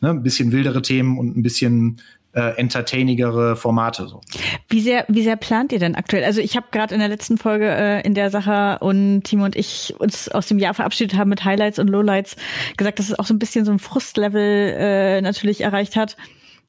ne, 0.00 0.10
ein 0.10 0.22
bisschen 0.22 0.52
wildere 0.52 0.82
Themen 0.82 1.18
und 1.18 1.36
ein 1.36 1.42
bisschen 1.42 2.00
äh, 2.32 2.56
entertainigere 2.58 3.56
Formate. 3.56 4.06
So. 4.08 4.20
Wie 4.68 4.80
sehr, 4.80 5.04
wie 5.08 5.22
sehr 5.22 5.36
plant 5.36 5.72
ihr 5.72 5.78
denn 5.78 5.94
aktuell? 5.94 6.24
Also 6.24 6.40
ich 6.40 6.56
habe 6.56 6.66
gerade 6.70 6.94
in 6.94 7.00
der 7.00 7.08
letzten 7.08 7.38
Folge 7.38 7.68
äh, 7.68 8.02
in 8.02 8.14
der 8.14 8.30
Sache 8.30 8.78
und 8.80 9.22
Timo 9.22 9.44
und 9.44 9.56
ich 9.56 9.94
uns 9.98 10.28
aus 10.28 10.46
dem 10.46 10.58
Jahr 10.58 10.74
verabschiedet 10.74 11.16
haben 11.16 11.30
mit 11.30 11.44
Highlights 11.44 11.78
und 11.78 11.88
Lowlights 11.88 12.36
gesagt, 12.76 12.98
dass 12.98 13.10
es 13.10 13.18
auch 13.18 13.26
so 13.26 13.34
ein 13.34 13.38
bisschen 13.38 13.64
so 13.64 13.72
ein 13.72 13.78
Frustlevel 13.78 14.74
äh, 14.76 15.20
natürlich 15.22 15.60
erreicht 15.60 15.96
hat 15.96 16.16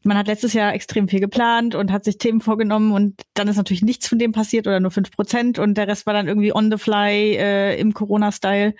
man 0.03 0.17
hat 0.17 0.27
letztes 0.27 0.53
Jahr 0.53 0.73
extrem 0.73 1.07
viel 1.07 1.19
geplant 1.19 1.75
und 1.75 1.91
hat 1.91 2.03
sich 2.03 2.17
Themen 2.17 2.41
vorgenommen 2.41 2.91
und 2.91 3.21
dann 3.35 3.47
ist 3.47 3.57
natürlich 3.57 3.83
nichts 3.83 4.07
von 4.07 4.17
dem 4.17 4.31
passiert 4.31 4.67
oder 4.67 4.79
nur 4.79 4.91
fünf 4.91 5.11
Prozent 5.11 5.59
und 5.59 5.75
der 5.75 5.87
Rest 5.87 6.05
war 6.05 6.13
dann 6.13 6.27
irgendwie 6.27 6.53
on 6.53 6.71
the 6.71 6.77
fly 6.77 7.35
äh, 7.35 7.79
im 7.79 7.93
Corona-Style 7.93 8.73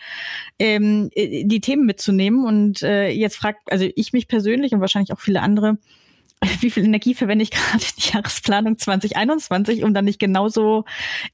ähm, 0.58 1.10
äh, 1.14 1.44
die 1.46 1.62
Themen 1.62 1.86
mitzunehmen. 1.86 2.46
Und 2.46 2.82
äh, 2.82 3.10
jetzt 3.10 3.36
fragt 3.36 3.72
also 3.72 3.88
ich 3.96 4.14
mich 4.14 4.28
persönlich 4.28 4.74
und 4.74 4.82
wahrscheinlich 4.82 5.14
auch 5.14 5.20
viele 5.20 5.42
andere 5.42 5.78
wie 6.60 6.72
viel 6.72 6.84
Energie 6.84 7.14
verwende 7.14 7.44
ich 7.44 7.52
gerade 7.52 7.84
in 7.84 8.02
die 8.02 8.10
Jahresplanung 8.14 8.78
2021, 8.78 9.84
um 9.84 9.94
dann 9.94 10.06
nicht 10.06 10.20
genauso 10.20 10.86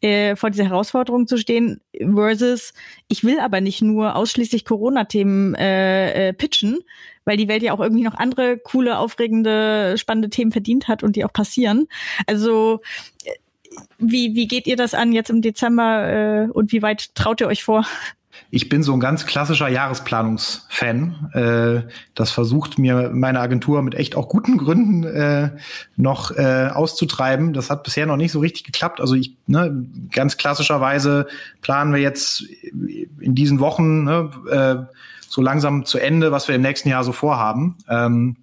äh, 0.02 0.36
vor 0.36 0.50
dieser 0.50 0.66
Herausforderung 0.66 1.28
zu 1.28 1.38
stehen, 1.38 1.82
versus 1.98 2.74
ich 3.08 3.24
will 3.24 3.40
aber 3.40 3.62
nicht 3.62 3.82
nur 3.82 4.16
ausschließlich 4.16 4.66
Corona-Themen 4.66 5.56
äh, 5.56 6.30
äh, 6.30 6.34
pitchen, 6.34 6.80
weil 7.28 7.38
die 7.38 7.50
Welt 7.50 7.62
ja 7.62 7.74
auch 7.74 7.82
irgendwie 7.82 8.04
noch 8.04 8.16
andere 8.16 8.58
coole, 8.58 8.98
aufregende, 8.98 9.98
spannende 9.98 10.30
Themen 10.30 10.52
verdient 10.52 10.88
hat 10.88 11.04
und 11.04 11.18
die 11.18 11.26
auch 11.26 11.34
passieren. 11.34 11.88
Also 12.26 12.80
äh, 13.26 13.32
wie, 14.00 14.34
wie 14.34 14.48
geht 14.48 14.66
ihr 14.66 14.78
das 14.78 14.94
an 14.94 15.12
jetzt 15.12 15.30
im 15.30 15.42
Dezember 15.42 16.48
äh, 16.48 16.52
und 16.52 16.72
wie 16.72 16.82
weit 16.82 17.14
traut 17.16 17.42
ihr 17.42 17.48
euch 17.48 17.64
vor? 17.64 17.86
Ich 18.50 18.70
bin 18.70 18.82
so 18.82 18.94
ein 18.94 19.02
ganz 19.02 19.26
klassischer 19.26 19.68
Jahresplanungsfan. 19.68 21.32
Äh, 21.34 21.92
das 22.16 22.32
versucht 22.32 22.80
mir 22.80 23.12
meine 23.14 23.42
Agentur 23.42 23.82
mit 23.82 23.94
echt 23.94 24.16
auch 24.16 24.30
guten 24.30 24.58
Gründen 24.58 25.04
äh, 25.04 25.52
noch 25.98 26.32
äh, 26.32 26.70
auszutreiben. 26.74 27.52
Das 27.52 27.70
hat 27.70 27.84
bisher 27.84 28.06
noch 28.06 28.16
nicht 28.16 28.32
so 28.32 28.40
richtig 28.40 28.64
geklappt. 28.64 29.02
Also 29.02 29.16
ich, 29.16 29.36
ne, 29.48 29.86
ganz 30.12 30.38
klassischerweise 30.38 31.28
planen 31.62 31.94
wir 31.94 32.00
jetzt 32.00 32.46
in 33.20 33.36
diesen 33.36 33.60
Wochen 33.60 34.06
ne, 34.06 34.32
äh, 34.50 34.98
so 35.28 35.42
langsam 35.42 35.86
zu 35.86 36.00
Ende, 36.00 36.32
was 36.32 36.48
wir 36.48 36.56
im 36.56 36.62
nächsten 36.62 36.90
Jahr 36.90 37.04
so 37.04 37.12
vorhaben. 37.12 37.78
Ähm, 37.90 38.38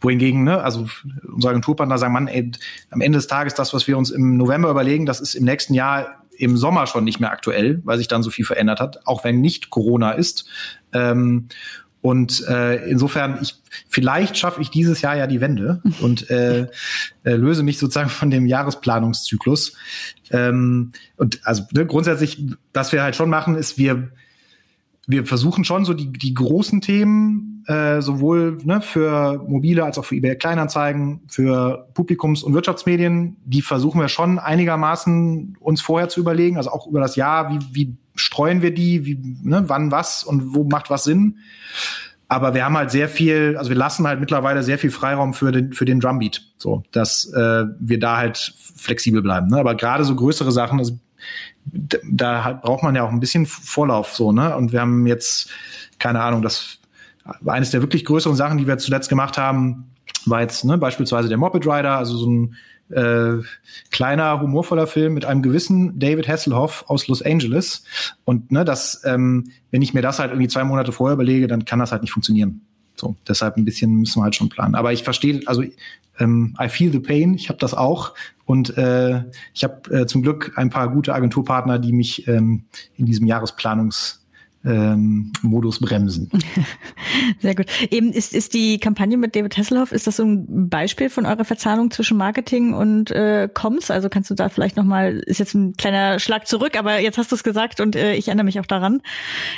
wohingegen, 0.00 0.44
ne, 0.44 0.62
also 0.62 0.88
unsere 1.32 1.50
Agenturpartner 1.50 1.98
sagen, 1.98 2.12
man, 2.12 2.28
ey, 2.28 2.50
am 2.90 3.00
Ende 3.00 3.18
des 3.18 3.26
Tages 3.26 3.54
das, 3.54 3.72
was 3.72 3.86
wir 3.86 3.96
uns 3.96 4.10
im 4.10 4.36
November 4.36 4.70
überlegen, 4.70 5.06
das 5.06 5.20
ist 5.20 5.34
im 5.34 5.44
nächsten 5.44 5.74
Jahr 5.74 6.20
im 6.36 6.56
Sommer 6.56 6.86
schon 6.86 7.04
nicht 7.04 7.20
mehr 7.20 7.30
aktuell, 7.30 7.80
weil 7.84 7.98
sich 7.98 8.08
dann 8.08 8.22
so 8.22 8.30
viel 8.30 8.44
verändert 8.44 8.80
hat, 8.80 9.06
auch 9.06 9.24
wenn 9.24 9.40
nicht 9.40 9.70
Corona 9.70 10.12
ist. 10.12 10.46
Ähm, 10.92 11.48
und 12.02 12.48
äh, 12.48 12.88
insofern, 12.88 13.38
ich, 13.42 13.56
vielleicht 13.88 14.38
schaffe 14.38 14.62
ich 14.62 14.70
dieses 14.70 15.02
Jahr 15.02 15.16
ja 15.16 15.26
die 15.26 15.42
Wende 15.42 15.82
und 16.00 16.30
äh, 16.30 16.62
äh, 17.24 17.34
löse 17.34 17.62
mich 17.62 17.78
sozusagen 17.78 18.08
von 18.08 18.30
dem 18.30 18.46
Jahresplanungszyklus. 18.46 19.74
Ähm, 20.30 20.92
und 21.16 21.40
also 21.44 21.64
ne, 21.72 21.84
grundsätzlich, 21.84 22.42
was 22.72 22.92
wir 22.92 23.02
halt 23.02 23.16
schon 23.16 23.28
machen, 23.28 23.54
ist, 23.54 23.76
wir 23.76 24.10
wir 25.10 25.26
versuchen 25.26 25.64
schon 25.64 25.84
so 25.84 25.94
die, 25.94 26.12
die 26.12 26.34
großen 26.34 26.80
Themen, 26.80 27.64
äh, 27.66 28.00
sowohl 28.00 28.58
ne, 28.64 28.80
für 28.80 29.44
mobile 29.46 29.84
als 29.84 29.98
auch 29.98 30.04
für 30.04 30.16
eBay 30.16 30.36
Kleinanzeigen, 30.36 31.20
für 31.28 31.88
Publikums- 31.94 32.42
und 32.42 32.54
Wirtschaftsmedien, 32.54 33.36
die 33.44 33.62
versuchen 33.62 34.00
wir 34.00 34.08
schon 34.08 34.38
einigermaßen 34.38 35.56
uns 35.60 35.80
vorher 35.80 36.08
zu 36.08 36.20
überlegen, 36.20 36.56
also 36.56 36.70
auch 36.70 36.86
über 36.86 37.00
das 37.00 37.16
Jahr, 37.16 37.50
wie, 37.50 37.58
wie 37.72 37.96
streuen 38.14 38.62
wir 38.62 38.72
die, 38.72 39.04
wie, 39.06 39.18
ne, 39.42 39.64
wann 39.66 39.90
was 39.90 40.24
und 40.24 40.54
wo 40.54 40.64
macht 40.64 40.90
was 40.90 41.04
Sinn. 41.04 41.38
Aber 42.28 42.54
wir 42.54 42.64
haben 42.64 42.76
halt 42.76 42.92
sehr 42.92 43.08
viel, 43.08 43.56
also 43.58 43.70
wir 43.70 43.76
lassen 43.76 44.06
halt 44.06 44.20
mittlerweile 44.20 44.62
sehr 44.62 44.78
viel 44.78 44.92
Freiraum 44.92 45.34
für 45.34 45.50
den, 45.50 45.72
für 45.72 45.84
den 45.84 45.98
Drumbeat, 45.98 46.42
so, 46.56 46.84
dass 46.92 47.32
äh, 47.32 47.64
wir 47.80 47.98
da 47.98 48.18
halt 48.18 48.54
flexibel 48.76 49.20
bleiben. 49.20 49.48
Ne? 49.48 49.58
Aber 49.58 49.74
gerade 49.74 50.04
so 50.04 50.14
größere 50.14 50.52
Sachen, 50.52 50.78
also 50.78 50.96
da 51.64 52.60
braucht 52.62 52.82
man 52.82 52.94
ja 52.94 53.04
auch 53.04 53.10
ein 53.10 53.20
bisschen 53.20 53.46
Vorlauf 53.46 54.14
so, 54.14 54.32
ne? 54.32 54.56
Und 54.56 54.72
wir 54.72 54.80
haben 54.80 55.06
jetzt, 55.06 55.50
keine 55.98 56.20
Ahnung, 56.22 56.42
das 56.42 56.78
eines 57.46 57.70
der 57.70 57.82
wirklich 57.82 58.04
größeren 58.04 58.36
Sachen, 58.36 58.58
die 58.58 58.66
wir 58.66 58.78
zuletzt 58.78 59.08
gemacht 59.08 59.38
haben, 59.38 59.90
war 60.26 60.40
jetzt 60.40 60.64
ne, 60.64 60.78
beispielsweise 60.78 61.28
der 61.28 61.38
Moped 61.38 61.66
Rider, 61.66 61.96
also 61.96 62.16
so 62.16 62.28
ein 62.28 62.56
äh, 62.90 63.42
kleiner, 63.90 64.40
humorvoller 64.40 64.86
Film 64.86 65.14
mit 65.14 65.24
einem 65.24 65.42
gewissen 65.42 65.98
David 65.98 66.28
Hasselhoff 66.28 66.84
aus 66.88 67.08
Los 67.08 67.22
Angeles. 67.22 67.84
Und 68.24 68.50
ne, 68.50 68.64
das, 68.64 69.02
ähm, 69.04 69.52
wenn 69.70 69.82
ich 69.82 69.94
mir 69.94 70.02
das 70.02 70.18
halt 70.18 70.30
irgendwie 70.30 70.48
zwei 70.48 70.64
Monate 70.64 70.92
vorher 70.92 71.14
überlege, 71.14 71.46
dann 71.46 71.64
kann 71.64 71.78
das 71.78 71.92
halt 71.92 72.02
nicht 72.02 72.12
funktionieren. 72.12 72.62
So, 72.96 73.16
deshalb 73.26 73.56
ein 73.56 73.64
bisschen 73.64 73.94
müssen 73.94 74.20
wir 74.20 74.24
halt 74.24 74.34
schon 74.34 74.48
planen. 74.48 74.74
Aber 74.74 74.92
ich 74.92 75.04
verstehe, 75.04 75.40
also 75.46 75.62
ähm, 76.20 76.54
I 76.60 76.68
feel 76.68 76.92
the 76.92 77.00
pain, 77.00 77.34
ich 77.34 77.48
habe 77.48 77.58
das 77.58 77.74
auch. 77.74 78.14
Und 78.44 78.76
äh, 78.76 79.22
ich 79.54 79.64
habe 79.64 79.90
äh, 79.94 80.06
zum 80.06 80.22
Glück 80.22 80.52
ein 80.56 80.70
paar 80.70 80.90
gute 80.90 81.14
Agenturpartner, 81.14 81.78
die 81.78 81.92
mich 81.92 82.26
ähm, 82.26 82.64
in 82.96 83.06
diesem 83.06 83.26
Jahresplanungs 83.26 84.19
ähm, 84.64 85.32
Modus 85.42 85.80
bremsen. 85.80 86.30
Sehr 87.40 87.54
gut. 87.54 87.66
Eben 87.90 88.12
ist, 88.12 88.34
ist 88.34 88.52
die 88.52 88.78
Kampagne 88.78 89.16
mit 89.16 89.34
David 89.34 89.56
Hasselhoff, 89.56 89.90
ist 89.92 90.06
das 90.06 90.16
so 90.16 90.24
ein 90.24 90.68
Beispiel 90.68 91.08
von 91.08 91.24
eurer 91.24 91.44
Verzahnung 91.44 91.90
zwischen 91.90 92.18
Marketing 92.18 92.74
und 92.74 93.10
äh, 93.10 93.48
Comms? 93.52 93.90
Also 93.90 94.10
kannst 94.10 94.28
du 94.30 94.34
da 94.34 94.50
vielleicht 94.50 94.76
nochmal, 94.76 95.18
ist 95.26 95.38
jetzt 95.38 95.54
ein 95.54 95.74
kleiner 95.76 96.18
Schlag 96.18 96.46
zurück, 96.46 96.78
aber 96.78 97.00
jetzt 97.00 97.16
hast 97.16 97.32
du 97.32 97.36
es 97.36 97.42
gesagt 97.42 97.80
und 97.80 97.96
äh, 97.96 98.14
ich 98.14 98.28
erinnere 98.28 98.44
mich 98.44 98.60
auch 98.60 98.66
daran. 98.66 99.00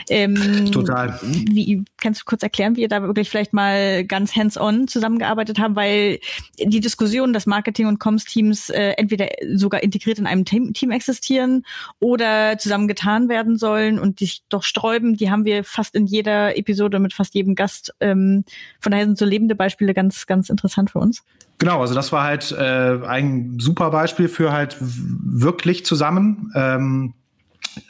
Ähm, 0.08 0.70
Total. 0.70 1.18
Wie, 1.22 1.84
kannst 2.00 2.20
du 2.20 2.24
kurz 2.24 2.44
erklären, 2.44 2.76
wie 2.76 2.82
ihr 2.82 2.88
da 2.88 3.02
wirklich 3.02 3.28
vielleicht 3.28 3.52
mal 3.52 4.04
ganz 4.04 4.36
hands-on 4.36 4.86
zusammengearbeitet 4.86 5.58
haben? 5.58 5.74
Weil 5.74 6.20
die 6.58 6.80
Diskussion, 6.80 7.32
dass 7.32 7.46
Marketing 7.46 7.86
und 7.86 7.98
Comms-Teams 7.98 8.70
äh, 8.70 8.92
entweder 8.98 9.28
sogar 9.54 9.82
integriert 9.82 10.20
in 10.20 10.26
einem 10.26 10.44
Team, 10.44 10.72
Team 10.74 10.92
existieren 10.92 11.64
oder 11.98 12.56
zusammengetan 12.58 13.28
werden 13.28 13.56
sollen 13.56 13.98
und 13.98 14.20
sich 14.20 14.42
doch 14.48 14.62
streuen 14.62 14.91
Räuben, 14.92 15.16
die 15.16 15.30
haben 15.30 15.44
wir 15.44 15.64
fast 15.64 15.94
in 15.94 16.06
jeder 16.06 16.56
Episode 16.56 16.98
mit 16.98 17.14
fast 17.14 17.34
jedem 17.34 17.54
Gast. 17.54 17.94
Ähm, 18.00 18.44
von 18.80 18.92
daher 18.92 19.06
sind 19.06 19.18
so 19.18 19.24
lebende 19.24 19.54
Beispiele 19.54 19.94
ganz, 19.94 20.26
ganz 20.26 20.50
interessant 20.50 20.90
für 20.90 20.98
uns. 20.98 21.22
Genau, 21.58 21.80
also 21.80 21.94
das 21.94 22.12
war 22.12 22.24
halt 22.24 22.52
äh, 22.52 22.98
ein 23.06 23.58
super 23.58 23.90
Beispiel 23.90 24.28
für 24.28 24.52
halt 24.52 24.76
wirklich 24.80 25.86
zusammen. 25.86 26.52
Ähm, 26.54 27.14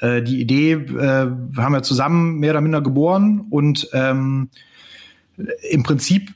äh, 0.00 0.22
die 0.22 0.40
Idee 0.40 0.72
äh, 0.72 1.30
haben 1.56 1.72
wir 1.72 1.82
zusammen 1.82 2.38
mehr 2.38 2.52
oder 2.52 2.60
minder 2.60 2.82
geboren 2.82 3.46
und 3.50 3.88
ähm, 3.92 4.50
im 5.70 5.82
Prinzip 5.82 6.32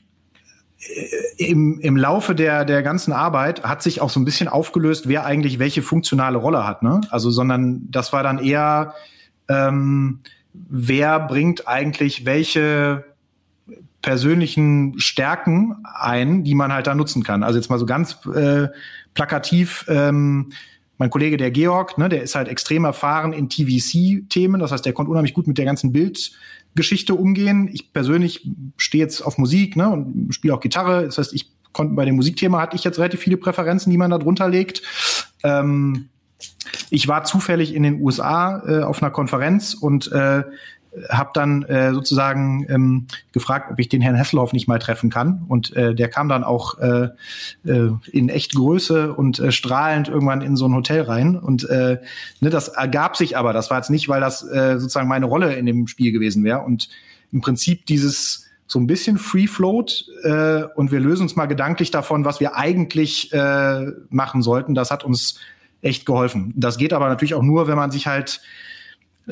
äh, 0.79 1.45
im, 1.45 1.79
im 1.79 1.95
Laufe 1.95 2.35
der, 2.35 2.65
der 2.65 2.83
ganzen 2.83 3.13
Arbeit 3.13 3.63
hat 3.63 3.83
sich 3.83 4.01
auch 4.01 4.09
so 4.09 4.19
ein 4.19 4.25
bisschen 4.25 4.47
aufgelöst, 4.47 5.07
wer 5.07 5.25
eigentlich 5.25 5.59
welche 5.59 5.81
funktionale 5.81 6.37
Rolle 6.37 6.65
hat. 6.65 6.83
Ne? 6.83 7.01
Also, 7.09 7.29
sondern 7.29 7.89
das 7.89 8.11
war 8.13 8.23
dann 8.23 8.39
eher 8.39 8.95
ähm, 9.47 10.19
wer 10.69 11.19
bringt 11.19 11.67
eigentlich 11.67 12.25
welche 12.25 13.05
persönlichen 14.01 14.99
Stärken 14.99 15.75
ein, 15.83 16.43
die 16.43 16.55
man 16.55 16.71
halt 16.71 16.87
da 16.87 16.95
nutzen 16.95 17.23
kann. 17.23 17.43
Also 17.43 17.59
jetzt 17.59 17.69
mal 17.69 17.79
so 17.79 17.85
ganz 17.85 18.17
äh, 18.33 18.67
plakativ, 19.13 19.85
ähm, 19.89 20.51
mein 20.97 21.09
Kollege 21.09 21.37
der 21.37 21.51
Georg, 21.51 21.97
ne, 21.97 22.09
der 22.09 22.23
ist 22.23 22.35
halt 22.35 22.47
extrem 22.47 22.85
erfahren 22.85 23.33
in 23.33 23.49
TVC-Themen, 23.49 24.59
das 24.59 24.71
heißt, 24.71 24.85
der 24.85 24.93
konnte 24.93 25.11
unheimlich 25.11 25.33
gut 25.33 25.47
mit 25.47 25.57
der 25.57 25.65
ganzen 25.65 25.91
Bildgeschichte 25.91 27.13
umgehen. 27.13 27.69
Ich 27.71 27.93
persönlich 27.93 28.49
stehe 28.77 29.03
jetzt 29.03 29.21
auf 29.21 29.37
Musik 29.37 29.75
ne, 29.75 29.89
und 29.89 30.33
spiele 30.33 30.53
auch 30.53 30.59
Gitarre, 30.59 31.05
das 31.05 31.17
heißt, 31.17 31.33
ich 31.33 31.51
konnte 31.71 31.93
bei 31.93 32.05
dem 32.05 32.15
Musikthema 32.15 32.59
hatte 32.59 32.75
ich 32.75 32.83
jetzt 32.83 32.97
relativ 32.97 33.19
viele 33.19 33.37
Präferenzen, 33.37 33.91
die 33.91 33.97
man 33.97 34.09
da 34.09 34.17
drunter 34.17 34.49
legt. 34.49 34.81
Ähm, 35.43 36.09
ich 36.89 37.07
war 37.07 37.23
zufällig 37.23 37.73
in 37.73 37.83
den 37.83 38.01
USA 38.01 38.63
äh, 38.67 38.83
auf 38.83 39.01
einer 39.01 39.11
Konferenz 39.11 39.73
und 39.73 40.11
äh, 40.11 40.43
habe 41.09 41.29
dann 41.33 41.63
äh, 41.63 41.93
sozusagen 41.93 42.65
ähm, 42.69 43.07
gefragt, 43.31 43.71
ob 43.71 43.79
ich 43.79 43.89
den 43.89 44.01
Herrn 44.01 44.15
Hesselhoff 44.15 44.53
nicht 44.53 44.67
mal 44.67 44.79
treffen 44.79 45.09
kann. 45.09 45.43
Und 45.47 45.75
äh, 45.75 45.93
der 45.93 46.09
kam 46.09 46.29
dann 46.29 46.43
auch 46.43 46.79
äh, 46.79 47.09
äh, 47.65 47.91
in 48.11 48.29
echt 48.29 48.55
Größe 48.55 49.13
und 49.13 49.39
äh, 49.39 49.51
strahlend 49.51 50.07
irgendwann 50.07 50.41
in 50.41 50.55
so 50.55 50.67
ein 50.67 50.73
Hotel 50.73 51.01
rein. 51.01 51.35
Und 51.37 51.69
äh, 51.69 51.99
ne, 52.39 52.49
das 52.49 52.69
ergab 52.69 53.15
sich 53.15 53.37
aber. 53.37 53.53
Das 53.53 53.69
war 53.69 53.77
jetzt 53.77 53.89
nicht, 53.89 54.09
weil 54.09 54.21
das 54.21 54.43
äh, 54.43 54.79
sozusagen 54.79 55.07
meine 55.07 55.25
Rolle 55.25 55.53
in 55.53 55.65
dem 55.65 55.87
Spiel 55.87 56.11
gewesen 56.11 56.43
wäre. 56.43 56.61
Und 56.61 56.89
im 57.31 57.41
Prinzip 57.41 57.85
dieses 57.85 58.45
so 58.65 58.79
ein 58.79 58.87
bisschen 58.87 59.17
Free 59.17 59.47
Float 59.47 60.05
äh, 60.23 60.63
und 60.75 60.91
wir 60.91 60.99
lösen 60.99 61.23
uns 61.23 61.35
mal 61.35 61.45
gedanklich 61.45 61.89
davon, 61.89 62.25
was 62.25 62.39
wir 62.39 62.55
eigentlich 62.55 63.31
äh, 63.31 63.85
machen 64.09 64.41
sollten. 64.41 64.75
Das 64.75 64.91
hat 64.91 65.05
uns 65.05 65.39
echt 65.81 66.05
geholfen. 66.05 66.53
Das 66.55 66.77
geht 66.77 66.93
aber 66.93 67.09
natürlich 67.09 67.33
auch 67.33 67.43
nur, 67.43 67.67
wenn 67.67 67.77
man 67.77 67.91
sich 67.91 68.07
halt 68.07 68.41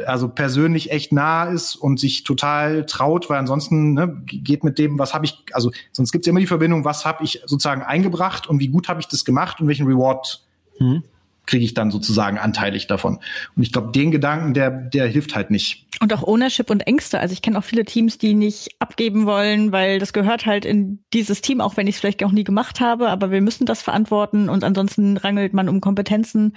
also 0.05 0.27
persönlich 0.27 0.91
echt 0.91 1.13
nah 1.13 1.45
ist 1.45 1.75
und 1.75 1.99
sich 1.99 2.23
total 2.23 2.85
traut, 2.85 3.29
weil 3.29 3.37
ansonsten 3.37 3.93
ne, 3.93 4.21
geht 4.25 4.63
mit 4.65 4.77
dem, 4.77 4.99
was 4.99 5.13
habe 5.13 5.25
ich, 5.25 5.45
also 5.53 5.71
sonst 5.93 6.11
gibt 6.11 6.25
es 6.25 6.29
immer 6.29 6.41
die 6.41 6.47
Verbindung, 6.47 6.83
was 6.83 7.05
habe 7.05 7.23
ich 7.23 7.41
sozusagen 7.45 7.81
eingebracht 7.81 8.47
und 8.47 8.59
wie 8.59 8.67
gut 8.67 8.89
habe 8.89 8.99
ich 8.99 9.07
das 9.07 9.23
gemacht 9.23 9.61
und 9.61 9.67
welchen 9.67 9.87
Reward 9.87 10.41
mhm 10.79 11.03
kriege 11.45 11.63
ich 11.63 11.73
dann 11.73 11.91
sozusagen 11.91 12.37
anteilig 12.37 12.87
davon. 12.87 13.19
Und 13.55 13.63
ich 13.63 13.71
glaube, 13.71 13.91
den 13.91 14.11
Gedanken, 14.11 14.53
der, 14.53 14.71
der 14.71 15.07
hilft 15.07 15.35
halt 15.35 15.51
nicht. 15.51 15.87
Und 16.01 16.13
auch 16.13 16.23
Ownership 16.23 16.69
und 16.69 16.81
Ängste. 16.87 17.19
Also 17.19 17.33
ich 17.33 17.41
kenne 17.41 17.57
auch 17.57 17.63
viele 17.63 17.85
Teams, 17.85 18.17
die 18.17 18.33
nicht 18.33 18.75
abgeben 18.79 19.25
wollen, 19.25 19.71
weil 19.71 19.99
das 19.99 20.13
gehört 20.13 20.45
halt 20.45 20.65
in 20.65 20.99
dieses 21.13 21.41
Team, 21.41 21.61
auch 21.61 21.77
wenn 21.77 21.87
ich 21.87 21.95
es 21.95 22.01
vielleicht 22.01 22.23
auch 22.23 22.31
nie 22.31 22.43
gemacht 22.43 22.79
habe, 22.79 23.09
aber 23.09 23.31
wir 23.31 23.41
müssen 23.41 23.65
das 23.65 23.81
verantworten 23.81 24.49
und 24.49 24.63
ansonsten 24.63 25.17
rangelt 25.17 25.53
man 25.53 25.69
um 25.69 25.81
Kompetenzen. 25.81 26.55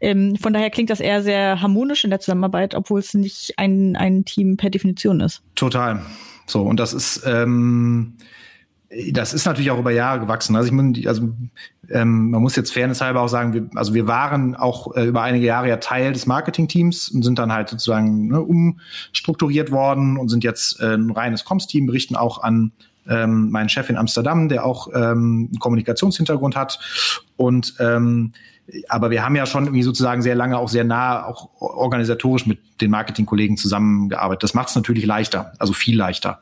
Ähm, 0.00 0.36
von 0.36 0.52
daher 0.52 0.70
klingt 0.70 0.90
das 0.90 1.00
eher 1.00 1.22
sehr 1.22 1.60
harmonisch 1.60 2.04
in 2.04 2.10
der 2.10 2.20
Zusammenarbeit, 2.20 2.74
obwohl 2.74 3.00
es 3.00 3.14
nicht 3.14 3.54
ein, 3.58 3.96
ein 3.96 4.24
Team 4.24 4.56
per 4.56 4.70
Definition 4.70 5.20
ist. 5.20 5.42
Total. 5.54 6.02
So, 6.46 6.62
und 6.62 6.80
das 6.80 6.92
ist, 6.92 7.22
ähm, 7.26 8.16
das 9.10 9.32
ist 9.32 9.46
natürlich 9.46 9.70
auch 9.70 9.78
über 9.78 9.90
Jahre 9.90 10.20
gewachsen. 10.20 10.54
Also 10.54 10.66
ich 10.66 10.72
meine, 10.72 10.92
also 11.08 11.30
ähm, 11.90 12.30
man 12.30 12.42
muss 12.42 12.56
jetzt 12.56 12.72
fairnesshalber 12.72 13.20
auch 13.20 13.28
sagen, 13.28 13.54
wir, 13.54 13.68
also 13.74 13.94
wir 13.94 14.06
waren 14.06 14.54
auch 14.54 14.94
äh, 14.96 15.04
über 15.04 15.22
einige 15.22 15.46
Jahre 15.46 15.68
ja 15.68 15.78
Teil 15.78 16.12
des 16.12 16.26
Marketing-Teams 16.26 17.08
und 17.08 17.22
sind 17.22 17.38
dann 17.38 17.52
halt 17.52 17.68
sozusagen 17.68 18.28
ne, 18.28 18.40
umstrukturiert 18.40 19.70
worden 19.70 20.16
und 20.16 20.28
sind 20.28 20.44
jetzt 20.44 20.80
äh, 20.80 20.94
ein 20.94 21.10
reines 21.10 21.44
Comms-Team, 21.44 21.86
berichten 21.86 22.16
auch 22.16 22.42
an 22.42 22.72
ähm, 23.08 23.50
meinen 23.50 23.68
Chef 23.68 23.88
in 23.88 23.96
Amsterdam, 23.96 24.48
der 24.48 24.64
auch 24.64 24.88
ähm, 24.88 25.48
einen 25.50 25.58
Kommunikationshintergrund 25.58 26.54
hat 26.54 26.78
und 27.36 27.74
ähm, 27.80 28.32
aber 28.88 29.10
wir 29.10 29.24
haben 29.24 29.36
ja 29.36 29.44
schon 29.44 29.64
irgendwie 29.64 29.82
sozusagen 29.82 30.22
sehr 30.22 30.34
lange 30.34 30.56
auch 30.56 30.68
sehr 30.68 30.84
nah 30.84 31.26
auch 31.26 31.50
organisatorisch 31.60 32.46
mit 32.46 32.58
den 32.80 32.90
Marketingkollegen 32.90 33.56
zusammengearbeitet. 33.56 34.44
Das 34.44 34.54
macht 34.54 34.68
es 34.68 34.76
natürlich 34.76 35.04
leichter, 35.04 35.52
also 35.58 35.72
viel 35.72 35.96
leichter. 35.96 36.40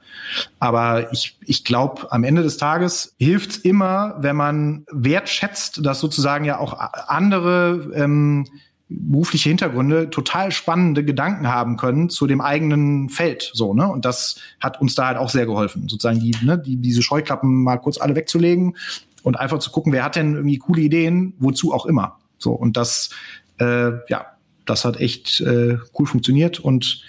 Aber 0.58 1.12
ich, 1.12 1.38
ich 1.46 1.64
glaube, 1.64 2.12
am 2.12 2.24
Ende 2.24 2.42
des 2.42 2.56
Tages 2.56 3.14
hilft 3.18 3.50
es 3.50 3.56
immer, 3.58 4.16
wenn 4.20 4.36
man 4.36 4.84
wertschätzt, 4.90 5.84
dass 5.84 6.00
sozusagen 6.00 6.44
ja 6.44 6.58
auch 6.58 6.78
andere 7.08 7.90
ähm, 7.94 8.46
berufliche 8.90 9.48
Hintergründe 9.48 10.10
total 10.10 10.50
spannende 10.50 11.04
Gedanken 11.04 11.46
haben 11.46 11.76
können 11.76 12.10
zu 12.10 12.26
dem 12.26 12.40
eigenen 12.40 13.08
Feld, 13.08 13.50
so 13.54 13.72
ne 13.72 13.86
und 13.86 14.04
das 14.04 14.40
hat 14.58 14.80
uns 14.80 14.96
da 14.96 15.06
halt 15.06 15.16
auch 15.16 15.30
sehr 15.30 15.46
geholfen, 15.46 15.88
sozusagen 15.88 16.18
die 16.18 16.34
ne, 16.42 16.58
die 16.58 16.76
diese 16.76 17.00
Scheuklappen 17.00 17.62
mal 17.62 17.76
kurz 17.76 18.00
alle 18.00 18.16
wegzulegen 18.16 18.76
und 19.22 19.38
einfach 19.38 19.58
zu 19.58 19.70
gucken, 19.70 19.92
wer 19.92 20.04
hat 20.04 20.16
denn 20.16 20.34
irgendwie 20.34 20.58
coole 20.58 20.82
Ideen, 20.82 21.34
wozu 21.38 21.72
auch 21.72 21.86
immer. 21.86 22.18
So, 22.38 22.52
und 22.52 22.76
das, 22.76 23.10
äh, 23.58 23.92
ja, 24.08 24.26
das 24.66 24.84
hat 24.84 24.98
echt 24.98 25.40
äh, 25.40 25.78
cool 25.98 26.06
funktioniert 26.06 26.58
und 26.58 27.02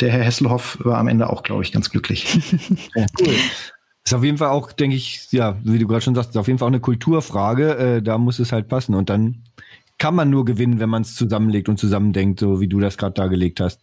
der 0.00 0.10
Herr 0.10 0.24
Hesselhoff 0.24 0.78
war 0.84 0.98
am 0.98 1.08
Ende 1.08 1.30
auch, 1.30 1.42
glaube 1.42 1.62
ich, 1.62 1.72
ganz 1.72 1.90
glücklich. 1.90 2.38
cool. 2.96 3.34
Ist 4.04 4.14
auf 4.14 4.22
jeden 4.22 4.38
Fall 4.38 4.50
auch, 4.50 4.70
denke 4.72 4.94
ich, 4.94 5.26
ja, 5.32 5.56
wie 5.64 5.78
du 5.78 5.86
gerade 5.88 6.02
schon 6.02 6.14
sagst, 6.14 6.30
ist 6.30 6.36
auf 6.36 6.46
jeden 6.46 6.58
Fall 6.58 6.66
auch 6.66 6.70
eine 6.70 6.80
Kulturfrage. 6.80 7.76
Äh, 7.76 8.02
da 8.02 8.18
muss 8.18 8.38
es 8.38 8.52
halt 8.52 8.68
passen. 8.68 8.94
Und 8.94 9.10
dann 9.10 9.42
kann 9.98 10.14
man 10.14 10.30
nur 10.30 10.44
gewinnen, 10.44 10.78
wenn 10.78 10.90
man 10.90 11.02
es 11.02 11.14
zusammenlegt 11.14 11.68
und 11.68 11.78
zusammendenkt, 11.78 12.40
so 12.40 12.60
wie 12.60 12.68
du 12.68 12.78
das 12.78 12.98
gerade 12.98 13.14
dargelegt 13.14 13.60
hast. 13.60 13.80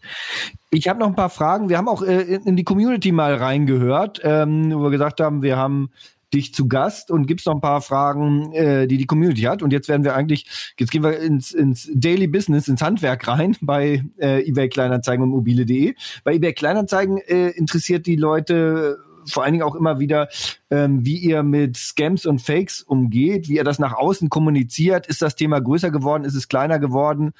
Ich 0.69 0.87
habe 0.87 0.99
noch 0.99 1.07
ein 1.07 1.15
paar 1.15 1.29
Fragen. 1.29 1.69
Wir 1.69 1.77
haben 1.77 1.89
auch 1.89 2.03
äh, 2.03 2.21
in 2.21 2.55
die 2.55 2.63
Community 2.63 3.11
mal 3.11 3.35
reingehört, 3.35 4.21
ähm, 4.23 4.71
wo 4.73 4.83
wir 4.83 4.91
gesagt 4.91 5.19
haben, 5.19 5.41
wir 5.41 5.57
haben 5.57 5.89
dich 6.33 6.53
zu 6.53 6.67
Gast 6.67 7.11
und 7.11 7.27
gibst 7.27 7.45
noch 7.45 7.55
ein 7.55 7.61
paar 7.61 7.81
Fragen, 7.81 8.51
äh, 8.53 8.87
die 8.87 8.97
die 8.97 9.05
Community 9.05 9.41
hat. 9.41 9.61
Und 9.61 9.71
jetzt 9.71 9.87
werden 9.87 10.03
wir 10.03 10.15
eigentlich, 10.15 10.73
jetzt 10.79 10.91
gehen 10.91 11.03
wir 11.03 11.19
ins, 11.19 11.51
ins 11.51 11.89
Daily 11.93 12.27
Business, 12.27 12.67
ins 12.67 12.81
Handwerk 12.81 13.27
rein 13.27 13.55
bei 13.61 14.03
äh, 14.17 14.47
eBay 14.47 14.69
Kleinanzeigen 14.69 15.23
und 15.23 15.29
mobile.de. 15.29 15.95
Bei 16.23 16.33
eBay 16.33 16.53
Kleinanzeigen 16.53 17.17
äh, 17.19 17.49
interessiert 17.49 18.05
die 18.05 18.15
Leute 18.15 18.97
vor 19.25 19.43
allen 19.43 19.53
Dingen 19.53 19.63
auch 19.63 19.75
immer 19.75 19.99
wieder, 19.99 20.27
ähm, 20.69 21.05
wie 21.05 21.17
ihr 21.17 21.43
mit 21.43 21.77
Scams 21.77 22.25
und 22.25 22.41
Fakes 22.41 22.81
umgeht, 22.81 23.47
wie 23.47 23.55
ihr 23.55 23.63
das 23.63 23.79
nach 23.79 23.93
außen 23.93 24.29
kommuniziert. 24.29 25.07
Ist 25.07 25.21
das 25.21 25.35
Thema 25.35 25.61
größer 25.61 25.91
geworden? 25.91 26.25
Ist 26.25 26.35
es 26.35 26.49
kleiner 26.49 26.77
geworden? 26.77 27.31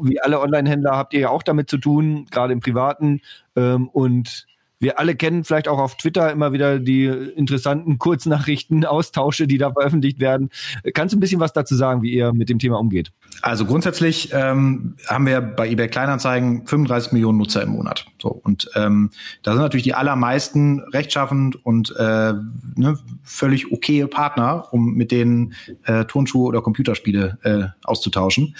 Wie 0.00 0.20
alle 0.20 0.40
Online-Händler 0.40 0.96
habt 0.96 1.14
ihr 1.14 1.20
ja 1.20 1.28
auch 1.28 1.44
damit 1.44 1.70
zu 1.70 1.78
tun, 1.78 2.26
gerade 2.30 2.52
im 2.52 2.60
Privaten. 2.60 3.20
Ähm, 3.54 3.88
und 3.88 4.47
wir 4.80 4.98
alle 4.98 5.16
kennen 5.16 5.44
vielleicht 5.44 5.68
auch 5.68 5.78
auf 5.78 5.96
Twitter 5.96 6.30
immer 6.30 6.52
wieder 6.52 6.78
die 6.78 7.06
interessanten 7.06 7.98
Kurznachrichten, 7.98 8.84
Austausche, 8.84 9.46
die 9.46 9.58
da 9.58 9.72
veröffentlicht 9.72 10.20
werden. 10.20 10.50
Kannst 10.94 11.12
du 11.12 11.18
ein 11.18 11.20
bisschen 11.20 11.40
was 11.40 11.52
dazu 11.52 11.74
sagen, 11.74 12.02
wie 12.02 12.12
ihr 12.12 12.32
mit 12.32 12.48
dem 12.48 12.58
Thema 12.58 12.78
umgeht? 12.78 13.10
Also 13.42 13.64
grundsätzlich 13.64 14.30
ähm, 14.32 14.96
haben 15.06 15.26
wir 15.26 15.40
bei 15.40 15.68
eBay 15.68 15.88
Kleinanzeigen 15.88 16.66
35 16.66 17.12
Millionen 17.12 17.38
Nutzer 17.38 17.62
im 17.62 17.70
Monat. 17.70 18.06
So 18.20 18.28
und 18.28 18.70
ähm, 18.74 19.10
da 19.42 19.52
sind 19.52 19.62
natürlich 19.62 19.84
die 19.84 19.94
allermeisten 19.94 20.80
rechtschaffend 20.92 21.64
und 21.64 21.94
äh, 21.96 22.34
ne, 22.76 22.98
völlig 23.22 23.72
okaye 23.72 24.06
Partner, 24.06 24.68
um 24.70 24.94
mit 24.94 25.10
denen 25.10 25.54
äh, 25.84 26.04
Turnschuhe 26.04 26.46
oder 26.46 26.62
Computerspiele 26.62 27.38
äh, 27.42 27.64
auszutauschen. 27.84 28.54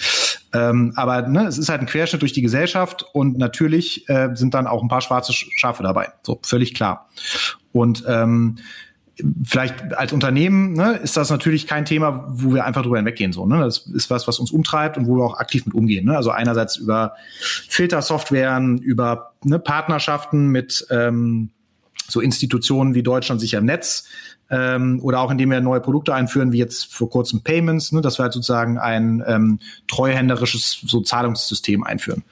Ähm, 0.53 0.93
aber 0.95 1.27
ne, 1.27 1.45
es 1.47 1.57
ist 1.57 1.69
halt 1.69 1.81
ein 1.81 1.87
Querschnitt 1.87 2.21
durch 2.21 2.33
die 2.33 2.41
Gesellschaft 2.41 3.05
und 3.13 3.37
natürlich 3.37 4.09
äh, 4.09 4.29
sind 4.33 4.53
dann 4.53 4.67
auch 4.67 4.81
ein 4.81 4.87
paar 4.87 5.01
schwarze 5.01 5.31
Schafe 5.33 5.83
dabei. 5.83 6.08
So, 6.23 6.39
völlig 6.43 6.73
klar. 6.73 7.09
Und 7.71 8.03
ähm, 8.07 8.57
vielleicht 9.43 9.93
als 9.93 10.13
Unternehmen 10.13 10.73
ne, 10.73 10.93
ist 11.03 11.17
das 11.17 11.29
natürlich 11.29 11.67
kein 11.67 11.85
Thema, 11.85 12.27
wo 12.29 12.53
wir 12.53 12.65
einfach 12.65 12.83
drüber 12.83 12.97
hinweggehen. 12.97 13.33
So, 13.33 13.45
ne? 13.45 13.59
Das 13.59 13.79
ist 13.87 14.09
was, 14.09 14.27
was 14.27 14.39
uns 14.39 14.51
umtreibt 14.51 14.97
und 14.97 15.07
wo 15.07 15.17
wir 15.17 15.25
auch 15.25 15.39
aktiv 15.39 15.65
mit 15.65 15.75
umgehen. 15.75 16.05
Ne? 16.05 16.15
Also 16.15 16.31
einerseits 16.31 16.77
über 16.77 17.15
Filtersoftwaren, 17.39 18.77
über 18.79 19.33
ne, 19.43 19.59
Partnerschaften 19.59 20.47
mit 20.47 20.85
ähm, 20.89 21.49
so 22.07 22.21
Institutionen 22.21 22.95
wie 22.95 23.03
Deutschland 23.03 23.41
sicher 23.41 23.59
im 23.59 23.65
Netz, 23.65 24.05
ähm, 24.49 24.99
oder 25.01 25.19
auch 25.19 25.31
indem 25.31 25.51
wir 25.51 25.61
neue 25.61 25.81
Produkte 25.81 26.13
einführen, 26.13 26.51
wie 26.51 26.57
jetzt 26.57 26.93
vor 26.93 27.09
kurzem 27.09 27.41
Payments, 27.41 27.91
ne, 27.91 28.01
dass 28.01 28.19
wir 28.19 28.23
halt 28.23 28.33
sozusagen 28.33 28.77
ein 28.77 29.23
ähm, 29.27 29.59
treuhänderisches 29.87 30.81
so 30.85 31.01
Zahlungssystem 31.01 31.83
einführen. 31.83 32.23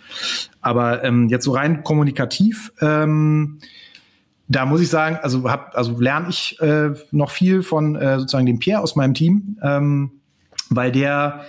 Aber 0.62 1.04
ähm, 1.04 1.30
jetzt 1.30 1.46
so 1.46 1.52
rein 1.52 1.84
kommunikativ, 1.84 2.72
ähm, 2.82 3.60
da 4.48 4.66
muss 4.66 4.82
ich 4.82 4.90
sagen, 4.90 5.18
also 5.22 5.50
hab, 5.50 5.76
also 5.76 6.00
lerne 6.00 6.30
ich 6.30 6.60
äh, 6.62 6.92
noch 7.12 7.32
viel 7.32 7.64
von 7.64 7.96
äh, 7.96 8.20
sozusagen 8.20 8.46
dem 8.46 8.60
Pierre 8.60 8.82
aus 8.82 8.96
meinem 8.96 9.14
Team, 9.14 9.58
ähm, 9.62 10.12
weil 10.70 10.92
der 10.92 11.46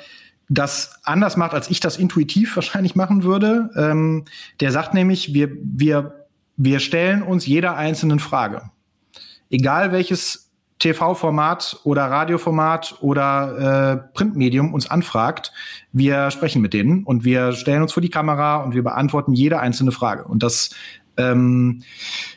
das 0.48 1.00
anders 1.04 1.36
macht, 1.36 1.52
als 1.52 1.70
ich 1.70 1.80
das 1.80 1.96
intuitiv 1.96 2.56
wahrscheinlich 2.56 2.96
machen 2.96 3.22
würde. 3.22 3.70
Ähm, 3.76 4.24
der 4.60 4.72
sagt 4.72 4.94
nämlich, 4.94 5.34
wir, 5.34 5.50
wir, 5.62 6.26
wir 6.56 6.80
stellen 6.80 7.22
uns 7.22 7.46
jeder 7.46 7.76
einzelnen 7.76 8.18
Frage. 8.18 8.70
Egal 9.50 9.92
welches 9.92 10.47
TV-Format 10.78 11.80
oder 11.84 12.04
Radioformat 12.04 12.98
oder 13.00 14.02
äh, 14.02 14.14
Printmedium 14.14 14.72
uns 14.72 14.90
anfragt, 14.90 15.52
wir 15.92 16.30
sprechen 16.30 16.62
mit 16.62 16.72
denen 16.72 17.04
und 17.04 17.24
wir 17.24 17.52
stellen 17.52 17.82
uns 17.82 17.92
vor 17.92 18.00
die 18.00 18.10
Kamera 18.10 18.58
und 18.58 18.74
wir 18.74 18.82
beantworten 18.82 19.32
jede 19.32 19.58
einzelne 19.60 19.92
Frage. 19.92 20.24
Und 20.24 20.42
das, 20.42 20.70
ähm, 21.16 21.82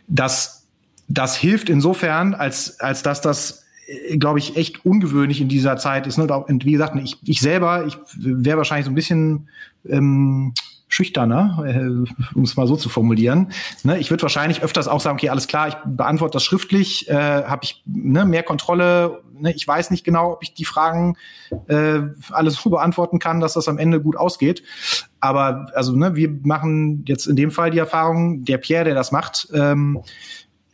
das, 0.07 0.67
das 1.07 1.35
hilft 1.35 1.69
insofern, 1.69 2.33
als, 2.33 2.79
als 2.79 3.03
dass 3.03 3.21
das 3.21 3.65
äh, 3.87 4.17
glaube 4.17 4.39
ich, 4.39 4.57
echt 4.57 4.85
ungewöhnlich 4.85 5.41
in 5.41 5.49
dieser 5.49 5.77
Zeit 5.77 6.07
ist. 6.07 6.17
Ne? 6.17 6.25
Und 6.25 6.65
wie 6.65 6.71
gesagt, 6.71 6.95
ich, 6.97 7.17
ich 7.23 7.41
selber, 7.41 7.85
ich 7.85 7.97
wäre 8.17 8.57
wahrscheinlich 8.57 8.85
so 8.85 8.91
ein 8.91 8.95
bisschen 8.95 9.49
ähm, 9.87 10.53
schüchterner, 10.91 11.63
äh, 11.65 12.35
um 12.35 12.43
es 12.43 12.55
mal 12.57 12.67
so 12.67 12.75
zu 12.75 12.89
formulieren. 12.89 13.51
Ne, 13.83 13.97
ich 13.97 14.11
würde 14.11 14.21
wahrscheinlich 14.23 14.61
öfters 14.61 14.87
auch 14.87 14.99
sagen, 14.99 15.17
okay, 15.17 15.29
alles 15.29 15.47
klar, 15.47 15.69
ich 15.69 15.75
beantworte 15.85 16.33
das 16.33 16.43
schriftlich, 16.43 17.09
äh, 17.09 17.15
habe 17.15 17.63
ich 17.63 17.81
ne, 17.85 18.25
mehr 18.25 18.43
Kontrolle. 18.43 19.23
Ne, 19.33 19.53
ich 19.53 19.65
weiß 19.65 19.89
nicht 19.89 20.03
genau, 20.03 20.33
ob 20.33 20.43
ich 20.43 20.53
die 20.53 20.65
Fragen 20.65 21.15
äh, 21.67 22.01
alles 22.31 22.55
so 22.55 22.69
beantworten 22.69 23.19
kann, 23.19 23.39
dass 23.39 23.53
das 23.53 23.69
am 23.69 23.77
Ende 23.77 24.01
gut 24.01 24.17
ausgeht. 24.17 24.63
Aber 25.21 25.71
also 25.73 25.95
ne, 25.95 26.15
wir 26.15 26.29
machen 26.43 27.05
jetzt 27.07 27.25
in 27.25 27.37
dem 27.37 27.51
Fall 27.51 27.71
die 27.71 27.79
Erfahrung, 27.79 28.43
der 28.43 28.57
Pierre, 28.57 28.83
der 28.83 28.95
das 28.95 29.13
macht, 29.13 29.47
ähm, 29.53 30.01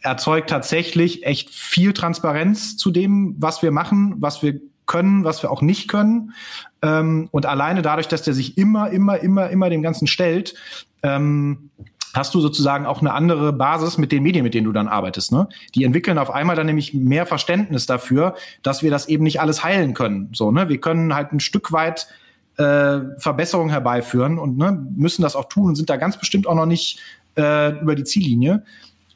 erzeugt 0.01 0.49
tatsächlich 0.49 1.25
echt 1.25 1.51
viel 1.51 1.93
Transparenz 1.93 2.75
zu 2.75 2.89
dem, 2.89 3.35
was 3.37 3.61
wir 3.61 3.71
machen, 3.71 4.15
was 4.17 4.41
wir 4.41 4.59
können, 4.87 5.23
was 5.23 5.43
wir 5.43 5.51
auch 5.51 5.61
nicht 5.61 5.87
können. 5.87 6.33
Ähm, 6.81 7.29
und 7.31 7.45
alleine 7.45 7.81
dadurch, 7.81 8.07
dass 8.07 8.23
der 8.23 8.33
sich 8.33 8.57
immer, 8.57 8.89
immer, 8.89 9.19
immer, 9.19 9.49
immer 9.49 9.69
dem 9.69 9.83
Ganzen 9.83 10.07
stellt, 10.07 10.55
ähm, 11.03 11.69
hast 12.13 12.33
du 12.33 12.41
sozusagen 12.41 12.85
auch 12.85 13.01
eine 13.01 13.13
andere 13.13 13.53
Basis 13.53 13.97
mit 13.97 14.11
den 14.11 14.23
Medien, 14.23 14.43
mit 14.43 14.53
denen 14.53 14.65
du 14.65 14.71
dann 14.71 14.87
arbeitest. 14.87 15.31
Ne? 15.31 15.47
Die 15.75 15.83
entwickeln 15.83 16.17
auf 16.17 16.31
einmal 16.31 16.55
dann 16.55 16.65
nämlich 16.65 16.93
mehr 16.93 17.25
Verständnis 17.25 17.85
dafür, 17.85 18.35
dass 18.63 18.81
wir 18.81 18.89
das 18.89 19.07
eben 19.07 19.23
nicht 19.23 19.39
alles 19.39 19.63
heilen 19.63 19.93
können. 19.93 20.29
So, 20.33 20.51
ne? 20.51 20.67
Wir 20.67 20.79
können 20.79 21.13
halt 21.13 21.31
ein 21.31 21.39
Stück 21.39 21.71
weit 21.71 22.07
äh, 22.57 22.99
Verbesserungen 23.19 23.69
herbeiführen 23.69 24.39
und 24.39 24.57
ne, 24.57 24.87
müssen 24.95 25.21
das 25.21 25.35
auch 25.35 25.47
tun 25.47 25.67
und 25.67 25.75
sind 25.75 25.89
da 25.89 25.97
ganz 25.97 26.17
bestimmt 26.17 26.47
auch 26.47 26.55
noch 26.55 26.65
nicht 26.65 26.99
äh, 27.37 27.79
über 27.79 27.93
die 27.93 28.03
Ziellinie. 28.03 28.63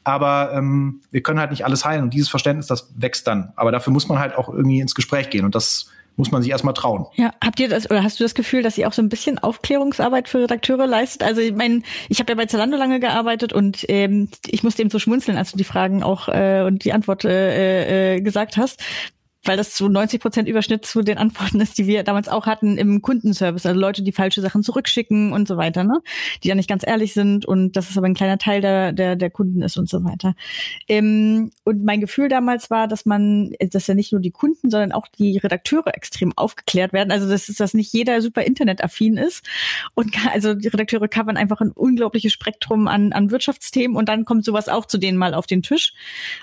Aber 0.04 0.52
ähm, 0.54 1.00
wir 1.10 1.22
können 1.22 1.38
halt 1.38 1.50
nicht 1.50 1.64
alles 1.64 1.84
heilen 1.84 2.02
und 2.02 2.14
dieses 2.14 2.28
Verständnis, 2.28 2.66
das 2.66 2.92
wächst 2.96 3.26
dann. 3.26 3.52
Aber 3.56 3.72
dafür 3.72 3.92
muss 3.92 4.08
man 4.08 4.18
halt 4.18 4.34
auch 4.36 4.48
irgendwie 4.48 4.80
ins 4.80 4.94
Gespräch 4.94 5.30
gehen 5.30 5.44
und 5.44 5.54
das 5.54 5.90
muss 6.16 6.30
man 6.30 6.42
sich 6.42 6.50
erstmal 6.50 6.74
trauen. 6.74 7.06
Ja, 7.14 7.32
habt 7.42 7.58
ihr 7.60 7.68
das 7.68 7.90
oder 7.90 8.02
hast 8.02 8.20
du 8.20 8.24
das 8.24 8.34
Gefühl, 8.34 8.62
dass 8.62 8.76
ihr 8.76 8.86
auch 8.86 8.92
so 8.92 9.02
ein 9.02 9.08
bisschen 9.08 9.38
Aufklärungsarbeit 9.38 10.28
für 10.28 10.40
Redakteure 10.40 10.86
leistet? 10.86 11.22
Also 11.22 11.40
ich 11.40 11.54
meine, 11.54 11.82
ich 12.08 12.20
habe 12.20 12.32
ja 12.32 12.36
bei 12.36 12.46
Zalando 12.46 12.76
lange 12.76 13.00
gearbeitet 13.00 13.52
und 13.52 13.84
ähm, 13.88 14.28
ich 14.46 14.62
musste 14.62 14.82
eben 14.82 14.90
so 14.90 14.98
schmunzeln, 14.98 15.38
als 15.38 15.52
du 15.52 15.56
die 15.58 15.64
Fragen 15.64 16.02
auch 16.02 16.28
äh, 16.28 16.62
und 16.66 16.84
die 16.84 16.92
Antwort 16.92 17.24
äh, 17.24 18.16
äh, 18.16 18.20
gesagt 18.20 18.56
hast, 18.56 18.82
weil 19.44 19.56
das 19.56 19.74
zu 19.74 19.88
90 19.88 20.20
Prozent 20.20 20.48
Überschnitt 20.48 20.86
zu 20.86 21.02
den 21.02 21.18
Antworten 21.18 21.60
ist, 21.60 21.76
die 21.78 21.86
wir 21.86 22.04
damals 22.04 22.28
auch 22.28 22.46
hatten 22.46 22.78
im 22.78 23.02
Kundenservice. 23.02 23.66
Also 23.66 23.78
Leute, 23.78 24.02
die 24.02 24.12
falsche 24.12 24.40
Sachen 24.40 24.62
zurückschicken 24.62 25.32
und 25.32 25.48
so 25.48 25.56
weiter, 25.56 25.84
ne? 25.84 26.00
Die 26.42 26.48
ja 26.48 26.54
nicht 26.54 26.68
ganz 26.68 26.86
ehrlich 26.86 27.12
sind 27.12 27.44
und 27.44 27.76
dass 27.76 27.90
es 27.90 27.98
aber 27.98 28.06
ein 28.06 28.14
kleiner 28.14 28.38
Teil 28.38 28.60
der, 28.60 28.92
der, 28.92 29.16
der 29.16 29.30
Kunden 29.30 29.62
ist 29.62 29.76
und 29.76 29.88
so 29.88 30.04
weiter. 30.04 30.34
Ähm, 30.88 31.50
und 31.64 31.84
mein 31.84 32.00
Gefühl 32.00 32.28
damals 32.28 32.70
war, 32.70 32.86
dass 32.86 33.04
man, 33.04 33.52
dass 33.58 33.86
ja 33.86 33.94
nicht 33.94 34.12
nur 34.12 34.20
die 34.20 34.30
Kunden, 34.30 34.70
sondern 34.70 34.92
auch 34.92 35.08
die 35.08 35.38
Redakteure 35.38 35.94
extrem 35.94 36.32
aufgeklärt 36.36 36.92
werden. 36.92 37.10
Also 37.10 37.28
das 37.28 37.48
ist, 37.48 37.58
dass 37.58 37.74
nicht 37.74 37.92
jeder 37.92 38.22
super 38.22 38.42
internetaffin 38.42 39.16
ist. 39.16 39.44
Und 39.94 40.14
also 40.32 40.54
die 40.54 40.68
Redakteure 40.68 41.08
covern 41.08 41.36
einfach 41.36 41.60
ein 41.60 41.72
unglaubliches 41.72 42.32
Spektrum 42.32 42.86
an, 42.86 43.12
an 43.12 43.30
Wirtschaftsthemen 43.30 43.96
und 43.96 44.08
dann 44.08 44.24
kommt 44.24 44.44
sowas 44.44 44.68
auch 44.68 44.86
zu 44.86 44.98
denen 44.98 45.18
mal 45.18 45.34
auf 45.34 45.46
den 45.46 45.62
Tisch. 45.62 45.94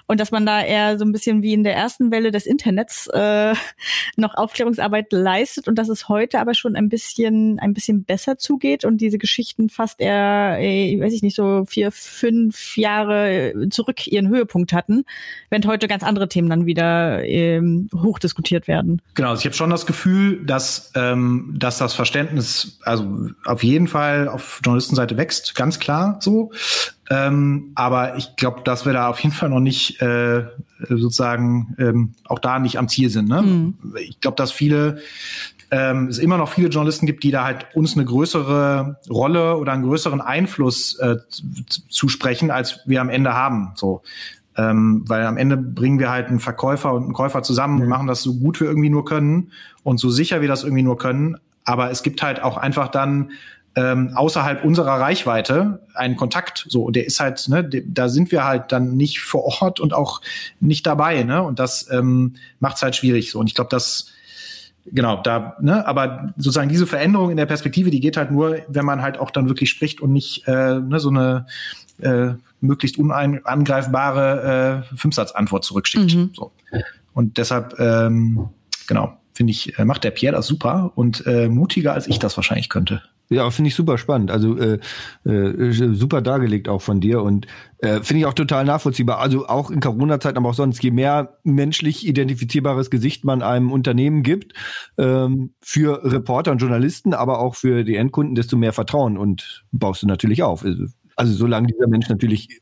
Und 0.06 0.20
dass 0.20 0.32
man 0.32 0.46
da 0.46 0.62
eher 0.62 0.98
so 0.98 1.06
ein 1.06 1.14
bisschen 1.14 1.42
wie 1.42 1.54
in 1.54 1.64
der 1.64 1.76
ersten 1.76 2.12
Welle 2.12 2.32
des 2.32 2.46
Internets 2.46 2.89
Netz 2.90 3.10
äh, 3.14 3.54
noch 4.16 4.36
Aufklärungsarbeit 4.36 5.12
leistet 5.12 5.68
und 5.68 5.76
dass 5.76 5.90
es 5.90 6.10
heute 6.10 6.40
aber 6.40 6.54
schon 6.54 6.76
ein 6.76 6.90
bisschen 6.90 7.60
ein 7.60 7.74
bisschen 7.74 8.04
besser 8.04 8.38
zugeht 8.38 8.86
und 8.86 8.98
diese 8.98 9.18
Geschichten 9.18 9.70
fast 9.70 10.02
eher, 10.02 10.58
äh, 10.60 11.00
weiß 11.00 11.14
ich 11.14 11.22
nicht, 11.22 11.36
so 11.36 11.66
vier, 11.66 11.92
fünf 11.92 12.78
Jahre 12.78 13.54
zurück 13.70 14.08
ihren 14.08 14.30
Höhepunkt 14.30 14.74
hatten, 14.74 15.06
während 15.50 15.68
heute 15.68 15.88
ganz 15.88 16.04
andere 16.04 16.28
Themen 16.28 16.50
dann 16.50 16.66
wieder 16.66 17.24
ähm, 17.24 17.90
hochdiskutiert 17.96 18.68
werden. 18.68 19.02
Genau, 19.14 19.30
also 19.30 19.42
ich 19.42 19.46
habe 19.46 19.56
schon 19.56 19.70
das 19.70 19.86
Gefühl, 19.86 20.44
dass, 20.46 20.92
ähm, 20.96 21.56
dass 21.58 21.78
das 21.78 21.94
Verständnis 21.94 22.80
also 22.84 23.30
auf 23.46 23.64
jeden 23.64 23.88
Fall 23.88 24.28
auf 24.28 24.62
Journalistenseite 24.64 25.18
wächst, 25.18 25.56
ganz 25.56 25.80
klar 25.80 26.18
so. 26.22 26.52
Ähm, 27.12 27.72
aber 27.76 28.18
ich 28.18 28.36
glaube, 28.36 28.62
dass 28.64 28.86
wir 28.86 28.94
da 28.94 29.10
auf 29.10 29.20
jeden 29.20 29.34
Fall 29.34 29.50
noch 29.50 29.60
nicht 29.60 30.00
äh, 30.02 30.44
sozusagen 30.88 31.76
ähm, 31.78 32.14
auch 32.26 32.40
da 32.40 32.60
nicht 32.60 32.78
am 32.78 32.88
Ziel 32.88 33.10
sind. 33.10 33.28
Ne? 33.28 33.42
Mhm. 33.42 33.74
Ich 33.98 34.20
glaube, 34.20 34.36
dass 34.36 34.52
viele 34.52 35.00
ähm, 35.72 36.08
es 36.08 36.18
immer 36.18 36.38
noch 36.38 36.50
viele 36.50 36.70
Journalisten 36.70 37.06
gibt, 37.06 37.24
die 37.24 37.32
da 37.32 37.44
halt 37.44 37.68
uns 37.76 37.96
eine 37.96 38.06
größere 38.06 39.00
Rolle 39.10 39.58
oder 39.58 39.74
einen 39.74 39.84
größeren 39.84 40.22
Einfluss 40.22 40.98
äh, 41.00 41.18
zusprechen, 41.90 42.50
als 42.50 42.80
wir 42.86 43.02
am 43.02 43.10
Ende 43.10 43.34
haben. 43.34 43.74
So. 43.76 44.02
Ähm, 44.58 45.04
weil 45.08 45.26
am 45.26 45.38
Ende 45.38 45.58
bringen 45.58 46.00
wir 46.00 46.10
halt 46.10 46.28
einen 46.28 46.40
Verkäufer 46.40 46.94
und 46.94 47.04
einen 47.04 47.14
Käufer 47.14 47.44
zusammen 47.44 47.76
mhm. 47.76 47.82
und 47.84 47.88
machen 47.88 48.08
das 48.08 48.24
so 48.24 48.36
gut 48.36 48.60
wir 48.60 48.68
irgendwie 48.68 48.90
nur 48.90 49.06
können 49.06 49.52
und 49.84 50.00
so 50.00 50.10
sicher 50.10 50.42
wir 50.42 50.48
das 50.48 50.64
irgendwie 50.64 50.84
nur 50.84 50.98
können. 50.98 51.38
Aber 51.66 51.92
es 51.92 52.02
gibt 52.02 52.24
halt 52.24 52.42
auch 52.42 52.58
einfach 52.58 52.88
dann 52.88 53.32
ähm, 53.76 54.12
außerhalb 54.16 54.64
unserer 54.64 55.00
Reichweite 55.00 55.86
einen 55.94 56.16
Kontakt. 56.16 56.66
So, 56.70 56.84
und 56.84 56.96
der 56.96 57.06
ist 57.06 57.20
halt, 57.20 57.48
ne, 57.50 57.64
da 57.64 58.10
sind 58.10 58.32
wir 58.32 58.44
halt 58.44 58.72
dann 58.72 58.98
nicht 58.98 59.20
vor 59.20 59.44
Ort 59.62 59.80
und 59.80 59.94
auch 59.94 60.22
nicht 60.60 60.86
dabei, 60.88 61.24
ne? 61.24 61.44
Und 61.44 61.60
das 61.60 61.90
ähm, 61.92 62.36
macht 62.60 62.78
es 62.78 62.82
halt 62.82 62.96
schwierig. 62.96 63.32
So, 63.32 63.40
und 63.40 63.48
ich 63.48 63.56
glaube, 63.56 63.70
das 63.70 64.12
genau, 64.86 65.22
da, 65.22 65.56
ne, 65.62 65.86
aber 65.88 66.34
sozusagen 66.38 66.70
diese 66.70 66.88
Veränderung 66.88 67.32
in 67.32 67.38
der 67.38 67.46
Perspektive, 67.46 67.90
die 67.90 68.00
geht 68.00 68.18
halt 68.18 68.32
nur, 68.32 68.60
wenn 68.68 68.86
man 68.86 69.02
halt 69.02 69.20
auch 69.20 69.32
dann 69.32 69.48
wirklich 69.48 69.70
spricht 69.70 70.02
und 70.02 70.12
nicht 70.12 70.48
äh, 70.48 70.80
ne, 70.80 71.00
so 71.00 71.10
eine 71.10 71.46
äh, 72.02 72.34
möglichst 72.62 72.98
unangreifbare 72.98 74.84
äh, 74.92 74.96
Fünfsatzantwort 74.96 75.64
zurückschickt. 75.64 76.16
Mhm. 76.16 76.32
So. 76.34 76.52
Und 77.14 77.38
deshalb, 77.38 77.80
ähm, 77.80 78.50
genau, 78.88 79.18
finde 79.34 79.52
ich, 79.52 79.78
äh, 79.78 79.86
macht 79.86 80.04
der 80.04 80.12
Pierre 80.12 80.36
das 80.36 80.48
super 80.48 80.92
und 80.96 81.26
äh, 81.26 81.50
mutiger 81.50 81.94
als 81.94 82.08
ich 82.08 82.20
das 82.20 82.36
wahrscheinlich 82.38 82.70
könnte. 82.70 83.02
Ja, 83.32 83.52
finde 83.52 83.68
ich 83.68 83.76
super 83.76 84.00
spannend. 84.00 84.32
Also 84.32 84.58
äh, 84.58 84.80
äh, 85.24 85.94
super 85.94 86.22
dargelegt 86.22 86.68
auch 86.68 86.82
von 86.82 87.00
dir 87.00 87.22
und 87.22 87.46
äh, 87.78 88.02
finde 88.02 88.22
ich 88.22 88.26
auch 88.26 88.34
total 88.34 88.66
nachvollziehbar. 88.66 89.20
Also 89.20 89.48
auch 89.48 89.70
in 89.70 89.82
Corona-Zeiten, 89.82 90.38
aber 90.38 90.50
auch 90.50 90.56
sonst, 90.56 90.82
je 90.82 90.90
mehr 90.90 91.38
menschlich 91.44 92.08
identifizierbares 92.08 92.90
Gesicht 92.90 93.26
man 93.26 93.44
einem 93.44 93.72
Unternehmen 93.72 94.24
gibt, 94.24 94.54
ähm, 94.98 95.54
für 95.62 96.04
Reporter 96.04 96.52
und 96.52 96.58
Journalisten, 96.58 97.14
aber 97.14 97.40
auch 97.40 97.56
für 97.56 97.84
die 97.84 97.96
Endkunden, 97.98 98.34
desto 98.34 98.58
mehr 98.58 98.74
Vertrauen 98.74 99.16
und 99.16 99.64
baust 99.72 100.02
du 100.02 100.08
natürlich 100.08 100.42
auf. 100.42 100.66
Also, 100.66 100.86
also 101.16 101.34
solange 101.34 101.68
dieser 101.68 101.88
Mensch 101.88 102.10
natürlich 102.10 102.62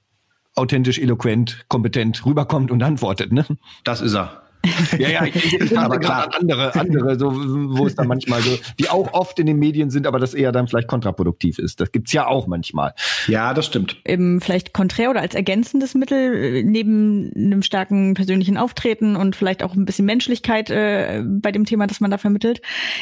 authentisch, 0.54 1.00
eloquent, 1.00 1.66
kompetent 1.70 2.26
rüberkommt 2.26 2.72
und 2.72 2.84
antwortet, 2.84 3.32
ne? 3.32 3.46
Das 3.86 4.02
ist 4.02 4.16
er. 4.16 4.47
Ja, 4.98 5.10
ja, 5.10 5.26
ich, 5.26 5.54
ich 5.54 5.78
aber 5.78 6.00
klar 6.00 6.30
andere, 6.40 6.74
andere, 6.76 7.20
so, 7.20 7.32
wo 7.32 7.86
es 7.86 7.96
dann 7.96 8.08
manchmal 8.18 8.42
so, 8.42 8.58
die 8.80 8.90
auch 8.90 9.14
oft 9.14 9.38
in 9.40 9.46
den 9.46 9.58
Medien 9.58 9.90
sind, 9.90 10.08
aber 10.08 10.20
das 10.20 10.34
eher 10.34 10.52
dann 10.52 10.68
vielleicht 10.68 10.88
kontraproduktiv 10.88 11.60
ist. 11.60 11.80
Das 11.80 11.92
gibt's 11.92 12.14
ja 12.14 12.28
auch 12.28 12.48
manchmal. 12.48 12.94
Ja, 13.28 13.54
das 13.54 13.66
stimmt. 13.66 13.98
Eben 14.06 14.42
vielleicht 14.42 14.74
konträr 14.74 15.10
oder 15.10 15.22
als 15.22 15.36
ergänzendes 15.36 15.94
Mittel 15.94 16.58
äh, 16.58 16.64
neben 16.64 17.32
einem 17.36 17.62
starken 17.62 18.14
persönlichen 18.14 18.58
Auftreten 18.58 19.16
und 19.16 19.36
vielleicht 19.36 19.64
auch 19.64 19.76
ein 19.76 19.86
bisschen 19.86 20.06
Menschlichkeit 20.06 20.70
äh, 20.70 21.24
bei 21.26 21.52
dem 21.52 21.66
Thema, 21.66 21.88
das 21.88 22.00
man 22.00 22.12
da 22.12 22.18
vermittelt. 22.18 22.62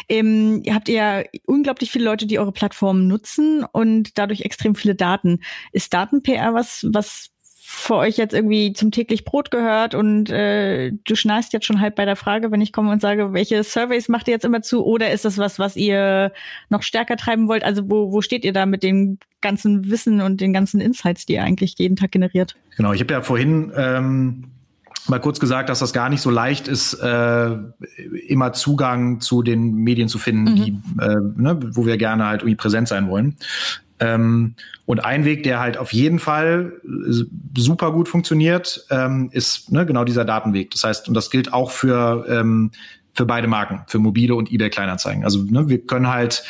Ähm, 0.10 0.62
ihr 0.64 0.74
habt 0.76 0.90
ja 0.90 1.24
unglaublich 1.46 1.92
viele 1.92 2.06
Leute, 2.06 2.26
die 2.26 2.40
eure 2.40 2.52
Plattform 2.52 3.08
nutzen 3.08 3.66
und 3.72 4.18
dadurch 4.18 4.42
extrem 4.42 4.76
viele 4.76 4.96
Daten. 4.96 5.40
Ist 5.72 5.94
Daten-PR 5.94 6.54
was, 6.54 6.86
was 6.92 7.30
für 7.76 7.96
euch 7.96 8.18
jetzt 8.18 8.34
irgendwie 8.34 8.74
zum 8.74 8.92
täglich 8.92 9.26
Brot 9.26 9.52
gehört 9.52 9.96
und 9.96 10.30
äh, 10.30 10.92
du 10.92 11.16
schnarchst 11.16 11.54
jetzt 11.54 11.66
schon 11.66 11.82
halb 11.82 11.96
bei 11.96 12.06
der 12.06 12.16
Frage, 12.16 12.50
wenn 12.52 12.62
ich 12.62 12.72
komme 12.72 12.92
und 12.92 13.02
sage, 13.02 13.34
welche 13.34 13.64
Surveys 13.64 14.08
macht 14.08 14.28
ihr 14.28 14.34
jetzt 14.34 14.46
immer 14.46 14.62
zu 14.62 14.84
oder 14.84 15.12
ist 15.12 15.26
das 15.26 15.38
was, 15.38 15.60
was 15.60 15.76
ihr 15.76 16.32
noch 16.70 16.82
stärker 16.82 17.18
treiben 17.18 17.48
wollt? 17.48 17.64
Also 17.64 17.90
wo, 17.90 18.12
wo 18.12 18.22
steht 18.22 18.46
ihr 18.46 18.54
da 18.54 18.66
mit 18.66 18.82
dem 18.82 19.20
ganzen 19.42 19.90
Wissen 19.92 20.22
und 20.22 20.42
den 20.42 20.54
ganzen 20.54 20.80
Insights, 20.80 21.26
die 21.26 21.34
ihr 21.34 21.44
eigentlich 21.44 21.76
jeden 21.78 21.96
Tag 21.96 22.12
generiert? 22.12 22.56
Genau, 22.78 22.94
ich 22.94 23.02
habe 23.02 23.14
ja 23.14 23.22
vorhin 23.22 23.72
ähm, 23.76 24.46
mal 25.08 25.20
kurz 25.20 25.40
gesagt, 25.40 25.70
dass 25.70 25.80
das 25.80 25.94
gar 25.94 26.10
nicht 26.10 26.22
so 26.22 26.30
leicht 26.30 26.68
ist, 26.68 26.94
äh, 26.96 27.56
immer 28.28 28.54
Zugang 28.54 29.20
zu 29.20 29.44
den 29.44 29.76
Medien 29.76 30.08
zu 30.08 30.18
finden, 30.18 30.52
mhm. 30.52 30.56
die, 30.56 30.72
äh, 31.02 31.18
ne, 31.36 31.60
wo 31.74 31.86
wir 31.86 31.98
gerne 31.98 32.26
halt 32.26 32.42
irgendwie 32.42 32.56
präsent 32.56 32.88
sein 32.88 33.10
wollen. 33.10 33.36
Ähm, 34.00 34.56
und 34.86 35.06
ein 35.06 35.26
Weg, 35.26 35.44
der 35.44 35.60
halt 35.60 35.78
auf 35.78 35.94
jeden 35.94 36.20
Fall 36.20 36.74
super 37.56 37.92
gut 37.92 38.10
funktioniert, 38.10 38.86
ähm, 38.90 39.30
ist 39.32 39.72
ne, 39.72 39.86
genau 39.86 40.04
dieser 40.04 40.26
Datenweg. 40.26 40.72
Das 40.72 40.84
heißt, 40.84 41.08
und 41.08 41.14
das 41.14 41.30
gilt 41.30 41.54
auch 41.54 41.72
für 41.72 42.26
ähm, 42.28 42.72
für 43.14 43.26
beide 43.26 43.48
Marken, 43.48 43.84
für 43.88 43.98
mobile 43.98 44.36
und 44.36 44.52
eBay 44.52 44.70
Kleinanzeigen. 44.70 45.24
Also 45.24 45.42
ne, 45.44 45.70
wir 45.70 45.86
können 45.86 46.10
halt 46.10 46.44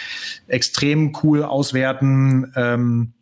extrem 0.47 1.15
cool 1.21 1.43
auswerten, 1.43 2.51
ähm, 2.55 3.13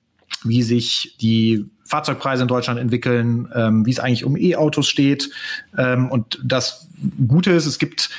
wie 0.46 0.64
sich 0.64 1.18
die 1.20 1.66
Fahrzeugpreise 1.84 2.44
in 2.44 2.48
Deutschland 2.48 2.80
entwickeln, 2.80 3.50
ähm, 3.54 3.86
wie 3.86 3.92
es 3.92 4.00
eigentlich 4.00 4.24
um 4.24 4.38
E-Autos 4.38 4.88
steht. 4.88 5.30
Ähm, 5.78 6.10
und 6.10 6.40
das 6.44 6.88
Gute 7.28 7.52
ist, 7.52 7.66
es 7.66 7.80
gibt, 7.80 8.10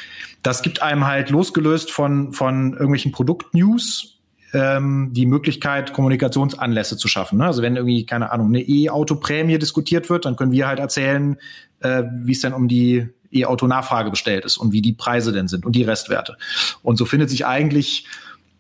das 0.43 0.63
gibt 0.63 0.83
einem 0.83 1.07
halt 1.07 1.31
losgelöst 1.31 1.91
von 1.91 2.35
von 2.35 2.73
irgendwelchen 2.73 3.13
Produktnews 3.13 4.14
ähm, 4.55 5.11
die 5.13 5.27
Möglichkeit, 5.27 5.93
Kommunikationsanlässe 5.93 6.97
zu 6.97 7.09
schaffen. 7.09 7.39
Ne? 7.39 7.47
Also 7.47 7.61
wenn 7.61 7.77
irgendwie, 7.77 8.07
keine 8.07 8.31
Ahnung, 8.31 8.49
eine 8.49 8.63
E-Auto-Prämie 8.63 9.59
diskutiert 9.59 10.09
wird, 10.09 10.25
dann 10.25 10.37
können 10.37 10.53
wir 10.53 10.69
halt 10.69 10.79
erzählen, 10.79 11.37
äh, 11.81 12.05
wie 12.23 12.33
es 12.33 12.41
denn 12.41 12.55
um 12.55 12.69
die 12.69 13.09
E-Auto-Nachfrage 13.33 14.11
bestellt 14.11 14.45
ist 14.45 14.57
und 14.57 14.73
wie 14.73 14.81
die 14.81 14.93
Preise 14.93 15.33
denn 15.33 15.49
sind 15.49 15.67
und 15.67 15.75
die 15.75 15.83
Restwerte. 15.83 16.37
Und 16.83 16.97
so 16.97 17.05
findet 17.05 17.31
sich 17.31 17.45
eigentlich 17.45 18.07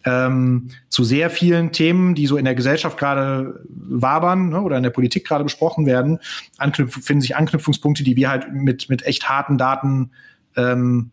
ähm, 0.04 0.70
zu 0.88 1.04
sehr 1.04 1.30
vielen 1.30 1.70
Themen, 1.70 2.16
die 2.16 2.26
so 2.26 2.36
in 2.36 2.44
der 2.44 2.56
Gesellschaft 2.56 2.98
gerade 2.98 3.60
wabern 3.68 4.50
ne, 4.50 4.60
oder 4.60 4.76
in 4.76 4.82
der 4.82 4.90
Politik 4.90 5.24
gerade 5.24 5.44
besprochen 5.44 5.86
werden, 5.86 6.18
anknüpf 6.58 7.04
finden 7.04 7.22
sich 7.22 7.36
Anknüpfungspunkte, 7.36 8.02
die 8.02 8.16
wir 8.16 8.28
halt 8.28 8.52
mit, 8.52 8.90
mit 8.90 9.06
echt 9.06 9.28
harten 9.28 9.58
Daten 9.58 10.10
ähm, 10.56 11.12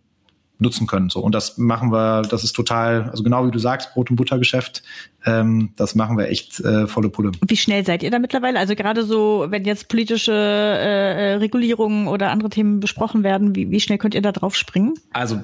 nutzen 0.61 0.87
können. 0.87 1.09
So 1.09 1.19
und 1.19 1.33
das 1.33 1.57
machen 1.57 1.91
wir. 1.91 2.21
Das 2.21 2.43
ist 2.43 2.53
total, 2.53 3.09
also 3.09 3.23
genau 3.23 3.45
wie 3.45 3.51
du 3.51 3.59
sagst, 3.59 3.93
Brot 3.93 4.09
und 4.09 4.15
Buttergeschäft. 4.15 4.83
Ähm, 5.25 5.71
das 5.75 5.95
machen 5.95 6.17
wir 6.17 6.29
echt 6.29 6.59
äh, 6.61 6.87
volle 6.87 7.09
Pulle. 7.09 7.31
Wie 7.45 7.57
schnell 7.57 7.85
seid 7.85 8.03
ihr 8.03 8.11
da 8.11 8.19
mittlerweile? 8.19 8.59
Also 8.59 8.75
gerade 8.75 9.03
so, 9.03 9.47
wenn 9.49 9.65
jetzt 9.65 9.89
politische 9.89 10.33
äh, 10.33 11.33
Regulierungen 11.35 12.07
oder 12.07 12.31
andere 12.31 12.49
Themen 12.49 12.79
besprochen 12.79 13.23
werden, 13.23 13.55
wie, 13.55 13.69
wie 13.69 13.79
schnell 13.79 13.97
könnt 13.97 14.15
ihr 14.15 14.21
da 14.21 14.31
drauf 14.31 14.55
springen? 14.55 14.93
Also 15.13 15.39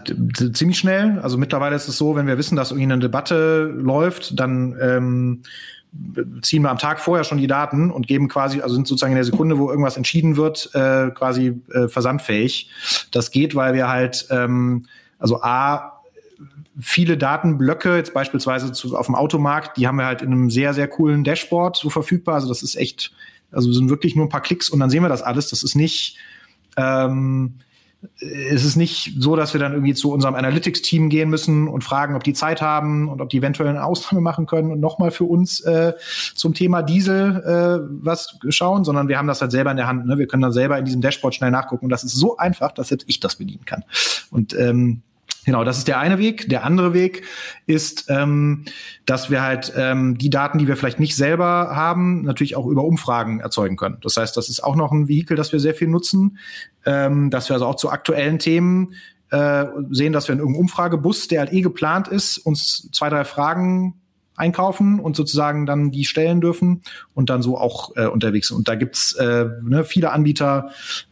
ziemlich 0.53 0.77
schnell. 0.77 1.19
Also 1.19 1.37
mittlerweile 1.37 1.75
ist 1.75 1.87
es 1.87 1.97
so, 1.97 2.15
wenn 2.15 2.27
wir 2.27 2.37
wissen, 2.37 2.55
dass 2.55 2.71
irgendwie 2.71 2.91
eine 2.91 2.99
Debatte 2.99 3.71
läuft, 3.75 4.39
dann 4.39 4.75
ähm, 4.81 5.43
ziehen 6.41 6.63
wir 6.63 6.69
am 6.69 6.77
Tag 6.77 6.99
vorher 6.99 7.23
schon 7.23 7.37
die 7.37 7.47
Daten 7.47 7.91
und 7.91 8.07
geben 8.07 8.27
quasi, 8.27 8.61
also 8.61 8.75
sind 8.75 8.87
sozusagen 8.87 9.13
in 9.13 9.17
der 9.17 9.23
Sekunde, 9.23 9.57
wo 9.57 9.69
irgendwas 9.69 9.97
entschieden 9.97 10.37
wird, 10.37 10.69
äh, 10.73 11.09
quasi 11.11 11.61
äh, 11.71 11.87
versandfähig. 11.87 12.69
Das 13.11 13.31
geht, 13.31 13.55
weil 13.55 13.73
wir 13.73 13.87
halt, 13.87 14.27
ähm, 14.29 14.85
also 15.19 15.41
A, 15.41 16.01
viele 16.79 17.17
Datenblöcke, 17.17 17.95
jetzt 17.95 18.13
beispielsweise 18.13 18.71
zu, 18.71 18.95
auf 18.95 19.07
dem 19.07 19.15
Automarkt, 19.15 19.77
die 19.77 19.87
haben 19.87 19.97
wir 19.97 20.05
halt 20.05 20.21
in 20.21 20.31
einem 20.31 20.49
sehr, 20.49 20.73
sehr 20.73 20.87
coolen 20.87 21.23
Dashboard 21.23 21.75
so 21.77 21.89
verfügbar. 21.89 22.35
Also 22.35 22.47
das 22.47 22.61
ist 22.61 22.75
echt, 22.75 23.11
also 23.51 23.71
sind 23.71 23.89
wirklich 23.89 24.15
nur 24.15 24.25
ein 24.25 24.29
paar 24.29 24.41
Klicks 24.41 24.69
und 24.69 24.79
dann 24.79 24.89
sehen 24.89 25.01
wir 25.01 25.09
das 25.09 25.23
alles. 25.23 25.49
Das 25.49 25.63
ist 25.63 25.75
nicht, 25.75 26.17
ähm, 26.75 27.55
es 28.19 28.63
ist 28.63 28.75
nicht 28.75 29.15
so, 29.17 29.35
dass 29.35 29.53
wir 29.53 29.59
dann 29.59 29.73
irgendwie 29.73 29.93
zu 29.93 30.11
unserem 30.11 30.35
Analytics-Team 30.35 31.09
gehen 31.09 31.29
müssen 31.29 31.67
und 31.67 31.83
fragen, 31.83 32.15
ob 32.15 32.23
die 32.23 32.33
Zeit 32.33 32.61
haben 32.61 33.09
und 33.09 33.21
ob 33.21 33.29
die 33.29 33.37
eventuell 33.37 33.69
eine 33.69 33.83
Ausnahme 33.83 34.21
machen 34.21 34.45
können 34.45 34.71
und 34.71 34.79
nochmal 34.79 35.11
für 35.11 35.23
uns 35.23 35.61
äh, 35.61 35.93
zum 36.35 36.53
Thema 36.53 36.83
Diesel 36.83 37.43
äh, 37.43 37.87
was 38.03 38.37
schauen, 38.49 38.83
sondern 38.83 39.07
wir 39.07 39.17
haben 39.17 39.27
das 39.27 39.41
halt 39.41 39.51
selber 39.51 39.71
in 39.71 39.77
der 39.77 39.87
Hand. 39.87 40.05
Ne? 40.05 40.17
Wir 40.17 40.27
können 40.27 40.41
dann 40.41 40.51
selber 40.51 40.77
in 40.77 40.85
diesem 40.85 41.01
Dashboard 41.01 41.35
schnell 41.35 41.51
nachgucken 41.51 41.85
und 41.85 41.89
das 41.89 42.03
ist 42.03 42.13
so 42.13 42.37
einfach, 42.37 42.71
dass 42.71 42.89
selbst 42.89 43.07
ich 43.07 43.19
das 43.19 43.35
bedienen 43.35 43.65
kann. 43.65 43.83
Und 44.31 44.53
ähm, 44.53 45.01
Genau, 45.47 45.63
das 45.63 45.77
ist 45.77 45.87
der 45.87 45.97
eine 45.99 46.17
Weg. 46.17 46.49
Der 46.49 46.65
andere 46.65 46.93
Weg 46.93 47.23
ist, 47.67 48.07
ähm, 48.09 48.65
dass 49.05 49.31
wir 49.31 49.41
halt 49.41 49.71
ähm, 49.77 50.17
die 50.17 50.29
Daten, 50.29 50.57
die 50.57 50.67
wir 50.67 50.75
vielleicht 50.75 50.99
nicht 50.99 51.15
selber 51.15 51.69
haben, 51.73 52.23
natürlich 52.23 52.57
auch 52.57 52.65
über 52.65 52.83
Umfragen 52.83 53.39
erzeugen 53.39 53.77
können. 53.77 53.97
Das 54.01 54.17
heißt, 54.17 54.35
das 54.35 54.49
ist 54.49 54.61
auch 54.61 54.75
noch 54.75 54.91
ein 54.91 55.07
Vehikel, 55.07 55.37
das 55.37 55.53
wir 55.53 55.61
sehr 55.61 55.73
viel 55.73 55.87
nutzen, 55.87 56.37
ähm, 56.85 57.29
dass 57.29 57.47
wir 57.47 57.53
also 57.53 57.65
auch 57.65 57.75
zu 57.75 57.89
aktuellen 57.89 58.39
Themen 58.39 58.95
äh, 59.29 59.67
sehen, 59.89 60.11
dass 60.11 60.27
wir 60.27 60.33
in 60.33 60.39
irgendeinem 60.39 60.63
Umfragebus, 60.63 61.29
der 61.29 61.39
halt 61.39 61.53
eh 61.53 61.61
geplant 61.61 62.09
ist, 62.09 62.39
uns 62.39 62.89
zwei, 62.91 63.07
drei 63.07 63.23
Fragen 63.23 63.93
einkaufen 64.35 64.99
und 64.99 65.15
sozusagen 65.15 65.65
dann 65.65 65.91
die 65.91 66.03
stellen 66.03 66.41
dürfen 66.41 66.81
und 67.13 67.29
dann 67.29 67.41
so 67.41 67.57
auch 67.57 67.95
äh, 67.95 68.07
unterwegs 68.07 68.49
sind. 68.49 68.57
Und 68.57 68.67
da 68.67 68.75
gibt's 68.75 69.13
äh, 69.13 69.45
ne, 69.63 69.85
viele 69.85 70.11
Anbieter, 70.11 70.71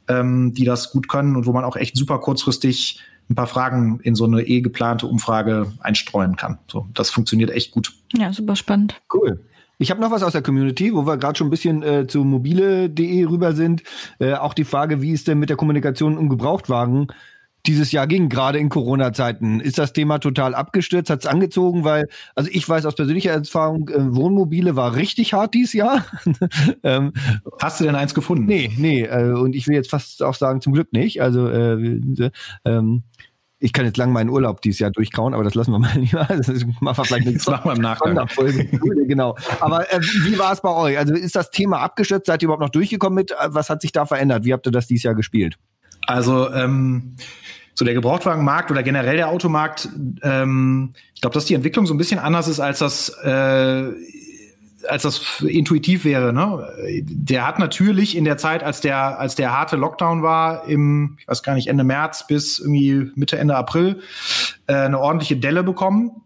ähm, 0.10 0.54
die 0.54 0.66
das 0.66 0.92
gut 0.92 1.08
können 1.08 1.38
und 1.38 1.46
wo 1.46 1.54
man 1.54 1.64
auch 1.64 1.78
echt 1.78 1.96
super 1.96 2.20
kurzfristig 2.20 3.00
ein 3.30 3.36
paar 3.36 3.48
Fragen 3.48 4.00
in 4.04 4.16
so 4.16 4.26
eine 4.26 4.42
eh 4.44 4.62
geplante 4.62 5.08
Umfrage 5.08 5.72
einstreuen 5.80 6.36
kann. 6.36 6.60
So, 6.72 6.88
das 6.94 7.10
funktioniert 7.10 7.52
echt 7.52 7.72
gut. 7.72 7.94
Ja, 8.14 8.32
super 8.32 8.56
spannend. 8.56 9.02
Cool. 9.14 9.40
Ich 9.78 9.92
habe 9.92 10.00
noch 10.00 10.12
was 10.12 10.24
aus 10.24 10.32
der 10.32 10.42
Community, 10.42 10.94
wo 10.94 11.06
wir 11.06 11.18
gerade 11.18 11.38
schon 11.38 11.48
ein 11.48 11.52
bisschen 11.52 11.84
äh, 11.84 12.08
zu 12.08 12.24
mobile.de 12.24 13.26
rüber 13.26 13.54
sind. 13.54 13.84
Äh, 14.20 14.34
auch 14.34 14.54
die 14.54 14.64
Frage, 14.64 15.02
wie 15.02 15.12
ist 15.12 15.28
denn 15.28 15.40
mit 15.40 15.50
der 15.50 15.58
Kommunikation 15.58 16.18
um 16.18 16.30
Gebrauchtwagen 16.30 17.08
dieses 17.68 17.92
Jahr 17.92 18.08
ging, 18.08 18.30
gerade 18.30 18.60
in 18.60 18.70
Corona-Zeiten. 18.70 19.60
Ist 19.60 19.78
das 19.78 19.94
Thema 19.94 20.20
total 20.20 20.56
abgestürzt? 20.56 21.10
Hat 21.10 21.20
es 21.20 21.26
angezogen? 21.26 21.84
Weil, 21.84 22.08
also 22.36 22.50
ich 22.52 22.68
weiß 22.68 22.86
aus 22.86 22.96
persönlicher 22.96 23.32
Erfahrung, 23.32 23.90
äh, 23.90 24.16
Wohnmobile 24.16 24.76
war 24.76 24.96
richtig 24.96 25.34
hart 25.34 25.54
dieses 25.54 25.74
Jahr. 25.74 26.06
ähm, 26.84 27.14
Hast 27.62 27.80
du 27.80 27.86
denn 27.86 27.96
eins 27.96 28.14
gefunden? 28.14 28.46
Nee, 28.46 28.72
nee. 28.78 29.04
Äh, 29.04 29.34
und 29.34 29.56
ich 29.56 29.68
will 29.68 29.76
jetzt 29.76 29.90
fast 29.90 30.24
auch 30.24 30.36
sagen, 30.36 30.62
zum 30.62 30.74
Glück 30.74 30.94
nicht. 30.94 31.22
Also 31.22 31.48
äh, 31.48 32.02
ähm, 32.66 33.04
ich 33.60 33.74
kann 33.74 33.86
jetzt 33.86 33.98
lang 33.98 34.12
meinen 34.12 34.30
Urlaub 34.30 34.62
dieses 34.62 34.80
Jahr 34.80 34.92
durchkauen, 34.92 35.34
aber 35.34 35.44
das 35.44 35.56
lassen 35.56 35.72
wir 35.72 35.80
mal 35.80 35.92
lieber. 35.96 36.26
Das 36.26 36.48
machen 36.82 36.98
wir 36.98 37.06
vielleicht 37.06 37.28
das 37.36 37.48
machen 37.48 37.70
wir 37.70 37.76
im 37.76 37.82
Nachgang. 37.82 38.28
genau. 39.08 39.36
Aber 39.60 39.92
äh, 39.92 40.00
wie 40.02 40.38
war 40.38 40.54
es 40.54 40.62
bei 40.62 40.74
euch? 40.74 40.98
Also 40.98 41.14
ist 41.14 41.36
das 41.36 41.52
Thema 41.52 41.80
abgestürzt? 41.80 42.28
Seid 42.28 42.42
ihr 42.42 42.48
überhaupt 42.48 42.62
noch 42.62 42.70
durchgekommen 42.70 43.16
mit? 43.16 43.34
Was 43.48 43.70
hat 43.70 43.82
sich 43.82 43.92
da 43.92 44.06
verändert? 44.06 44.46
Wie 44.46 44.54
habt 44.54 44.68
ihr 44.68 44.72
das 44.72 44.88
dieses 44.88 45.04
Jahr 45.04 45.16
gespielt? 45.16 45.58
Also 46.08 46.52
ähm, 46.54 47.16
so 47.74 47.86
der 47.86 47.94
Gebrauchtwagenmarkt 47.94 48.72
oder 48.72 48.84
generell 48.84 49.18
der 49.18 49.30
Automarkt, 49.30 49.90
ähm, 50.24 50.94
ich 51.14 51.22
glaube, 51.22 51.34
dass 51.34 51.46
die 51.46 51.54
Entwicklung 51.54 51.86
so 51.86 51.94
ein 51.94 51.98
bisschen 51.98 52.20
anders 52.20 52.48
ist, 52.48 52.60
als 52.60 52.80
das 52.80 53.10
äh, 53.24 53.92
als 54.88 55.04
das 55.04 55.42
intuitiv 55.42 56.06
wäre. 56.06 56.32
Ne? 56.32 57.04
Der 57.06 57.48
hat 57.48 57.60
natürlich 57.60 58.16
in 58.16 58.24
der 58.24 58.38
Zeit, 58.38 58.64
als 58.64 58.82
der 58.82 59.20
als 59.20 59.36
der 59.36 59.52
harte 59.52 59.76
Lockdown 59.76 60.24
war, 60.24 60.68
im 60.68 61.18
ich 61.20 61.28
weiß 61.28 61.44
gar 61.44 61.56
nicht 61.56 61.68
Ende 61.68 61.84
März 61.84 62.28
bis 62.28 62.60
irgendwie 62.60 63.12
Mitte 63.16 63.38
Ende 63.38 63.56
April, 63.56 64.02
äh, 64.68 64.74
eine 64.74 65.00
ordentliche 65.00 65.38
Delle 65.38 65.64
bekommen. 65.64 66.22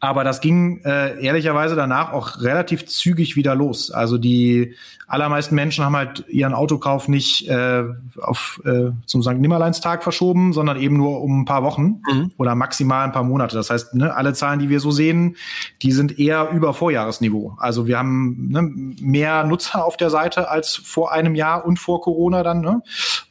Aber 0.00 0.22
das 0.22 0.40
ging 0.40 0.80
äh, 0.84 1.20
ehrlicherweise 1.20 1.74
danach 1.74 2.12
auch 2.12 2.40
relativ 2.40 2.86
zügig 2.86 3.34
wieder 3.34 3.56
los. 3.56 3.90
Also 3.90 4.16
die 4.16 4.74
allermeisten 5.08 5.56
Menschen 5.56 5.84
haben 5.84 5.96
halt 5.96 6.24
ihren 6.28 6.54
Autokauf 6.54 7.08
nicht 7.08 7.48
äh, 7.48 7.82
auf 8.20 8.60
äh, 8.64 8.90
zum 9.06 9.22
St. 9.22 9.38
Nimmerleinstag 9.38 10.04
verschoben, 10.04 10.52
sondern 10.52 10.80
eben 10.80 10.96
nur 10.96 11.20
um 11.22 11.40
ein 11.40 11.44
paar 11.46 11.64
Wochen 11.64 12.02
mhm. 12.08 12.30
oder 12.36 12.54
maximal 12.54 13.04
ein 13.04 13.12
paar 13.12 13.24
Monate. 13.24 13.56
Das 13.56 13.70
heißt, 13.70 13.94
ne, 13.94 14.14
alle 14.14 14.34
Zahlen, 14.34 14.60
die 14.60 14.68
wir 14.68 14.78
so 14.78 14.92
sehen, 14.92 15.36
die 15.82 15.90
sind 15.90 16.18
eher 16.18 16.50
über 16.50 16.74
Vorjahresniveau. 16.74 17.56
Also 17.58 17.88
wir 17.88 17.98
haben 17.98 18.48
ne, 18.50 18.62
mehr 19.00 19.42
Nutzer 19.44 19.84
auf 19.84 19.96
der 19.96 20.10
Seite 20.10 20.48
als 20.48 20.76
vor 20.76 21.10
einem 21.10 21.34
Jahr 21.34 21.64
und 21.66 21.78
vor 21.78 22.02
Corona 22.02 22.44
dann 22.44 22.60
ne? 22.60 22.82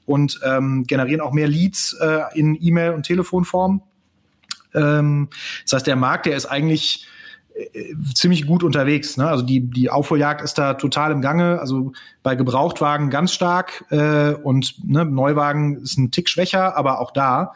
und 0.06 0.40
ähm, 0.44 0.84
generieren 0.86 1.22
auch 1.22 1.32
mehr 1.32 1.48
Leads 1.48 1.94
äh, 1.94 2.24
in 2.34 2.58
E-Mail 2.60 2.92
und 2.92 3.04
Telefonform. 3.04 3.82
Ähm, 4.78 5.30
das 5.64 5.74
heißt, 5.74 5.88
der 5.88 5.96
Markt, 5.96 6.26
der 6.26 6.38
ist 6.38 6.46
eigentlich 6.46 7.08
äh, 7.54 7.96
ziemlich 8.14 8.46
gut 8.46 8.64
unterwegs. 8.64 9.18
Ne? 9.18 9.28
Also 9.28 9.44
die, 9.44 9.62
die 9.62 9.90
Aufholjagd 9.90 10.42
ist 10.42 10.58
da 10.58 10.76
total 10.76 11.12
im 11.12 11.22
Gange. 11.22 11.60
Also 11.60 11.94
bei 12.24 12.36
Gebrauchtwagen 12.36 13.10
ganz 13.10 13.34
stark 13.34 13.86
äh, 13.90 14.34
und 14.34 14.76
ne, 14.84 15.06
Neuwagen 15.06 15.78
ist 15.78 15.98
ein 15.98 16.12
Tick 16.12 16.30
schwächer, 16.30 16.78
aber 16.78 17.00
auch 17.00 17.12
da, 17.12 17.54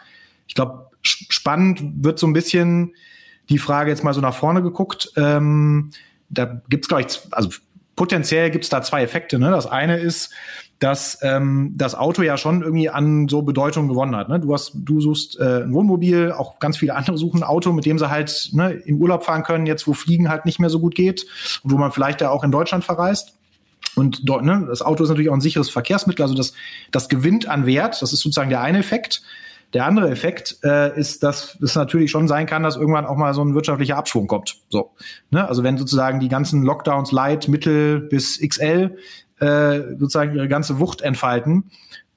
ich 0.48 0.56
glaube, 0.56 0.90
spannend 1.04 1.82
wird 2.04 2.20
so 2.20 2.28
ein 2.28 2.34
bisschen 2.34 2.94
die 3.50 3.58
Frage 3.58 3.90
jetzt 3.90 4.04
mal 4.04 4.14
so 4.14 4.22
nach 4.22 4.36
vorne 4.36 4.62
geguckt. 4.62 5.12
Ähm, 5.18 5.92
da 6.30 6.62
gibt's 6.70 6.88
glaube 6.88 7.04
ich, 7.04 7.20
also 7.32 7.50
potenziell 7.96 8.50
gibt's 8.50 8.70
da 8.70 8.82
zwei 8.82 9.04
Effekte. 9.04 9.38
Ne? 9.38 9.52
Das 9.52 9.68
eine 9.68 9.98
ist, 9.98 10.34
dass 10.82 11.20
ähm, 11.22 11.74
das 11.76 11.94
Auto 11.94 12.24
ja 12.24 12.38
schon 12.38 12.64
irgendwie 12.64 12.90
an 12.90 13.28
so 13.28 13.44
Bedeutung 13.44 13.88
gewonnen 13.88 14.16
hat. 14.16 14.30
Ne? 14.30 14.40
Du 14.40 14.52
hast, 14.52 14.72
du 14.74 15.00
suchst 15.00 15.40
äh, 15.40 15.62
ein 15.62 15.74
Wohnmobil, 15.74 16.32
auch 16.32 16.58
ganz 16.58 16.76
viele 16.76 16.96
andere 16.96 17.20
suchen 17.20 17.44
ein 17.44 17.48
Auto, 17.48 17.72
mit 17.72 17.86
dem 17.86 18.00
sie 18.00 18.10
halt 18.10 18.50
ne, 18.54 18.72
in 18.72 19.00
Urlaub 19.00 19.24
fahren 19.24 19.44
können, 19.44 19.68
jetzt 19.68 19.86
wo 19.86 19.94
Fliegen 19.94 20.28
halt 20.28 20.46
nicht 20.46 20.60
mehr 20.60 20.72
so 20.72 20.80
gut 20.80 20.96
geht 20.96 21.28
und 21.64 21.72
wo 21.72 21.78
man 21.78 21.92
vielleicht 21.92 22.20
ja 22.22 22.32
auch 22.32 22.44
in 22.44 22.52
Deutschland 22.52 22.84
verreist. 22.84 23.36
Und 23.96 24.28
dort, 24.28 24.44
ne, 24.44 24.66
das 24.68 24.82
Auto 24.82 25.04
ist 25.04 25.10
natürlich 25.10 25.30
auch 25.30 25.36
ein 25.36 25.42
sicheres 25.42 25.70
Verkehrsmittel, 25.70 26.24
also 26.24 26.34
das, 26.34 26.54
das 26.90 27.10
gewinnt 27.10 27.48
an 27.48 27.68
Wert. 27.68 28.02
Das 28.02 28.12
ist 28.12 28.22
sozusagen 28.22 28.50
der 28.50 28.62
eine 28.62 28.80
Effekt. 28.80 29.22
Der 29.74 29.86
andere 29.86 30.10
Effekt 30.10 30.58
äh, 30.64 31.00
ist, 31.00 31.22
dass 31.22 31.60
es 31.62 31.76
natürlich 31.76 32.10
schon 32.10 32.28
sein 32.28 32.48
kann, 32.48 32.64
dass 32.64 32.76
irgendwann 32.76 33.06
auch 33.06 33.18
mal 33.18 33.36
so 33.36 33.44
ein 33.44 33.54
wirtschaftlicher 33.54 33.98
Abschwung 33.98 34.26
kommt. 34.26 34.58
So, 34.70 34.92
ne? 35.30 35.48
Also 35.48 35.64
wenn 35.64 35.78
sozusagen 35.78 36.20
die 36.20 36.28
ganzen 36.28 36.64
Lockdowns 36.64 37.12
Light, 37.12 37.48
Mittel 37.48 38.00
bis 38.00 38.40
XL 38.40 38.98
äh, 39.42 39.98
sozusagen 39.98 40.36
ihre 40.36 40.48
ganze 40.48 40.80
Wucht 40.80 41.02
entfalten 41.02 41.72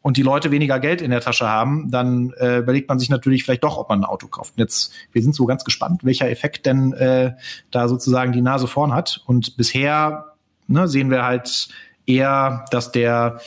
und 0.04 0.18
die 0.18 0.22
Leute 0.22 0.50
weniger 0.50 0.78
Geld 0.80 1.00
in 1.00 1.10
der 1.10 1.22
Tasche 1.22 1.48
haben, 1.48 1.90
dann 1.90 2.34
äh, 2.38 2.58
überlegt 2.58 2.90
man 2.90 2.98
sich 2.98 3.08
natürlich 3.08 3.42
vielleicht 3.42 3.64
doch, 3.64 3.78
ob 3.78 3.88
man 3.88 4.00
ein 4.00 4.04
Auto 4.04 4.26
kauft. 4.26 4.52
Und 4.54 4.60
jetzt, 4.60 4.92
wir 5.12 5.22
sind 5.22 5.34
so 5.34 5.46
ganz 5.46 5.64
gespannt, 5.64 6.04
welcher 6.04 6.30
Effekt 6.30 6.66
denn 6.66 6.92
äh, 6.92 7.32
da 7.70 7.88
sozusagen 7.88 8.32
die 8.32 8.42
Nase 8.42 8.66
vorn 8.66 8.92
hat. 8.92 9.22
Und 9.24 9.56
bisher 9.56 10.34
ne, 10.66 10.88
sehen 10.88 11.10
wir 11.10 11.24
halt 11.24 11.68
eher, 12.04 12.66
dass 12.70 12.92
der, 12.92 13.40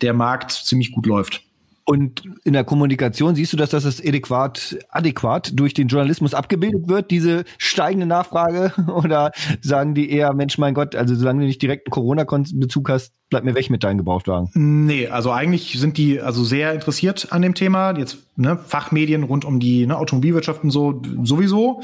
der 0.00 0.12
Markt 0.12 0.50
ziemlich 0.50 0.90
gut 0.90 1.06
läuft. 1.06 1.44
Und 1.90 2.22
in 2.44 2.52
der 2.52 2.62
Kommunikation 2.62 3.34
siehst 3.34 3.52
du, 3.52 3.56
dass 3.56 3.70
das 3.70 4.00
adäquat, 4.00 4.78
adäquat 4.90 5.50
durch 5.58 5.74
den 5.74 5.88
Journalismus 5.88 6.34
abgebildet 6.34 6.86
wird, 6.86 7.10
diese 7.10 7.42
steigende 7.58 8.06
Nachfrage? 8.06 8.72
Oder 8.94 9.32
sagen 9.60 9.96
die 9.96 10.08
eher, 10.08 10.32
Mensch, 10.32 10.56
mein 10.56 10.72
Gott, 10.72 10.94
also 10.94 11.16
solange 11.16 11.40
du 11.40 11.46
nicht 11.46 11.60
direkt 11.60 11.88
einen 11.88 11.90
Corona-Bezug 11.90 12.90
hast, 12.90 13.12
bleib 13.28 13.42
mir 13.42 13.56
weg 13.56 13.70
mit 13.70 13.82
deinen 13.82 13.98
Gebrauchtwagen? 13.98 14.50
Nee, 14.54 15.08
also 15.08 15.32
eigentlich 15.32 15.80
sind 15.80 15.98
die 15.98 16.20
also 16.20 16.44
sehr 16.44 16.72
interessiert 16.74 17.32
an 17.32 17.42
dem 17.42 17.56
Thema. 17.56 17.98
Jetzt 17.98 18.18
ne, 18.36 18.56
Fachmedien 18.56 19.24
rund 19.24 19.44
um 19.44 19.58
die 19.58 19.84
ne, 19.84 19.98
Automobilwirtschaft 19.98 20.62
und 20.62 20.70
so 20.70 21.02
sowieso. 21.24 21.82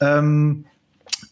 Ähm, 0.00 0.64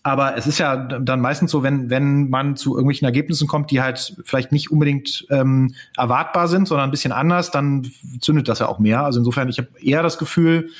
aber 0.08 0.36
es 0.36 0.46
ist 0.46 0.58
ja 0.58 0.76
dann 0.76 1.20
meistens 1.20 1.50
so, 1.50 1.62
wenn, 1.62 1.90
wenn 1.90 2.28
man 2.28 2.56
zu 2.56 2.74
irgendwelchen 2.74 3.04
Ergebnissen 3.04 3.46
kommt, 3.46 3.70
die 3.70 3.80
halt 3.80 4.16
vielleicht 4.24 4.52
nicht 4.52 4.70
unbedingt 4.70 5.26
ähm, 5.30 5.74
erwartbar 5.96 6.48
sind, 6.48 6.66
sondern 6.68 6.88
ein 6.88 6.90
bisschen 6.90 7.12
anders, 7.12 7.50
dann 7.50 7.90
zündet 8.20 8.48
das 8.48 8.58
ja 8.58 8.68
auch 8.68 8.78
mehr. 8.78 9.04
Also 9.04 9.20
insofern, 9.20 9.48
ich 9.48 9.58
habe 9.58 9.68
eher 9.80 10.02
das 10.02 10.18
Gefühl, 10.18 10.70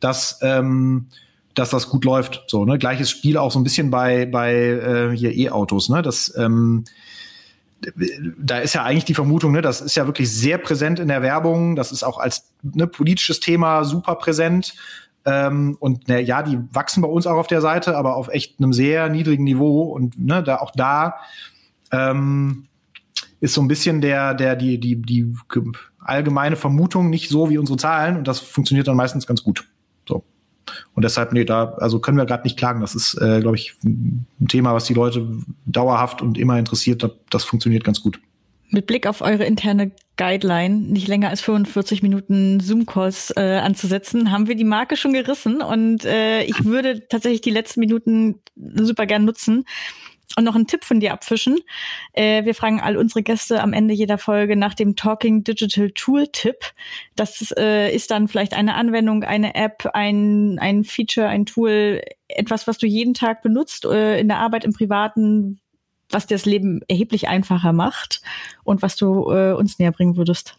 dass 0.00 0.38
ähm, 0.42 1.06
dass 1.54 1.70
das 1.70 1.88
gut 1.88 2.04
läuft. 2.04 2.44
So, 2.48 2.66
ne? 2.66 2.78
Gleiches 2.78 3.08
Spiel 3.10 3.38
auch 3.38 3.50
so 3.50 3.58
ein 3.58 3.64
bisschen 3.64 3.90
bei, 3.90 4.26
bei 4.26 4.54
äh, 4.54 5.16
hier 5.16 5.32
E-Autos, 5.34 5.88
ne? 5.88 6.02
Das 6.02 6.34
ähm, 6.36 6.84
da 8.38 8.58
ist 8.58 8.74
ja 8.74 8.82
eigentlich 8.84 9.04
die 9.04 9.14
Vermutung, 9.14 9.52
ne, 9.52 9.62
das 9.62 9.80
ist 9.80 9.96
ja 9.96 10.06
wirklich 10.06 10.32
sehr 10.32 10.58
präsent 10.58 10.98
in 10.98 11.08
der 11.08 11.22
Werbung, 11.22 11.76
das 11.76 11.92
ist 11.92 12.02
auch 12.02 12.18
als 12.18 12.50
ne, 12.62 12.86
politisches 12.86 13.40
Thema 13.40 13.84
super 13.84 14.14
präsent. 14.16 14.74
Ähm, 15.26 15.76
und 15.80 16.08
ne, 16.08 16.22
ja, 16.22 16.42
die 16.42 16.58
wachsen 16.72 17.02
bei 17.02 17.08
uns 17.08 17.26
auch 17.26 17.36
auf 17.36 17.48
der 17.48 17.60
Seite, 17.60 17.96
aber 17.96 18.16
auf 18.16 18.28
echt 18.28 18.58
einem 18.58 18.72
sehr 18.72 19.08
niedrigen 19.08 19.44
Niveau. 19.44 19.82
Und 19.82 20.18
ne, 20.18 20.42
da 20.42 20.58
auch 20.58 20.70
da 20.70 21.16
ähm, 21.92 22.68
ist 23.40 23.54
so 23.54 23.60
ein 23.60 23.68
bisschen 23.68 24.00
der, 24.00 24.34
der, 24.34 24.56
die, 24.56 24.78
die, 24.78 24.96
die 24.96 25.34
allgemeine 25.98 26.56
Vermutung 26.56 27.10
nicht 27.10 27.28
so 27.28 27.50
wie 27.50 27.58
unsere 27.58 27.76
Zahlen 27.76 28.16
und 28.16 28.28
das 28.28 28.38
funktioniert 28.38 28.86
dann 28.86 28.96
meistens 28.96 29.26
ganz 29.26 29.42
gut. 29.42 29.66
So. 30.08 30.24
Und 30.94 31.04
deshalb, 31.04 31.32
nee, 31.32 31.44
da, 31.44 31.74
also 31.78 31.98
können 31.98 32.16
wir 32.16 32.26
gerade 32.26 32.44
nicht 32.44 32.56
klagen. 32.56 32.80
Das 32.80 32.94
ist, 32.94 33.14
äh, 33.20 33.40
glaube 33.40 33.56
ich, 33.56 33.74
ein 33.84 34.26
Thema, 34.48 34.74
was 34.74 34.84
die 34.84 34.94
Leute 34.94 35.28
dauerhaft 35.66 36.22
und 36.22 36.38
immer 36.38 36.58
interessiert. 36.58 37.08
Das 37.30 37.44
funktioniert 37.44 37.84
ganz 37.84 38.00
gut. 38.00 38.20
Mit 38.70 38.86
Blick 38.86 39.06
auf 39.06 39.20
eure 39.20 39.44
interne 39.44 39.92
Guideline, 40.16 40.76
nicht 40.76 41.08
länger 41.08 41.28
als 41.28 41.40
45 41.40 42.02
Minuten 42.02 42.60
Zoom-Calls 42.60 43.32
äh, 43.36 43.58
anzusetzen, 43.58 44.30
haben 44.30 44.48
wir 44.48 44.54
die 44.54 44.64
Marke 44.64 44.96
schon 44.96 45.12
gerissen 45.12 45.60
und 45.62 46.04
äh, 46.04 46.42
ich 46.42 46.64
würde 46.64 47.06
tatsächlich 47.08 47.42
die 47.42 47.50
letzten 47.50 47.80
Minuten 47.80 48.40
super 48.56 49.06
gern 49.06 49.24
nutzen, 49.24 49.64
und 50.36 50.44
noch 50.44 50.54
einen 50.54 50.66
Tipp 50.66 50.84
von 50.84 51.00
dir 51.00 51.12
abfischen. 51.12 51.58
Äh, 52.12 52.44
wir 52.44 52.54
fragen 52.54 52.80
all 52.80 52.96
unsere 52.96 53.22
Gäste 53.22 53.62
am 53.62 53.72
Ende 53.72 53.94
jeder 53.94 54.18
Folge 54.18 54.56
nach 54.56 54.74
dem 54.74 54.96
Talking 54.96 55.44
Digital 55.44 55.90
Tool 55.92 56.26
Tipp. 56.28 56.56
Das 57.14 57.54
äh, 57.56 57.94
ist 57.94 58.10
dann 58.10 58.28
vielleicht 58.28 58.54
eine 58.54 58.74
Anwendung, 58.74 59.22
eine 59.22 59.54
App, 59.54 59.88
ein, 59.94 60.58
ein 60.58 60.84
Feature, 60.84 61.28
ein 61.28 61.46
Tool, 61.46 62.02
etwas, 62.28 62.66
was 62.66 62.78
du 62.78 62.86
jeden 62.86 63.14
Tag 63.14 63.42
benutzt, 63.42 63.84
äh, 63.84 64.18
in 64.18 64.28
der 64.28 64.38
Arbeit, 64.38 64.64
im 64.64 64.72
Privaten, 64.72 65.60
was 66.10 66.26
dir 66.26 66.34
das 66.34 66.46
Leben 66.46 66.80
erheblich 66.88 67.28
einfacher 67.28 67.72
macht 67.72 68.22
und 68.64 68.82
was 68.82 68.96
du 68.96 69.30
äh, 69.30 69.52
uns 69.52 69.78
näher 69.78 69.92
bringen 69.92 70.16
würdest. 70.16 70.56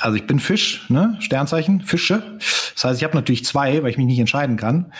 Also 0.00 0.16
ich 0.16 0.26
bin 0.26 0.38
Fisch, 0.38 0.88
ne? 0.90 1.16
Sternzeichen, 1.20 1.80
Fische. 1.80 2.38
Das 2.74 2.84
heißt, 2.84 3.00
ich 3.00 3.04
habe 3.04 3.16
natürlich 3.16 3.44
zwei, 3.44 3.82
weil 3.82 3.90
ich 3.90 3.96
mich 3.96 4.06
nicht 4.06 4.20
entscheiden 4.20 4.56
kann. 4.56 4.92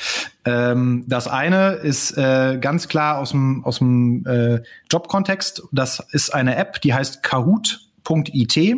Ähm, 0.44 1.04
das 1.06 1.28
eine 1.28 1.74
ist 1.74 2.16
äh, 2.18 2.58
ganz 2.60 2.88
klar 2.88 3.18
aus 3.18 3.30
dem, 3.30 3.64
aus 3.64 3.78
dem 3.78 4.26
äh, 4.26 4.60
Jobkontext. 4.90 5.62
Das 5.70 6.00
ist 6.10 6.34
eine 6.34 6.56
App, 6.56 6.80
die 6.80 6.94
heißt 6.94 7.22
Kahoot.it. 7.22 8.76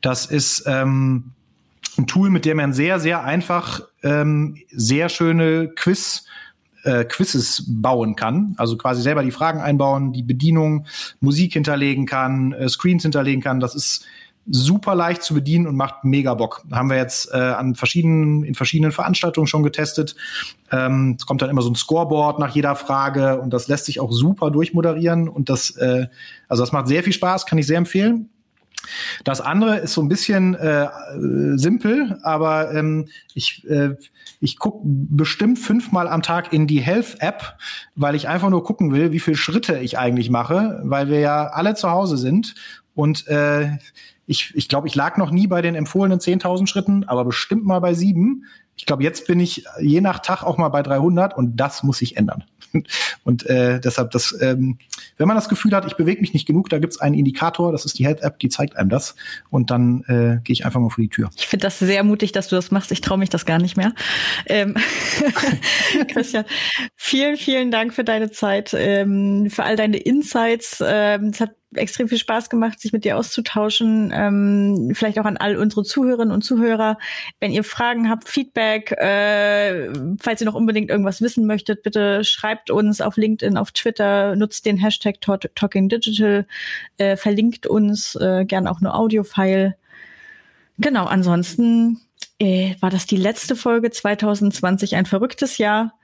Das 0.00 0.26
ist 0.26 0.64
ähm, 0.66 1.32
ein 1.98 2.06
Tool, 2.06 2.30
mit 2.30 2.44
dem 2.44 2.58
man 2.58 2.72
sehr, 2.72 3.00
sehr 3.00 3.24
einfach 3.24 3.82
ähm, 4.04 4.56
sehr 4.70 5.08
schöne 5.08 5.68
Quiz 5.68 6.26
äh, 6.84 7.04
Quizzes 7.04 7.64
bauen 7.66 8.16
kann, 8.16 8.54
also 8.56 8.76
quasi 8.76 9.02
selber 9.02 9.22
die 9.22 9.30
Fragen 9.30 9.60
einbauen, 9.60 10.12
die 10.12 10.22
Bedienung, 10.22 10.86
Musik 11.20 11.52
hinterlegen 11.52 12.06
kann, 12.06 12.52
äh, 12.52 12.68
Screens 12.68 13.02
hinterlegen 13.02 13.42
kann. 13.42 13.60
Das 13.60 13.74
ist 13.74 14.04
super 14.48 14.94
leicht 14.94 15.22
zu 15.22 15.34
bedienen 15.34 15.66
und 15.66 15.76
macht 15.76 16.04
mega 16.04 16.34
Bock. 16.34 16.64
Haben 16.72 16.90
wir 16.90 16.96
jetzt 16.96 17.32
äh, 17.32 17.36
an 17.36 17.74
verschiedenen, 17.74 18.42
in 18.44 18.54
verschiedenen 18.54 18.90
Veranstaltungen 18.90 19.46
schon 19.46 19.62
getestet. 19.62 20.16
Ähm, 20.72 21.16
es 21.18 21.26
kommt 21.26 21.42
dann 21.42 21.50
immer 21.50 21.62
so 21.62 21.70
ein 21.70 21.76
Scoreboard 21.76 22.38
nach 22.38 22.54
jeder 22.54 22.74
Frage 22.74 23.40
und 23.40 23.50
das 23.52 23.68
lässt 23.68 23.84
sich 23.84 24.00
auch 24.00 24.12
super 24.12 24.50
durchmoderieren 24.50 25.28
und 25.28 25.48
das, 25.48 25.76
äh, 25.76 26.06
also 26.48 26.62
das 26.62 26.72
macht 26.72 26.88
sehr 26.88 27.02
viel 27.02 27.12
Spaß, 27.12 27.46
kann 27.46 27.58
ich 27.58 27.66
sehr 27.66 27.78
empfehlen. 27.78 28.30
Das 29.24 29.40
andere 29.40 29.78
ist 29.78 29.94
so 29.94 30.02
ein 30.02 30.08
bisschen 30.08 30.54
äh, 30.54 30.88
simpel, 31.56 32.18
aber 32.22 32.74
ähm, 32.74 33.08
ich, 33.34 33.68
äh, 33.68 33.96
ich 34.40 34.58
gucke 34.58 34.80
bestimmt 34.84 35.58
fünfmal 35.58 36.08
am 36.08 36.22
Tag 36.22 36.52
in 36.52 36.66
die 36.66 36.80
Health-App, 36.80 37.56
weil 37.94 38.14
ich 38.14 38.28
einfach 38.28 38.50
nur 38.50 38.64
gucken 38.64 38.92
will, 38.92 39.12
wie 39.12 39.20
viele 39.20 39.36
Schritte 39.36 39.78
ich 39.78 39.98
eigentlich 39.98 40.30
mache, 40.30 40.80
weil 40.84 41.08
wir 41.08 41.20
ja 41.20 41.48
alle 41.48 41.74
zu 41.74 41.90
Hause 41.90 42.16
sind 42.16 42.54
und 42.94 43.26
äh, 43.28 43.76
ich, 44.26 44.52
ich 44.54 44.68
glaube, 44.68 44.86
ich 44.86 44.94
lag 44.94 45.16
noch 45.16 45.32
nie 45.32 45.48
bei 45.48 45.60
den 45.60 45.74
empfohlenen 45.74 46.20
10.000 46.20 46.68
Schritten, 46.68 47.04
aber 47.04 47.24
bestimmt 47.24 47.64
mal 47.64 47.80
bei 47.80 47.94
sieben. 47.94 48.44
Ich 48.80 48.86
glaube, 48.86 49.02
jetzt 49.02 49.26
bin 49.26 49.38
ich 49.40 49.66
je 49.78 50.00
nach 50.00 50.20
Tag 50.20 50.42
auch 50.42 50.56
mal 50.56 50.70
bei 50.70 50.82
300 50.82 51.36
und 51.36 51.56
das 51.56 51.82
muss 51.82 51.98
sich 51.98 52.16
ändern. 52.16 52.44
Und 53.24 53.44
äh, 53.44 53.78
deshalb, 53.78 54.10
das, 54.12 54.34
ähm, 54.40 54.78
wenn 55.18 55.28
man 55.28 55.36
das 55.36 55.50
Gefühl 55.50 55.72
hat, 55.72 55.84
ich 55.84 55.96
bewege 55.96 56.20
mich 56.22 56.32
nicht 56.32 56.46
genug, 56.46 56.70
da 56.70 56.78
gibt's 56.78 56.98
einen 56.98 57.14
Indikator, 57.14 57.72
das 57.72 57.84
ist 57.84 57.98
die 57.98 58.06
Health 58.06 58.22
App, 58.22 58.38
die 58.38 58.48
zeigt 58.48 58.76
einem 58.76 58.88
das. 58.88 59.16
Und 59.50 59.70
dann 59.70 60.02
äh, 60.04 60.40
gehe 60.44 60.54
ich 60.54 60.64
einfach 60.64 60.80
mal 60.80 60.88
vor 60.88 61.02
die 61.02 61.10
Tür. 61.10 61.28
Ich 61.36 61.46
finde 61.46 61.64
das 61.64 61.78
sehr 61.78 62.04
mutig, 62.04 62.32
dass 62.32 62.48
du 62.48 62.56
das 62.56 62.70
machst. 62.70 62.90
Ich 62.90 63.02
traue 63.02 63.18
mich 63.18 63.28
das 63.28 63.44
gar 63.44 63.58
nicht 63.58 63.76
mehr. 63.76 63.92
Ähm, 64.46 64.76
Christian, 66.08 66.44
vielen, 66.96 67.36
vielen 67.36 67.70
Dank 67.70 67.92
für 67.92 68.04
deine 68.04 68.30
Zeit, 68.30 68.74
ähm, 68.74 69.50
für 69.50 69.64
all 69.64 69.76
deine 69.76 69.98
Insights. 69.98 70.82
Ähm, 70.82 71.32
es 71.34 71.40
hat 71.40 71.50
extrem 71.74 72.08
viel 72.08 72.18
Spaß 72.18 72.50
gemacht, 72.50 72.80
sich 72.80 72.92
mit 72.92 73.04
dir 73.04 73.16
auszutauschen. 73.16 74.12
Ähm, 74.14 74.92
vielleicht 74.94 75.18
auch 75.18 75.24
an 75.24 75.36
all 75.36 75.56
unsere 75.56 75.84
Zuhörerinnen 75.84 76.34
und 76.34 76.42
Zuhörer. 76.42 76.98
Wenn 77.38 77.52
ihr 77.52 77.64
Fragen 77.64 78.08
habt, 78.08 78.28
Feedback, 78.28 78.92
äh, 78.92 79.92
falls 80.20 80.40
ihr 80.40 80.46
noch 80.46 80.54
unbedingt 80.54 80.90
irgendwas 80.90 81.22
wissen 81.22 81.46
möchtet, 81.46 81.82
bitte 81.82 82.24
schreibt 82.24 82.70
uns 82.70 83.00
auf 83.00 83.16
LinkedIn, 83.16 83.56
auf 83.56 83.70
Twitter, 83.72 84.36
nutzt 84.36 84.66
den 84.66 84.78
Hashtag 84.78 85.20
Talking 85.20 85.88
Digital, 85.88 86.46
äh, 86.98 87.16
verlinkt 87.16 87.66
uns 87.66 88.16
äh, 88.16 88.44
gern 88.44 88.66
auch 88.66 88.80
nur 88.80 88.94
Audio-File. 88.94 89.76
Genau, 90.78 91.04
ansonsten 91.04 92.00
äh, 92.40 92.74
war 92.80 92.90
das 92.90 93.06
die 93.06 93.16
letzte 93.16 93.54
Folge 93.54 93.90
2020, 93.90 94.96
ein 94.96 95.06
verrücktes 95.06 95.58
Jahr. 95.58 95.94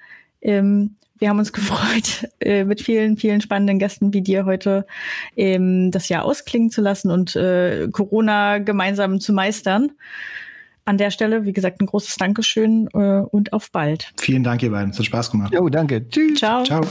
Ähm, 0.43 0.97
wir 1.19 1.29
haben 1.29 1.39
uns 1.39 1.53
gefreut, 1.53 2.29
äh, 2.41 2.65
mit 2.65 2.81
vielen, 2.81 3.17
vielen 3.17 3.41
spannenden 3.41 3.79
Gästen 3.79 4.13
wie 4.13 4.23
dir 4.23 4.45
heute 4.45 4.87
ähm, 5.37 5.91
das 5.91 6.09
Jahr 6.09 6.25
ausklingen 6.25 6.71
zu 6.71 6.81
lassen 6.81 7.11
und 7.11 7.37
äh, 7.37 7.89
Corona 7.91 8.59
gemeinsam 8.59 9.21
zu 9.21 9.33
meistern. 9.33 9.93
An 10.85 10.99
der 10.99 11.11
Stelle, 11.11 11.45
wie 11.45 11.53
gesagt, 11.53 11.81
ein 11.81 11.87
großes 11.87 12.17
Dankeschön 12.17 12.89
äh, 12.95 12.99
und 12.99 13.53
auf 13.53 13.73
bald. 13.73 14.13
Vielen 14.19 14.45
Dank, 14.45 14.63
ihr 14.63 14.71
beiden. 14.71 14.91
Es 14.91 14.99
hat 14.99 15.07
Spaß 15.07 15.33
gemacht. 15.33 15.53
Jo, 15.53 15.69
danke. 15.69 16.09
Tschüss. 16.09 16.39
Ciao. 16.39 16.63
Ciao. 16.63 16.83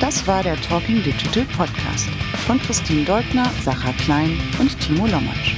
Das 0.00 0.26
war 0.26 0.42
der 0.42 0.56
Talking 0.62 1.02
Digital 1.02 1.44
Podcast 1.56 2.08
von 2.46 2.58
Christine 2.60 3.04
Deutner, 3.04 3.50
Sacha 3.62 3.92
Klein 4.04 4.38
und 4.58 4.78
Timo 4.80 5.06
Lommatsch. 5.06 5.54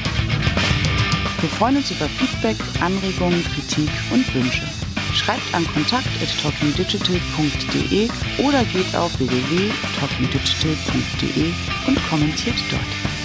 Wir 1.40 1.48
freuen 1.50 1.76
uns 1.76 1.90
über 1.90 2.06
Feedback, 2.06 2.56
Anregungen, 2.80 3.44
Kritik 3.44 3.90
und 4.10 4.34
Wünsche. 4.34 4.77
Schreibt 5.14 5.54
an 5.54 5.66
kontakt.talkingdigital.de 5.72 8.08
oder 8.38 8.64
geht 8.64 8.94
auf 8.94 9.18
www.talkingdigital.de 9.18 11.54
und 11.86 12.08
kommentiert 12.08 12.56
dort. 12.70 13.17